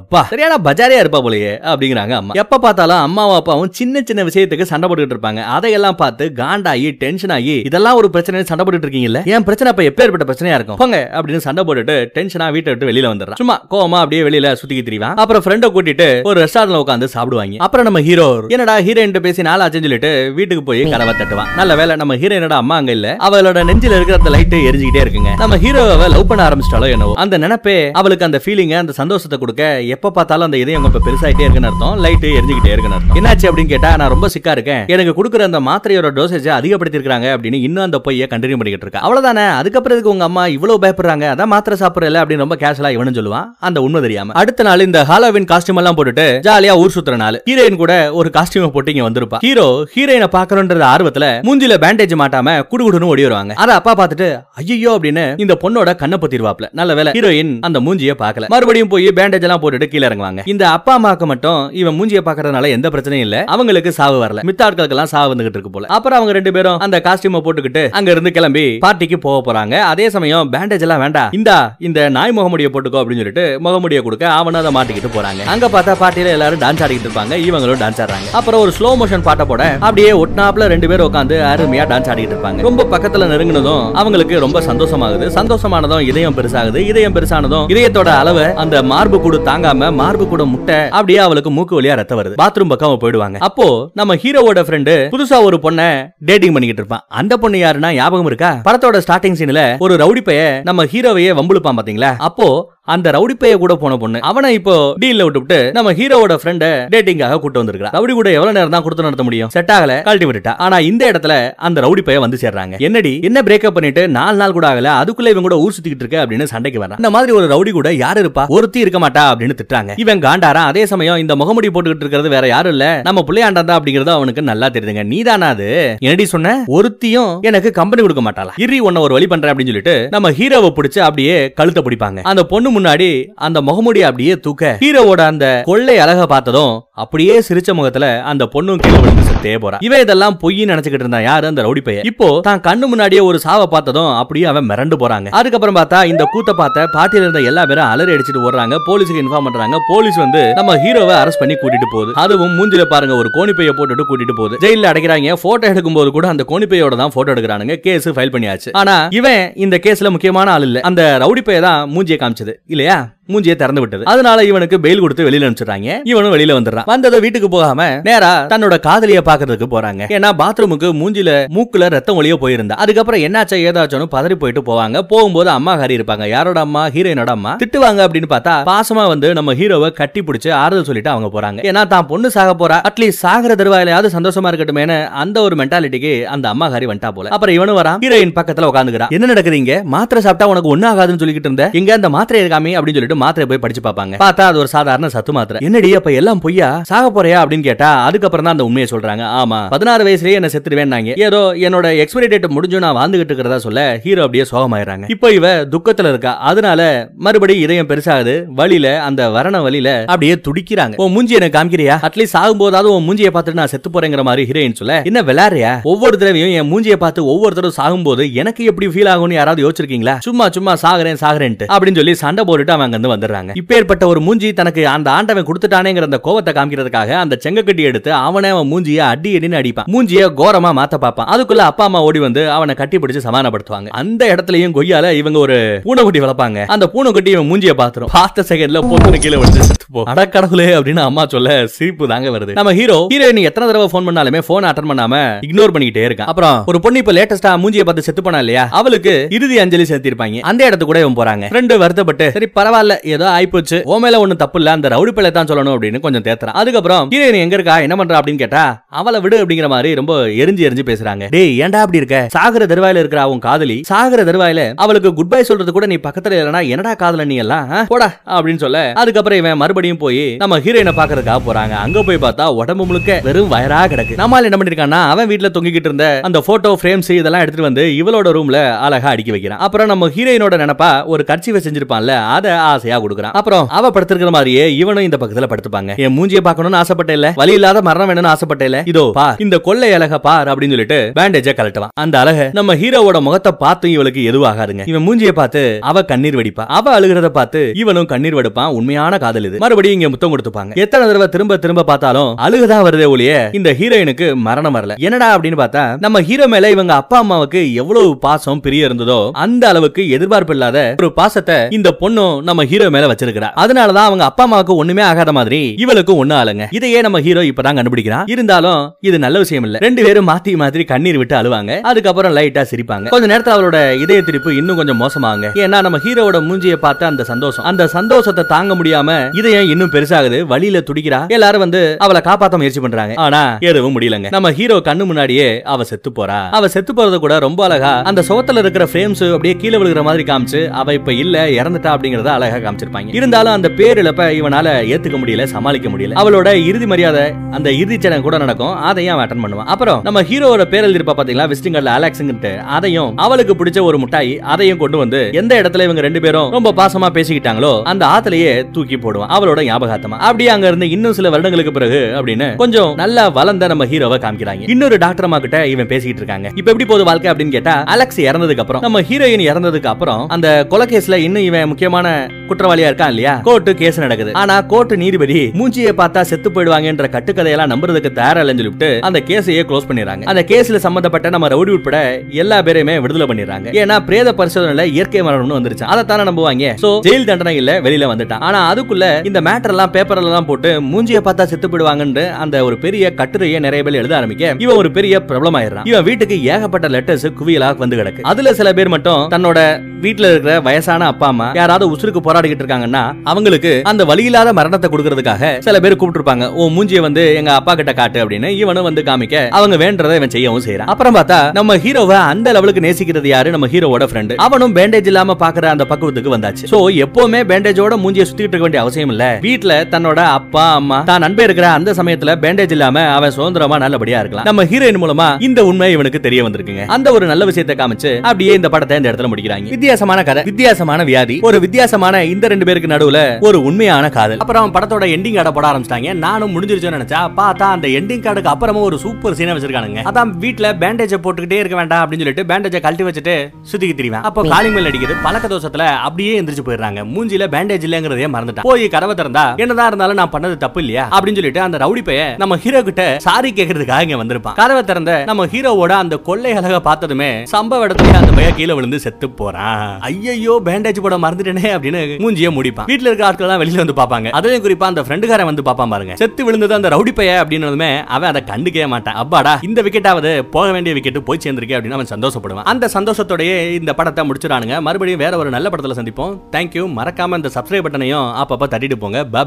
அப்பா 0.00 0.22
சரியான 0.32 0.58
பஜாரியா 0.68 1.02
இருப்பா 1.04 1.20
போலயே 1.26 1.52
அப்படிங்கிறாங்க 1.72 2.14
அம்மா. 2.20 2.34
எப்ப 2.42 2.60
பார்த்தாலும் 2.64 3.02
அம்மாவும் 3.06 3.38
அப்பாவும் 3.40 3.72
சின்ன 3.78 4.02
சின்ன 4.08 4.24
விஷயத்துக்கு 4.28 4.70
சண்டை 4.70 4.86
போட்டுட்டு 4.88 5.14
இருப்பாங்க. 5.22 5.42
அதையெல்லாம் 5.56 5.98
பார்த்து 6.02 6.24
காண்டாகி 6.42 6.88
டென்ஷன் 7.02 7.34
ஆகி 7.36 7.56
இதெல்லாம் 7.68 7.96
ஒரு 8.00 8.08
பிரச்சனை 8.14 8.44
சண்டை 8.50 8.62
போட்டுட்டு 8.66 8.86
இருக்கீங்கல்ல? 8.88 9.20
என் 9.34 9.46
பிரச்சனை 9.48 9.70
அப்ப 9.72 9.82
எப்பேற்பட்ட 9.90 10.24
பிரச்சனையா 10.30 10.56
இருக்கும்? 10.58 10.78
போங்க 10.82 10.98
அப்படின்னு 11.16 11.42
சண்டை 11.46 11.62
போட்டுட்டு 11.68 11.96
டென்ஷனா 12.16 12.46
வீட்டை 12.56 12.70
விட்டு 12.72 12.88
வெளியில 12.90 13.10
வந்துடுறான். 13.12 13.40
சும்மா 13.42 13.56
கோவமா 13.74 14.00
அப்படியே 14.04 14.22
வெளியில 14.28 14.50
சுத்திக்கு 14.60 14.84
திரிவான். 14.88 15.16
அப்புறம் 15.24 15.44
ஃப்ரெண்ட 15.46 15.68
கூட்டிட்டு 15.76 16.08
ஒரு 16.30 16.38
ரெஸ்டாரண்ட்ல 16.44 16.80
உட்காந்து 16.84 17.08
சாப்பிடுவாங்க. 17.14 17.58
அப்புறம் 17.66 17.86
நம்ம 17.88 18.00
ஹீரோ 18.08 18.28
என்னடா 18.54 18.76
ஹீரோயின் 18.88 19.16
பேசி 19.26 19.42
நாள் 19.48 19.62
ஆச்சுன்னு 19.64 19.86
சொல்லிட்டு 19.88 20.12
வீட்டுக்கு 20.38 20.62
போய் 20.68 20.82
கதவை 20.94 21.14
தட்டுவான். 21.20 21.50
நல்ல 21.60 21.72
வேலை 21.80 21.96
நம்ம 22.02 22.16
ஹீரோயினோட 22.22 22.56
அம்மா 22.62 22.76
அங்க 22.80 22.92
இல்ல? 22.98 23.08
அவளோட 23.26 23.58
நெஞ்சில 23.70 23.96
இருக்கிற 23.98 24.16
அந்த 24.20 24.30
லைட் 24.34 24.56
எரிஞ்சுக்கிட்டே 24.68 25.02
இருக்குங்க. 25.04 25.30
நம்ம 25.42 25.56
ஹீரோவை 25.64 26.06
லவ் 26.14 26.26
பண்ண 26.30 26.42
ஆரம்பிச்சிட்டாலோ 26.48 26.88
என்னவோ. 26.96 27.14
அந்த 27.24 27.38
நினைப்பே 27.44 27.76
அவளுக்கு 28.00 28.26
அந்த 28.28 28.40
ஃபீலிங்க 28.44 28.76
அந்த 28.82 28.92
சந்தோஷத்தை 29.00 29.38
கொடுக்க 29.42 29.62
எப்ப 29.96 30.12
பார்த்தாலும் 30.18 30.48
அந்த 30.48 30.58
இதயம் 30.64 30.86
இப்ப 30.90 31.02
பெருசாயிட்டே 31.08 31.44
இருக்குன்னு 31.46 31.70
அர்த்தம். 31.70 31.94
லைட் 32.06 32.26
எரிஞ்சுக்கிட்டே 32.36 32.72
இருக்குன்னு 32.74 32.98
அர்த்தம். 32.98 33.18
என்னாச்சு 33.20 33.48
அப்படின்னு 33.50 33.72
கேட்டா 33.74 33.92
நான் 34.02 34.12
ரொம்ப 34.14 34.28
சிக்கா 34.34 34.54
இருக்கேன். 34.58 34.82
எனக்கு 34.96 35.11
கொடுக்குற 35.16 35.42
அந்த 35.42 35.60
மாத்திரையோட 35.60 36.10
டோசேஜ் 36.18 36.48
அதிகப்படுத்திருக்காங்க 36.58 37.28
அப்படின்னு 37.34 37.60
இன்னும் 37.62 37.84
அந்த 37.84 37.98
பொய்யை 37.98 38.26
கண்டினியூ 38.30 38.58
பண்ணிக்கிட்டு 38.60 38.86
இருக்கா. 38.86 39.02
அவ்வளவுதானே? 39.06 39.44
அதுக்கப்புறம் 39.50 39.98
இதுக்கு 39.98 40.14
உங்க 40.16 40.24
அம்மா 40.24 40.46
இவ்வளவு 40.46 40.82
பயப்படுறாங்க? 40.86 41.26
அதான் 41.34 41.52
மாத்திரை 41.54 41.78
சாப்பிடல 41.80 42.20
அப்படின்னு 42.22 42.44
ரொம்ப 42.44 42.56
கேஷுவலா 42.56 42.90
இவனு 42.96 43.14
சொல்லுவான். 43.18 43.46
அந்த 43.58 43.80
உண்மை 43.82 44.00
தெரியாம. 44.00 44.32
அடுத்த 44.32 44.62
நாள் 44.62 44.80
இந்த 44.80 45.04
ஹாலோவின் 45.04 45.44
காஸ்டியூம் 45.44 45.76
எல்லாம் 45.76 45.96
போட்டுட்டு 45.96 46.26
ஜாலியா 46.48 46.76
ஊர் 46.76 46.92
சுத்துற 46.94 47.16
நாள். 47.16 47.42
ஹீரோயின் 47.50 47.76
கூட 47.76 48.12
ஒரு 48.12 48.30
காஸ்டியூம் 48.36 48.68
போட்டு 48.68 48.94
இங்க 48.94 49.10
வந்திருப்பா. 49.10 49.38
ஹீரோ 49.38 49.86
ஹீரோயினை 49.94 50.28
பாக்கணும்ன்றது 50.36 50.86
ஆர்வத்துல 50.92 51.26
மூஞ்சில 51.42 51.76
பேண்டேஜ் 51.84 52.14
மாட்டாம 52.22 52.56
குடுகுடுன்னு 52.72 53.10
ஓடி 53.12 53.22
வருவாங்க. 53.22 53.54
அத 53.54 53.74
அப்பா 53.74 53.94
பார்த்துட்டு 53.94 54.28
ஐயோ 54.54 54.98
அப்படின்னு 55.00 55.40
இந்த 55.40 55.56
பொண்ணோட 55.62 55.94
கண்ணை 55.94 56.18
பொத்திடுவாப்ல 56.18 56.68
நல்ல 56.72 56.94
வேலை 56.94 57.12
ஹீரோயின் 57.12 57.58
அந்த 57.60 57.80
மூஞ்சியை 57.80 58.14
பார்க்கல. 58.18 58.48
மறுபடியும் 58.48 58.88
போய் 58.88 59.08
பேண்டேஜ் 59.08 59.42
எல்லாம் 59.42 59.60
போட்டுட்டு 59.62 59.84
கீழே 59.84 60.06
இறங்குவாங்க. 60.06 60.40
இந்த 60.44 60.68
அப்பா 60.68 60.98
அம்மாக்கு 60.98 61.24
மட்டும் 61.24 61.72
இவன் 61.72 62.00
மூஞ்சியை 62.00 62.20
பாக்குறதுனால 62.24 62.68
எந்த 62.68 62.88
பிரச்சனையும் 62.88 63.26
இல்ல. 63.26 63.44
அவங்களுக்கு 63.44 63.92
சாவு 63.92 64.24
வரல. 64.24 64.40
மித்த 64.48 64.62
ஆட்களுக்கு 64.66 65.00
எல்லாம் 65.02 65.12
சாவு 65.14 65.30
வந்துகிட்டு 65.32 65.58
இருக்கு 65.58 65.74
போல. 65.76 65.86
அப்புறம் 65.96 66.18
அவங்க 66.18 66.32
ரெண்டு 66.38 66.50
பேரும் 66.56 66.78
அந்த 66.84 66.96
காஸ்டியூமை 67.06 67.40
போட்டுக்கிட்டு 67.44 67.82
அங்க 67.98 68.08
இருந்து 68.14 68.30
கிளம்பி 68.36 68.64
பார்ட்டிக்கு 68.84 69.16
போக 69.26 69.36
போறாங்க. 69.46 69.74
அதே 69.92 70.06
சமயம் 70.14 70.50
பேண்டேஜ் 70.54 70.84
எல்லாம் 70.86 71.02
வேண்டாம். 71.04 71.30
இந்தா 71.38 71.56
இந்த 71.86 72.00
நாய் 72.16 72.34
முகமுடிய 72.38 72.68
போட்டுக்கோ 72.74 73.00
அப்படின்னு 73.02 73.22
சொல்லிட்டு 73.22 73.44
முகமுடிய 73.66 74.00
கொடுக்க 74.06 74.24
அவனும் 74.38 74.60
அதை 74.62 74.72
மாட்டிக்கிட்டு 74.76 75.10
போறாங்க. 75.16 75.42
அங்க 75.54 75.68
பார்த்தா 75.74 75.94
பார்ட்டியில 76.02 76.34
எல்லாரும் 76.36 76.62
டான்ஸ் 76.64 76.82
ஆடிக்கிட்டு 76.86 77.08
இருப்பாங்க. 77.08 77.36
இவங்களும் 77.48 77.80
டான்ஸ் 77.84 78.00
ஆடுறாங்க. 78.04 78.28
அப்புறம் 78.40 78.62
ஒரு 78.64 78.74
ஸ்லோ 78.78 78.92
மோஷன் 79.02 79.26
பாட்ட 79.28 79.46
போட 79.52 79.62
அப்படியே 79.86 80.10
ஒட்னாப்ல 80.22 80.68
ரெண்டு 80.74 80.90
பேரும் 80.92 81.08
உட்காந்து 81.10 81.38
அருமையா 81.52 81.86
டான்ஸ் 81.92 82.10
ஆடிக்கிட்டு 82.12 82.36
இருப்பாங்க. 82.36 82.66
ரொம்ப 82.68 82.86
பக்கத்துல 82.94 83.30
நெருங்கினதும் 83.32 83.84
அவங்களுக்கு 84.02 84.44
ரொம்ப 84.46 84.60
சந்தோஷமாகுது. 84.70 85.28
சந்தோஷமானதும் 85.38 86.04
இதயம் 86.10 86.38
பெருசாகுது. 86.38 86.80
இதயம் 86.92 87.16
பெருசானதும் 87.18 87.66
இதயத்தோட 87.74 88.10
அளவு 88.22 88.46
அந்த 88.64 88.76
மார்பு 88.92 89.18
கூடு 89.26 89.40
தாங்காம 89.50 89.90
மார்பு 90.02 90.24
கூட 90.32 90.42
முட்டை 90.54 90.78
அப்படியே 90.98 91.20
அவளுக்கு 91.26 91.50
மூக்கு 91.56 91.76
வழியா 91.78 91.94
ரத்த 92.00 92.14
வருது. 92.20 92.36
பாத்ரூம் 92.42 92.72
பக்கம் 92.72 93.00
போயிடுவாங்க. 93.02 93.38
அப்போ 93.48 93.66
நம்ம 93.98 94.14
ஹீரோவோட 94.22 94.60
ஃப்ரெண்டு 94.66 94.91
பண்ணிட்டு 94.92 95.16
புதுசா 95.16 95.44
ஒரு 95.44 95.56
பொண்ணை 95.62 95.88
டேட்டிங் 96.18 96.52
பண்ணிக்கிட்டு 96.52 96.82
இருப்பான். 96.82 97.04
அந்த 97.08 97.36
பொண்ணு 97.36 97.58
யாருன்னா 97.58 97.92
ஞாபகம் 97.92 98.26
இருக்கா? 98.26 98.60
படத்தோட 98.68 99.00
ஸ்டார்டிங் 99.06 99.38
சீன்ல 99.40 99.78
ஒரு 99.78 99.96
ரவுடி 99.96 100.20
பைய 100.20 100.60
நம்ம 100.64 100.84
ஹீரோவையே 100.84 101.32
வம்புழுப்பான் 101.40 101.78
பாத்தீங்களா? 101.80 102.16
அப்போ 102.16 102.72
அந்த 102.90 103.08
ரவுடி 103.14 103.34
பைய 103.40 103.56
கூட 103.62 103.72
போன 103.80 103.96
பொண்ணு. 104.02 104.18
அவனை 104.28 104.48
இப்போ 104.58 104.72
டீல்ல 105.02 105.24
விட்டுவிட்டு 105.26 105.58
நம்ம 105.76 105.90
ஹீரோவோட 105.98 106.34
ஃப்ரெண்ட 106.40 106.64
டேட்டிங்காக 106.92 107.36
கூட்டு 107.42 107.60
வந்திருக்கா 107.60 107.90
ரவுடி 107.96 108.14
கூட 108.18 108.28
எவ்வளவு 108.36 108.54
நேரம் 108.56 108.72
தான் 108.74 108.82
கொடுத்து 108.86 109.04
நடத்த 109.06 109.24
முடியும்? 109.26 109.50
செட் 109.56 109.70
ஆகல 109.74 109.96
கழட்டி 110.06 110.26
விட்டுட்டா. 110.28 110.52
ஆனா 110.64 110.76
இந்த 110.88 111.02
இடத்துல 111.10 111.34
அந்த 111.66 111.80
ரவுடி 111.84 112.02
பைய 112.06 112.20
வந்து 112.24 112.38
சேர்றாங்க. 112.42 112.74
என்னடி 112.86 113.12
என்ன 113.28 113.42
பிரேக்கப் 113.48 113.76
பண்ணிட்டு 113.76 114.02
நாலு 114.16 114.36
நாள் 114.40 114.54
கூட 114.56 114.66
ஆகல 114.70 114.90
அதுக்குள்ள 115.02 115.34
இவன் 115.34 115.46
கூட 115.46 115.58
ஊர் 115.64 115.76
சுத்திக்கிட்டு 115.76 116.04
இருக்க 116.04 116.18
அப்படின்னு 116.24 116.48
சண்டைக்கு 116.54 116.82
வர்றான். 116.84 117.00
இந்த 117.02 117.10
மாதிரி 117.16 117.36
ஒரு 117.38 117.46
ரவுடி 117.54 117.74
கூட 117.78 117.92
யாரு 118.02 118.20
இருப்பா? 118.24 118.46
ஒருத்தி 118.56 118.82
இருக்க 118.84 119.00
மாட்டா 119.04 119.24
அப்படின்னு 119.34 119.58
திட்டாங்க 119.60 119.96
இவன் 120.04 120.24
காண்டாரா 120.26 120.64
அதே 120.72 120.82
சமயம் 120.94 121.20
இந்த 121.24 121.36
முகமுடி 121.42 121.70
போட்டுக்கிட்டு 121.76 122.04
இருக்கிறது 122.06 122.34
வேற 122.34 122.44
யாரும் 122.54 122.74
இல்ல. 122.76 122.88
நம்ம 123.08 123.24
பிள்ளையாண்டா 123.30 123.64
தான் 123.70 123.78
அப்படிங்கறது 123.78 124.12
அவனுக்கு 124.16 124.44
நல்லா 124.50 124.70
தெரியுதுங்க. 124.74 125.06
நீதானா 125.14 125.52
அது? 125.56 125.70
என்னடி 126.08 126.26
சொன்ன? 126.34 126.56
ஒருத்தியும் 126.78 127.32
எனக்கு 127.50 127.72
கம்பெனி 127.80 128.02
கொடுக்க 128.08 128.24
மாட்டாளா? 128.28 128.56
இரி 128.66 128.80
உன்ன 128.88 129.04
ஒரு 129.06 129.16
வழி 129.18 129.30
பண்றேன் 129.34 129.54
அப்படின்னு 129.54 129.74
சொல்லிட்டு 129.74 129.96
நம்ம 130.16 130.34
ஹீரோவை 130.40 130.72
பிடிச்சு 130.80 131.02
அப்படியே 131.08 131.38
கழுத்தை 131.62 131.84
பிடிப்பாங்க. 131.88 132.20
அந்த 132.32 132.44
பொண்ணு 132.52 132.70
முன்னாடி 132.78 133.10
அந்த 133.46 133.60
முகமுடி 133.60 134.00
அப்படியே 134.08 134.36
தூக்க. 134.46 134.76
ஹீரோவோட 134.84 135.20
அந்த 135.32 135.46
கொள்ளை 135.70 135.98
அழக 135.98 136.26
பார்த்ததும் 136.26 136.72
அப்படியே 137.02 137.34
சிரிச்ச 137.48 137.70
முகத்துல 137.78 138.06
அந்த 138.30 138.44
பொண்ணும் 138.54 138.80
கீழே 138.82 138.98
விழுந்து 139.02 139.22
செத்தே 139.28 139.54
போறா. 139.64 139.76
இவன் 139.80 140.00
இதெல்லாம் 140.00 140.34
பொய்ன்னு 140.42 140.72
நினைச்சுக்கிட்டு 140.72 141.06
இருந்தான். 141.06 141.26
யாரு? 141.28 141.46
அந்த 141.46 141.62
ரவுடி 141.66 141.82
பையன். 141.86 142.04
இப்போ 142.10 142.40
தான் 142.48 142.60
கண்ணு 142.66 142.86
முன்னாடியே 142.92 143.20
ஒரு 143.20 143.38
சாவை 143.38 143.66
பார்த்ததும் 143.66 144.10
அப்படியே 144.20 144.46
அவன் 144.52 144.68
மிரண்டு 144.70 144.96
போறாங்க. 145.02 145.28
அதுக்கப்புறம் 145.40 145.76
பார்த்தா 145.78 146.04
இந்த 146.12 146.24
கூத்த 146.34 146.50
பார்த்த 146.60 146.86
பாட்டியில 146.96 147.24
இருந்த 147.26 147.40
எல்லா 147.50 147.64
பேரும் 147.64 147.88
அலறி 147.92 148.12
அடிச்சுட்டு 148.14 148.44
ஓடுறாங்க. 148.46 148.76
போலீஸுக்கு 148.88 149.22
இன்ஃபார்ம் 149.24 149.48
பண்றாங்க. 149.48 149.78
போலீஸ் 149.90 150.18
வந்து 150.24 150.42
நம்ம 150.58 150.76
ஹீரோவை 150.84 151.14
அரெஸ்ட் 151.22 151.42
பண்ணி 151.42 151.56
கூட்டிட்டு 151.62 151.88
போகுது. 151.94 152.12
அதுவும் 152.24 152.54
மூஞ்சில 152.58 152.84
பாருங்க 152.94 153.16
ஒரு 153.22 153.30
கோணிப்பைய 153.38 153.72
போட்டுட்டு 153.78 154.06
கூட்டிட்டு 154.10 154.36
போகுது. 154.40 154.60
ஜெயில 154.66 154.90
அடைக்கிறாங்க. 154.92 155.36
போட்டோ 155.46 155.66
எடுக்கும் 155.72 155.98
போது 155.98 156.10
கூட 156.10 156.28
அந்த 156.28 156.44
கோணிப்பையோட 156.52 156.96
தான் 157.02 157.14
போட்டோ 157.16 157.32
எடுக்கிறானுங்க. 157.34 157.76
கேஸ் 157.86 158.08
ஃபைல் 158.18 158.34
பண்ணியாச்சு. 158.36 158.70
ஆனா 158.72 158.96
இவன் 159.20 159.52
இந்த 159.64 159.78
கேஸ்ல 159.86 160.10
முக்கியமான 160.10 160.50
ஆள் 160.52 160.66
இல்ல. 160.68 160.80
அந்த 160.80 161.02
ரவுடி 161.24 161.44
பைய 161.48 161.60
தான் 161.60 161.90
மூஞ்சியை 161.94 162.20
காமிச்சது. 162.22 162.54
இல்லையா 162.68 162.96
மூஞ்சியை 163.32 163.54
திறந்து 163.54 163.80
விட்டது. 163.80 164.04
அதனால 164.04 164.44
இவனுக்கு 164.44 164.80
பெயில் 164.80 165.00
கொடுத்து 165.00 165.30
வெளியில 165.30 165.48
அனுப்பிச்சிடுறாங்க. 165.48 166.00
இவனும் 166.04 166.32
வெளியில 166.32 166.56
வந்துடுறான். 166.58 166.86
வந்ததை 166.86 167.20
வீட்டுக்கு 167.20 167.48
போகாம 167.48 168.00
நேரா 168.02 168.46
தன்னோட 168.46 168.80
காதலிய 168.80 169.22
பாக்குறதுக்கு 169.24 169.66
போறாங்க. 169.70 170.02
ஏன்னா 170.16 170.30
பாத்ரூமுக்கு 170.38 170.88
மூஞ்சில 171.00 171.30
மூக்குல 171.56 171.88
ரத்தம் 171.88 172.22
ஒளிய 172.22 172.34
போயிருந்தா. 172.40 172.76
அதுக்கப்புறம் 172.84 173.20
என்னாச்சா 173.20 173.56
ஏதாச்சும் 173.68 174.10
பதறி 174.14 174.34
போயிட்டு 174.34 174.62
போவாங்க. 174.62 175.00
போகும்போது 175.02 175.50
அம்மா 175.50 175.76
ஹரி 175.76 175.94
இருப்பாங்க. 175.98 176.28
யாரோட 176.28 176.60
அம்மா? 176.60 176.86
ஹீரோயினோட 176.86 177.26
அம்மா. 177.26 177.56
திட்டுவாங்க 177.56 178.00
அப்படின்னு 178.06 178.28
பார்த்தா 178.28 178.54
பாசமா 178.70 179.06
வந்து 179.06 179.32
நம்ம 179.32 179.54
ஹீரோவை 179.54 179.92
கட்டி 179.92 180.20
பிடிச்சு 180.20 180.52
ஆறுதல் 180.52 180.84
சொல்லிட்டு 180.84 181.10
அவங்க 181.10 181.28
போறாங்க. 181.34 181.60
ஏன்னா 181.70 181.86
தான் 181.86 182.06
பொண்ணு 182.06 182.30
சாக 182.30 182.52
போறா. 182.60 182.78
அட்லீஸ்ட் 182.88 183.22
சாகிற 183.24 183.54
தருவாயிலாவது 183.54 184.10
சந்தோஷமா 184.16 184.50
இருக்கட்டுமேனு 184.52 185.08
அந்த 185.08 185.40
ஒரு 185.40 185.56
மென்டாலிட்டிக்கு 185.56 186.24
அந்த 186.24 186.48
அம்மா 186.48 186.68
ஹரி 186.68 186.86
வந்துட்டா 186.92 187.10
போல. 187.10 187.28
அப்புறம் 187.28 187.54
இவனும் 187.54 187.76
வரான். 187.76 187.98
ஹீரோயின் 188.06 188.36
பக்கத்துல 188.38 188.68
உட்காந்துக்கிறான் 188.72 189.08
என்ன 189.08 189.32
நடக்குதுங்க 189.32 189.82
மாத்திரை 189.82 190.22
சாப்பிட்டா 190.22 190.50
உனக்கு 190.52 190.76
ஒண்ணு 190.76 190.90
ஆகாதுன்னு 190.92 191.20
சொல்லிக்கிட்டு 191.22 191.50
இருந்த? 191.50 191.70
இங்க 191.72 191.92
அந்த 191.94 192.08
மாத்திரை 192.08 192.38
இருக்காமே 192.42 192.72
அப்படின்னு 192.78 192.98
சொல்லிட்டு 192.98 193.21
மாத்திரை 193.24 193.46
போய் 193.50 193.62
படிச்சு 193.64 193.82
பார்ப்பாங்க. 193.86 194.14
பார்த்தா 194.24 194.46
அது 194.50 194.60
ஒரு 194.62 194.70
சாதாரண 194.74 195.10
சத்து 195.16 195.32
மாத்திரை. 195.38 195.60
என்னடி 195.68 195.90
அப்ப 196.00 196.12
எல்லாம் 196.20 196.42
பொய்யா? 196.44 196.70
சாக 196.90 197.06
போறியா 197.16 197.38
அப்படின்னு 197.42 197.68
கேட்டா 197.68 197.90
அதுக்கப்புறம் 198.08 198.46
தான் 198.48 198.56
அந்த 198.56 198.66
உண்மையை 198.68 198.88
சொல்றாங்க. 198.92 199.24
ஆமா. 199.40 199.60
பதினாறு 199.74 200.02
வயசுலயே 200.08 200.38
என்ன 200.40 200.50
செத்துருவேன்னாங்க. 200.54 201.12
ஏதோ 201.26 201.40
என்னோட 201.66 201.86
எக்ஸ்பைரி 202.04 202.28
டேட் 202.32 202.46
முடிஞ்சு 202.56 202.84
நான் 202.84 202.96
வாழ்ந்துகிட்டு 202.98 203.32
இருக்கிறதா 203.32 203.58
சொல்ல 203.66 203.80
ஹீரோ 204.04 204.22
அப்படியே 204.26 204.46
சோகமாயிடுறாங்க. 204.52 205.06
இப்போ 205.14 205.30
இவ 205.38 205.46
துக்கத்துல 205.74 206.12
இருக்கா. 206.14 206.32
அதனால 206.50 206.80
மறுபடியும் 207.26 207.64
இதயம் 207.66 207.90
பெருசாகுது. 207.92 208.34
வழியில 208.60 208.88
அந்த 209.08 209.30
வரண 209.36 209.56
வழியில 209.66 209.90
அப்படியே 210.12 210.36
துடிக்கிறாங்க. 210.46 210.94
உன் 211.04 211.14
மூஞ்சி 211.16 211.38
எனக்கு 211.40 211.56
காமிக்கிறியா? 211.58 211.96
அட்லீஸ்ட் 212.08 212.38
ஆகும் 212.42 212.60
போதாவது 212.62 212.90
உன் 212.96 213.06
மூஞ்சியை 213.08 213.32
பார்த்துட்டு 213.34 213.60
நான் 213.60 213.72
செத்து 213.74 213.90
போறேங்கிற 213.94 214.24
மாதிரி 214.28 214.42
ஹீரோயின் 214.50 214.78
சொல்ல 214.80 214.96
என்ன 215.10 215.22
விளையாடுறியா? 215.30 215.72
ஒவ்வொரு 215.92 216.16
தடவையும் 216.20 216.54
என் 216.58 216.70
மூஞ்சியை 216.72 216.98
பார்த்து 217.04 217.20
ஒவ்வொருத்தரும் 217.32 217.76
சாகும்போது 217.78 218.24
எனக்கு 218.42 218.62
எப்படி 218.70 218.88
ஃபீல் 218.94 219.10
ஆகும்னு 219.14 219.38
யாராவது 219.38 219.64
யோசிச்சிருக்கீங்களா? 219.64 220.16
சும்மா 220.28 220.46
சும்மா 220.56 220.74
சாகுறேன் 220.84 221.20
சாகுறேன்ட்டு 221.24 221.68
அப்படின்னு 221.74 222.00
சொல்லி 222.00 222.14
சண்டை 222.22 222.44
போட்டுட்டு 222.48 222.74
அவங்க 222.76 222.98
வந்து 223.02 223.12
வந்துடுறாங்க. 223.12 223.52
இப்பேற்பட்ட 223.60 224.04
ஒரு 224.12 224.20
மூஞ்சி 224.26 224.48
தனக்கு 224.60 224.82
அந்த 224.94 225.08
ஆண்டவன் 225.16 225.46
கொடுத்துட்டானேங்கிற 225.48 226.08
அந்த 226.08 226.20
கோவத்தை 226.26 226.52
காமிக்கிறதுக்காக 226.58 227.10
அந்த 227.22 227.34
செங்கக்கட்டி 227.44 227.82
எடுத்து 227.90 228.10
அவனே 228.26 228.48
அவன் 228.54 228.68
மூஞ்சிய 228.72 229.00
அடி 229.12 229.30
அடின்னு 229.38 229.60
அடிப்பான். 229.60 229.88
மூஞ்சிய 229.94 230.26
கோரமா 230.40 230.70
மாத்த 230.78 230.96
பார்ப்பான். 231.04 231.28
அதுக்குள்ள 231.34 231.62
அப்பா 231.70 231.84
அம்மா 231.88 232.02
ஓடி 232.08 232.20
வந்து 232.26 232.42
அவனை 232.56 232.74
கட்டி 232.80 232.98
பிடிச்சு 233.02 233.22
சமாதானப்படுத்துவாங்க. 233.28 233.88
அந்த 234.02 234.22
இடத்துலயும் 234.34 234.74
கொய்யால 234.76 235.12
இவங்க 235.20 235.38
ஒரு 235.46 235.56
பூனைக்குட்டி 235.86 236.22
வளர்ப்பாங்க. 236.24 236.66
அந்த 236.76 236.86
பூனைக்குட்டி 236.94 237.32
இவன் 237.36 237.48
மூஞ்சிய 237.50 237.74
பாத்துரும் 237.82 238.12
பார்த்த 238.18 238.46
செகண்ட்ல 238.50 238.82
பொண்ணு 238.90 239.22
கீழே 239.26 239.38
விழுந்து 239.42 239.80
அடக்கடவுளே 240.12 240.68
அப்படின்னு 240.76 241.02
அம்மா 241.08 241.22
சொல்ல 241.34 241.56
சிரிப்பு 241.76 242.04
தாங்க 242.12 242.28
வருது. 242.36 242.52
நம்ம 242.58 242.72
ஹீரோ 242.78 242.98
ஹீரோயின் 243.12 243.42
எத்தனை 243.48 243.66
தடவை 243.70 243.88
ஃபோன் 243.92 244.06
பண்ணாலுமே 244.08 244.40
போன் 244.50 244.68
அட்டன் 244.70 244.90
பண்ணாம 244.92 245.14
இக்னோர் 245.48 245.74
பண்ணிக்கிட்டே 245.74 246.06
இருக்கான். 246.08 246.30
அப்புறம் 246.32 246.56
ஒரு 246.72 246.78
பொண்ணு 246.84 247.02
இப்ப 247.02 247.14
லேட்டஸ்டா 247.18 247.52
மூஞ்சிய 247.62 247.84
பார்த்து 247.88 248.06
செத்து 248.06 248.22
போனா 248.26 248.40
இல்லையா? 248.44 248.64
அவளுக்கு 248.80 249.14
இறுதி 249.36 249.56
அஞ்சலி 249.64 249.86
செலுத்திருப்பாங்க 249.90 250.40
அந்த 250.50 250.62
இடத்து 250.68 250.84
கூட 250.90 251.00
இவன் 251.04 251.18
போறாங்க. 251.18 251.44
ரெண்டு 251.58 251.74
வருத்தப்பட்டு 251.82 252.26
சரி 252.36 252.48
பரவாயில்ல 252.58 252.91
ஏதோ 253.14 253.26
ஆயிப்போச்சு. 253.36 253.78
ஓ 253.92 253.98
மேல 254.04 254.20
ஒண்ணும் 254.22 254.40
தப்பு 254.42 254.58
இல்ல 254.60 254.70
அந்த 254.76 254.88
ரவுடி 254.94 255.12
பிள்ளை 255.16 255.30
தான் 255.36 255.50
சொல்லணும் 255.50 255.74
அப்படின்னு 255.76 256.00
கொஞ்சம் 256.06 256.24
தேத்துறான். 256.28 256.58
அதுக்கப்புறம் 256.62 257.10
ஹீரோயின் 257.14 257.42
எங்க 257.44 257.56
இருக்கா? 257.58 257.76
என்ன 257.86 257.96
பண்றா? 258.00 258.18
அப்படின்னு 258.20 258.42
கேட்டா 258.44 258.64
அவளை 259.00 259.20
விடு 259.24 259.36
அப்படிங்கிற 259.42 259.68
மாதிரி 259.74 259.90
ரொம்ப 260.00 260.14
எரிஞ்சு 260.42 260.62
எரிஞ்சு 260.68 260.84
பேசுறாங்க. 260.90 261.24
டேய் 261.36 261.60
ஏன்டா 261.62 261.80
அப்படி 261.84 262.00
இருக்க? 262.02 262.18
சாகர 262.36 262.66
தருவாயில 262.72 263.02
இருக்கிற 263.02 263.20
அவன் 263.26 263.42
காதலி 263.46 263.78
சாகர 263.90 264.20
தருவாயில 264.28 264.62
அவளுக்கு 264.84 265.12
குட் 265.18 265.32
பை 265.32 265.42
சொல்றது 265.50 265.72
கூட 265.76 265.86
நீ 265.92 265.98
பக்கத்துல 266.06 266.38
இல்லனா 266.40 266.62
என்னடா 266.74 266.94
காதல 267.02 267.24
நீ 267.32 267.36
எல்லாம்? 267.44 267.68
போடா 267.92 268.08
அப்படின்னு 268.36 268.62
சொல்ல 268.64 268.78
அதுக்கப்புறம் 269.02 269.40
இவன் 269.42 269.60
மறுபடியும் 269.62 270.00
போய் 270.04 270.22
நம்ம 270.42 270.58
ஹீரோயினை 270.66 270.94
பாக்குறதுக்காக 271.00 271.40
போறாங்க. 271.48 271.74
அங்க 271.86 272.02
போய் 272.08 272.22
பார்த்தா 272.26 272.46
உடம்பு 272.60 272.86
முழுக்க 272.90 273.20
வெறும் 273.28 273.50
வயரா 273.54 273.80
கிடக்கு. 273.92 274.20
நம்மால் 274.22 274.48
என்ன 274.48 274.58
பண்ணிருக்கான்னா 274.60 275.00
அவன் 275.12 275.28
வீட்டுல 275.32 275.50
தொங்கிக்கிட்டு 275.56 275.90
இருந்த 275.90 276.06
அந்த 276.28 276.40
போட்டோ 276.48 276.72
ஃப்ரேம்ஸ் 276.82 277.10
இதெல்லாம் 277.18 277.42
எடுத்துட்டு 277.44 277.68
வந்து 277.68 277.84
இவளோட 278.00 278.30
ரூம்ல 278.36 278.58
அழகா 278.86 279.08
அடுக்கி 279.14 279.34
வைக்கிறான். 279.34 279.62
அப்புறம் 279.66 279.90
நம்ம 279.92 280.08
ஹீரோயினோட 280.16 280.56
நினைப்பா 280.64 280.90
ஒரு 281.12 281.24
கர்ச்சிவை 281.30 281.60
செஞ்சிருப்பான்ல 281.66 282.14
அதை 282.36 282.50
ஆசையா 282.82 282.96
கொடுக்குறான். 283.02 283.34
அப்புறம்? 283.38 283.66
அவ 283.78 283.90
படுத்திருக்கிற 283.94 284.30
மாதிரியே 284.36 284.64
இவனும் 284.82 285.06
இந்த 285.08 285.16
பக்கத்துல 285.22 285.46
படுத்துப்பாங்க. 285.50 285.92
என் 286.04 286.14
மூஞ்சியை 286.16 286.42
பார்க்கணும்னு 286.46 286.78
ஆசைப்பட்டே 286.82 287.14
இல்ல? 287.18 287.28
வலி 287.40 287.54
இல்லாத 287.58 287.82
மரணம் 287.88 288.08
வேணும்னு 288.10 288.30
ஆசைப்பட்டே 288.34 288.66
இல்ல? 288.70 288.78
இதோ 288.92 289.04
பார். 289.18 289.36
இந்த 289.44 289.56
கொள்ளை 289.66 289.88
அழக 289.96 290.18
பார் 290.26 290.48
அப்படின்னு 290.52 290.74
சொல்லிட்டு 290.74 290.98
பேண்டேஜ 291.18 291.52
கலட்டுவான் 291.58 291.92
அந்த 292.04 292.16
அழக 292.22 292.48
நம்ம 292.58 292.74
ஹீரோவோட 292.82 293.18
முகத்தை 293.26 293.52
பார்த்தும் 293.64 293.92
இவளுக்கு 293.96 294.22
எதுவும் 294.30 294.48
ஆகாதுங்க 294.50 294.84
இவன் 294.92 295.04
மூஞ்சியை 295.06 295.34
பார்த்து 295.40 295.62
அவ 295.90 296.02
கண்ணீர் 296.10 296.38
வடிப்பா. 296.40 296.64
அவ 296.78 296.86
அழுகிறத 296.98 297.30
பார்த்து 297.38 297.60
இவனும் 297.82 298.08
கண்ணீர் 298.12 298.38
வடிப்பான். 298.38 298.72
உண்மையான 298.78 299.18
காதல் 299.24 299.46
இது. 299.50 299.60
மறுபடியும் 299.64 299.96
இங்க 299.98 300.10
முத்தம் 300.14 300.32
கொடுத்துப்பாங்க. 300.34 300.72
எத்தனை 300.84 301.02
தடவை 301.10 301.28
திரும்ப 301.36 301.58
திரும்ப 301.64 301.86
பார்த்தாலும் 301.90 302.30
அழுகுதான் 302.46 302.84
வருதே 302.88 303.08
ஒழிய 303.14 303.32
இந்த 303.60 303.70
ஹீரோயினுக்கு 303.80 304.28
மரணம் 304.48 304.76
வரல. 304.78 304.96
என்னடா 305.06 305.30
அப்படின்னு 305.36 305.60
பார்த்தா 305.62 305.84
நம்ம 306.06 306.22
ஹீரோ 306.30 306.48
மேல 306.54 306.70
இவங்க 306.76 306.94
அப்பா 307.02 307.18
அம்மாவுக்கு 307.24 307.62
எவ்வளவு 307.82 308.10
பாசம் 308.26 308.62
பிரிய 308.66 308.88
இருந்ததோ 308.88 309.20
அந்த 309.44 309.64
அளவுக்கு 309.72 310.02
எதிர்பார்ப்பு 310.16 310.54
இல்லாத 310.56 310.78
ஒரு 311.00 311.10
பாசத்தை 311.20 311.56
இந்த 311.78 311.88
பொண்ணும் 312.00 312.34
நம்ம 312.48 312.64
ஹீரோ 312.72 312.90
மேல 312.94 313.06
வச்சிருக்கிறா. 313.10 313.48
அதனாலதான் 313.62 314.06
அவங்க 314.08 314.24
அப்பா 314.24 314.42
அம்மாவுக்கு 314.44 314.74
ஒண்ணுமே 314.82 315.02
ஆகாத 315.02 315.30
மாதிரி 315.38 315.58
இவளுக்கும் 315.84 316.20
ஒண்ணு 316.20 316.34
ஆளுங்க 316.40 316.66
இதையே 316.70 317.00
நம்ம 317.06 317.18
ஹீரோ 317.26 317.40
இப்பதான் 317.48 317.76
கண்டுபிடிக்கிறான். 317.78 318.28
இருந்தாலும் 318.34 318.80
இது 319.08 319.16
நல்ல 319.24 319.38
விஷயம் 319.38 319.64
இல்ல. 319.66 319.78
ரெண்டு 319.78 320.02
பேரும் 320.04 320.28
மாத்தி 320.28 320.52
மாத்தி 320.62 320.84
கண்ணீர் 320.92 321.18
விட்டு 321.20 321.34
அழுவாங்க. 321.40 321.72
அதுக்கப்புறம் 321.90 322.34
லைட்டா 322.36 322.62
சிரிப்பாங்க. 322.70 323.08
கொஞ்ச 323.14 323.26
நேரத்துல 323.32 323.54
அவளோட 323.56 323.78
இதய 324.04 324.20
திருப்பு 324.28 324.50
இன்னும் 324.60 324.78
கொஞ்சம் 324.80 325.00
மோசமாங்க 325.02 325.50
ஏன்னா 325.64 325.80
நம்ம 325.86 325.98
ஹீரோவோட 326.04 326.40
மூஞ்சியை 326.48 326.78
பார்த்த 326.84 327.06
அந்த 327.06 327.24
சந்தோஷம். 327.24 327.64
அந்த 327.64 327.86
சந்தோஷத்தை 327.86 328.44
தாங்க 328.44 328.74
முடியாம 328.74 329.18
இதயம் 329.40 329.68
இன்னும் 329.72 329.92
பெருசாகுது? 329.96 330.40
வழியில 330.52 330.82
துடிக்கிறா? 330.90 331.20
எல்லாரும் 331.36 331.64
வந்து 331.66 331.82
அவளை 331.98 332.22
காப்பாத்த 332.28 332.56
முயற்சி 332.62 332.80
பண்றாங்க. 332.80 333.14
ஆனா 333.26 333.42
எதுவும் 333.70 333.94
முடியலங்க. 333.96 334.30
நம்ம 334.30 334.52
ஹீரோ 334.60 334.78
கண்ணு 334.88 335.04
முன்னாடியே 335.04 335.62
அவ 335.74 335.84
செத்து 335.84 336.12
போறா. 336.18 336.40
அவ 336.58 336.68
செத்து 336.76 336.94
போறது 336.94 337.18
கூட 337.26 337.38
ரொம்ப 337.38 337.64
அழகா 337.68 337.92
அந்த 338.12 338.24
சோத்துல 338.30 338.64
இருக்கிற 338.64 338.86
பிரேம்ஸ் 338.94 339.24
அப்படியே 339.32 339.56
கீழே 339.56 339.78
விழுகிற 339.78 340.02
மாதிரி 340.10 340.26
காமிச்சு 340.32 340.62
அவ 340.82 340.94
இப்ப 341.00 341.12
இல்ல 341.22 341.46
இறந்துட்டா 341.60 341.92
அப்படிங்கறத 341.96 342.32
அழகா 342.38 342.60
காமிச்சிருப்பாங்க. 342.64 343.14
இருந்தாலும் 343.14 343.52
அந்த 343.52 343.68
பேரிழப்ப 343.76 344.22
இவனால 344.40 344.68
ஏத்துக்க 344.92 345.18
முடியல 345.22 345.44
சமாளிக்க 345.44 345.88
முடியல. 345.88 346.16
அவளோட 346.22 346.64
இறுதி 346.64 346.86
மரியாதை 346.86 347.24
அந்த 347.50 347.72
இறுதி 347.72 347.96
சடங்கு 348.00 348.22
கூட 348.22 348.38
நடக்கும். 348.38 348.74
அதையும் 348.76 349.14
அவன் 349.14 349.28
அட்டன் 349.28 349.44
பண்ணுவான். 349.44 349.70
அப்புறம் 349.74 350.00
நம்ம 350.02 350.22
ஹீரோவோட 350.22 350.64
பேர் 350.64 350.84
எழுதிருப்பா 350.84 351.12
பாத்தீங்களா? 351.16 351.46
விசிட்டிங் 351.52 351.76
கார்டுல 351.76 351.92
அலெக்ஸ்ங்கிட்டு. 351.98 352.50
அதையும் 352.76 353.16
அவளுக்கு 353.16 353.54
பிடிச்ச 353.54 353.82
ஒரு 353.82 353.98
முட்டாய் 353.98 354.38
அதையும் 354.38 354.78
கொண்டு 354.78 354.98
வந்து 354.98 355.30
எந்த 355.32 355.60
இடத்துல 355.62 355.82
இவங்க 355.82 356.00
ரெண்டு 356.00 356.20
பேரும் 356.20 356.50
ரொம்ப 356.50 356.72
பாசமா 356.72 357.08
பேசிக்கிட்டாங்களோ 357.18 357.82
அந்த 357.82 358.06
ஆத்திலேயே 358.06 358.70
தூக்கி 358.70 358.96
போடுவான். 358.96 359.32
அவளோட 359.36 359.60
ஞாபகார்த்தமா. 359.70 360.18
அப்படியே 360.28 360.48
அங்க 360.48 360.66
இருந்து 360.66 360.90
இன்னும் 360.90 361.12
சில 361.12 361.30
வருடங்களுக்கு 361.30 361.72
பிறகு 361.72 362.00
அப்படின்னு 362.18 362.56
கொஞ்சம் 362.56 362.94
நல்லா 362.94 363.28
வளர்ந்த 363.28 363.66
நம்ம 363.66 363.84
ஹீரோவை 363.84 364.18
காமிக்கிறாங்க. 364.24 364.68
இன்னொரு 364.68 364.98
டாக்டர் 364.98 365.24
அம்மா 365.24 365.38
கிட்ட 365.38 365.66
இவன் 365.66 365.86
பேசிக்கிட்டு 365.86 366.22
இருக்காங்க. 366.22 366.48
இப்ப 366.54 366.70
எப்படி 366.70 366.88
போகுது 366.88 367.04
வாழ்க்கை 367.04 367.30
அப்படின்னு 367.32 367.56
கேட்டா 367.56 367.82
அலெக்ஸ் 367.94 368.20
இறந்ததுக்கு 368.20 368.64
அப்புறம் 368.64 368.82
நம்ம 368.82 369.00
ஹீரோயின் 369.00 369.46
இறந்ததுக்கு 369.50 369.90
அப்புறம் 369.94 370.28
அந்த 370.28 370.66
கொலை 370.66 370.86
கேஸ்ல 370.86 371.14
இன்னும் 371.14 371.42
இவன் 371.42 371.68
முக்கியமான 371.68 372.06
குற்றவாளியா 372.52 372.90
இருக்கான் 372.92 373.14
இல்லையா? 373.14 373.36
கோர்ட்டு 373.48 373.74
கேஸ் 373.82 374.00
நடக்குது. 374.06 374.32
ஆனா 374.42 374.56
கோர்ட்டு 374.74 375.00
நீதிபதி 375.04 375.40
மூஞ்சியை 375.60 375.94
பார்த்தா 376.02 376.20
செத்து 376.32 376.50
போயிடுவாங்கன்ற 376.50 377.06
கட்டுக்கதையெல்லாம் 377.16 377.72
நம்புறதுக்கு 377.74 378.12
தயாரா 378.20 378.40
சொல்லிட்டு 378.48 378.88
அந்த 379.08 379.18
கேஸையே 379.28 379.62
க்ளோஸ் 379.68 379.86
பண்ணிடுறாங்க. 379.88 380.24
அந்த 380.30 380.42
கேஸ்ல 380.48 380.78
சம்பந்தப்பட்ட 380.86 381.30
நம்ம 381.34 381.48
ரவுடி 381.52 381.72
உட்பட 381.76 381.98
எல்லா 382.42 382.56
பேரையுமே 382.66 382.94
விடுதலை 383.04 383.26
பண்ணிடுறாங்க. 383.30 383.68
ஏன்னா 383.80 383.96
பிரேத 384.08 384.32
பரிசோதனையில 384.38 384.84
இயற்கை 384.94 385.22
மரணம்னு 385.26 385.58
வந்துருச்சு. 385.58 385.84
அதை 385.92 386.02
தானே 386.04 386.24
நம்புவாங்க. 386.30 386.68
சோ 386.82 386.88
ஜெயில் 387.06 387.26
தண்டனை 387.30 387.54
இல்ல 387.60 387.72
வெளியில 387.86 388.10
வந்துட்டான். 388.12 388.42
ஆனா 388.48 388.60
அதுக்குள்ள 388.72 389.06
இந்த 389.30 389.40
மேட்டர் 389.48 389.74
எல்லாம் 389.74 389.92
பேப்பர்ல 389.96 390.30
எல்லாம் 390.30 390.48
போட்டு 390.50 390.72
மூஞ்சிய 390.90 391.20
பார்த்தா 391.26 391.46
செத்து 391.52 391.68
போயிடுவாங்கன்னு 391.68 392.24
அந்த 392.44 392.64
ஒரு 392.68 392.78
பெரிய 392.84 393.14
கட்டுரையை 393.20 393.60
நிறைய 393.66 393.82
பேர் 393.86 394.00
எழுத 394.02 394.16
ஆரம்பிக்க 394.16 394.54
இவன் 394.58 394.80
ஒரு 394.82 394.90
பெரிய 394.98 395.22
பிரபலம் 395.30 395.58
ஆயிடுறான். 395.60 395.88
இவன் 395.92 396.06
வீட்டுக்கு 396.08 396.38
ஏகப்பட்ட 396.54 396.88
லெட்டர்ஸ் 396.96 397.26
குவியலாக 397.40 397.82
வந்து 397.84 397.98
கிடக்கு. 398.00 398.26
அதுல 398.32 398.54
சில 398.60 398.72
பேர் 398.78 398.94
மட்டும் 398.96 399.22
தன்னோட 399.34 399.58
வீட்டுல 400.04 400.30
இருக்கிற 400.32 400.54
வயசான 400.68 401.06
அப்பா 401.12 401.26
அம்மா 401.32 401.48
யாராவது 401.60 401.86
உசுருக்கு 401.92 402.20
போராடிக்கிட்டு 402.42 402.64
இருக்காங்கன்னா 402.64 403.02
அவங்களுக்கு 403.30 403.72
அந்த 403.90 404.02
வழியில்லாத 404.10 404.52
மரணத்தை 404.58 404.88
கொடுக்கறதுக்காக 404.92 405.50
சில 405.66 405.78
பேர் 405.84 405.98
கூப்பிட்டுருப்பாங்க. 406.00 406.44
ஓ 406.58 406.68
மூஞ்சிய 406.76 407.00
வந்து 407.06 407.22
எங்க 407.40 407.50
அப்பா 407.58 407.72
கிட்ட 407.80 407.92
காட்டு 408.00 408.18
அப்படின்னு 408.22 408.48
இவனும் 408.62 408.86
வந்து 408.88 409.02
காமிக்க 409.08 409.44
அவங்க 409.58 409.76
வேண்டதை 409.82 410.16
இவன் 410.20 410.34
செய்யவும் 410.36 410.64
செய்யறான் 410.66 410.90
அப்புறம் 410.92 411.16
பார்த்தா 411.18 411.38
நம்ம 411.58 411.76
ஹீரோவை 411.84 412.18
அந்த 412.32 412.48
லெவலுக்கு 412.56 412.84
நேசிக்கிறது 412.86 413.28
யாரு? 413.34 413.48
நம்ம 413.54 413.66
ஹீரோவோட 413.74 414.06
ஃப்ரெண்டு 414.10 414.38
அவனும் 414.46 414.74
பேண்டேஜ் 414.78 415.08
இல்லாம 415.12 415.36
பாக்குற 415.44 415.68
அந்த 415.74 415.84
பக்குவத்துக்கு 415.92 416.34
வந்தாச்சு. 416.34 416.64
சோ 416.72 416.78
எப்பவுமே 417.04 417.40
பேண்டேஜோட 417.50 417.96
மூஞ்சிய 418.04 418.26
சுத்திட்டு 418.28 418.52
இருக்க 418.52 418.66
வேண்டிய 418.66 418.82
அவசியம் 418.84 419.12
இல்ல. 419.14 419.24
வீட்டுல 419.46 419.72
தன்னோட 419.94 420.20
அப்பா 420.38 420.64
அம்மா 420.80 420.98
தான் 421.10 421.24
நண்பே 421.26 421.46
இருக்கிற 421.48 421.68
அந்த 421.78 421.90
சமயத்துல 422.00 422.36
பேண்டேஜ் 422.44 422.74
இல்லாம 422.78 423.04
அவன் 423.16 423.34
சுதந்திரமா 423.38 423.78
நல்லபடியா 423.84 424.20
இருக்கலாம். 424.22 424.48
நம்ம 424.50 424.66
ஹீரோயின் 424.72 425.02
மூலமா 425.04 425.28
இந்த 425.48 425.60
உண்மை 425.70 425.90
இவனுக்கு 425.96 426.22
தெரிய 426.26 426.42
வந்திருக்குங்க. 426.48 426.84
அந்த 426.96 427.08
ஒரு 427.18 427.24
நல்ல 427.32 427.42
விஷயத்தை 427.52 427.76
காமிச்சு 427.82 428.12
அப்படியே 428.28 428.52
இந்த 428.60 428.70
படத்தை 428.74 429.00
இந்த 429.00 429.10
இடத்துல 429.10 429.30
முடிக்கிறாங்க. 429.34 429.70
வித்தியாசமான 429.76 430.20
கதை 430.30 430.44
வித்தியாசமான 430.50 431.00
வியாதி 431.10 431.38
ஒரு 431.48 431.58
வித்தியாசமான 431.64 432.24
இந்த 432.34 432.50
ரெண்டு 432.52 432.68
பேருக்கு 432.68 432.92
நடுவுல 432.94 433.20
ஒரு 433.48 433.58
உண்மையான 433.68 434.10
காதல். 434.16 434.40
அப்புறம் 434.44 434.74
படத்தோட 434.76 435.04
எண்டிங் 435.16 435.36
கார்டை 435.36 435.52
போட 435.56 435.66
ஆரம்பிச்சிட்டாங்க. 435.70 436.14
நானும் 436.26 436.52
முடிஞ்சிருச்சுன்னு 436.54 436.98
நினைச்சா 436.98 437.20
பார்த்தா 437.40 437.68
அந்த 437.76 437.86
எண்டிங் 437.98 438.24
கார்டுக்கு 438.26 438.52
அப்புறமா 438.54 438.82
ஒரு 438.88 438.98
சூப்பர் 439.04 439.36
சீனை 439.38 439.54
வச்சிருக்கானுங்க. 439.56 440.02
அதான் 440.10 440.30
வீட்ல 440.44 440.72
பேண்டேஜை 440.82 441.18
போட்டுக்கிட்டே 441.24 441.60
இருக்க 441.62 441.76
வேண்டாம் 441.80 442.02
அப்படின்னு 442.04 442.24
சொல்லிட்டு 442.24 442.46
பேண்டேஜை 442.50 442.80
கழட்டி 442.84 443.06
வச்சுட்டு 443.08 443.34
சுத்திக்கு 443.70 443.96
திரிவேன். 444.00 444.24
அப்போ 444.28 444.42
காலிங் 444.52 444.76
மேல் 444.76 444.88
அடிக்குது 444.90 445.16
பழக்க 445.26 445.46
தோஷத்துல 445.54 445.86
அப்படியே 446.06 446.32
எந்திரிச்சு 446.40 446.64
போயிடுறாங்க. 446.68 447.00
மூஞ்சில 447.14 447.46
பேண்டேஜ் 447.54 447.86
இல்லங்கிறதே 447.88 448.28
மறந்துட்டான். 448.36 448.68
போய் 448.70 448.86
கதவை 448.94 449.16
திறந்தா 449.20 449.44
என்னதான் 449.64 449.90
இருந்தாலும் 449.90 450.20
நான் 450.20 450.32
பண்ணது 450.34 450.56
தப்பு 450.64 450.80
இல்லையா 450.84 451.04
அப்படின்னு 451.14 451.40
சொல்லிட்டு 451.40 451.62
அந்த 451.66 451.78
ரவுடி 451.84 452.04
பைய 452.08 452.22
நம்ம 452.42 452.56
ஹீரோ 452.64 452.82
கிட்ட 452.88 453.04
சாரி 453.26 453.52
கேக்குறதுக்காக 453.58 454.06
இங்க 454.06 454.18
வந்திருப்பான். 454.22 454.56
கதவை 454.60 454.82
திறந்த 454.90 455.12
நம்ம 455.30 455.46
ஹீரோவோட 455.54 455.92
அந்த 456.02 456.16
கொள்ளை 456.28 456.52
அழக 456.60 456.80
பார்த்ததுமே 456.88 457.30
சம்பவ 457.54 457.86
இடத்துல 457.88 458.16
அந்த 458.22 458.32
பையன் 458.38 458.58
கீழே 458.60 458.76
விழுந்து 458.78 459.00
செத்து 459.06 459.28
போறான். 459.40 459.86
ஐயையோ 460.10 460.56
பேண்டேஜ் 460.68 461.04
போட 461.06 461.16
மறந்துட்டேனே 461.24 461.66
அப்படின்னு 461.76 462.02
மூஞ்சிய 462.22 462.50
முடிப்பான். 462.50 462.88
வீட்டுல 462.92 463.10
இருக்க 463.10 463.26
ஆட்கள் 463.26 463.48
எல்லாம் 463.48 463.62
வெளியில 463.62 463.82
வந்து 463.84 463.98
பாப்பாங்க 464.00 464.30
அதுலயும் 464.32 464.64
குறிப்பா 464.64 464.84
அந்த 464.84 465.02
ஃப்ரெண்டுக்காரன் 465.02 465.44
வந்து 465.44 465.62
பாப்பான் 465.62 465.90
பாருங்க. 465.90 466.16
செத்து 466.16 466.44
விழுந்தது 466.44 466.74
அந்த 466.74 466.88
ரவுடி 466.88 467.12
பைய 467.14 467.44
அப்படின்னதுமே 467.46 468.04
அவன் 468.04 468.34
அதை 468.34 468.42
கண்டுக்கவே 468.46 468.86
மாட்டான். 468.86 469.14
அப்பாடா 469.14 469.58
இந்த 469.62 469.82
விக்கெட்டாவது 469.82 470.42
போக 470.42 470.70
வேண்டிய 470.70 470.94
விக்கெட் 470.94 471.24
போய் 471.24 471.38
சேர்ந்திருக்கே 471.44 471.76
அப்படின்னு 471.78 471.98
அவன் 471.98 472.10
சந்தோஷப்படுவான். 472.14 472.68
அந்த 472.72 472.90
சந்தோஷத்தோடய 472.94 473.72
இந்த 473.72 473.94
படத்தை 473.94 474.28
முடிச்சிடானுங்க 474.28 474.80
மறுபடியும் 474.80 475.20
வேற 475.20 475.36
ஒரு 475.36 475.50
நல்ல 475.50 475.68
படத்துல 475.68 475.96
சந்திப்போம். 476.00 476.38
தேங்க்யூ 476.52 476.84
மறக்காம 476.98 477.36
இந்த 477.36 477.50
சப்ஸ்கிரைப் 477.54 477.86
பட்டனையும் 477.86 478.28
அப்பப்ப 478.42 478.66
தட்டிட்டு 478.70 478.94
போங்க. 478.94 479.24
பாய் 479.24 479.44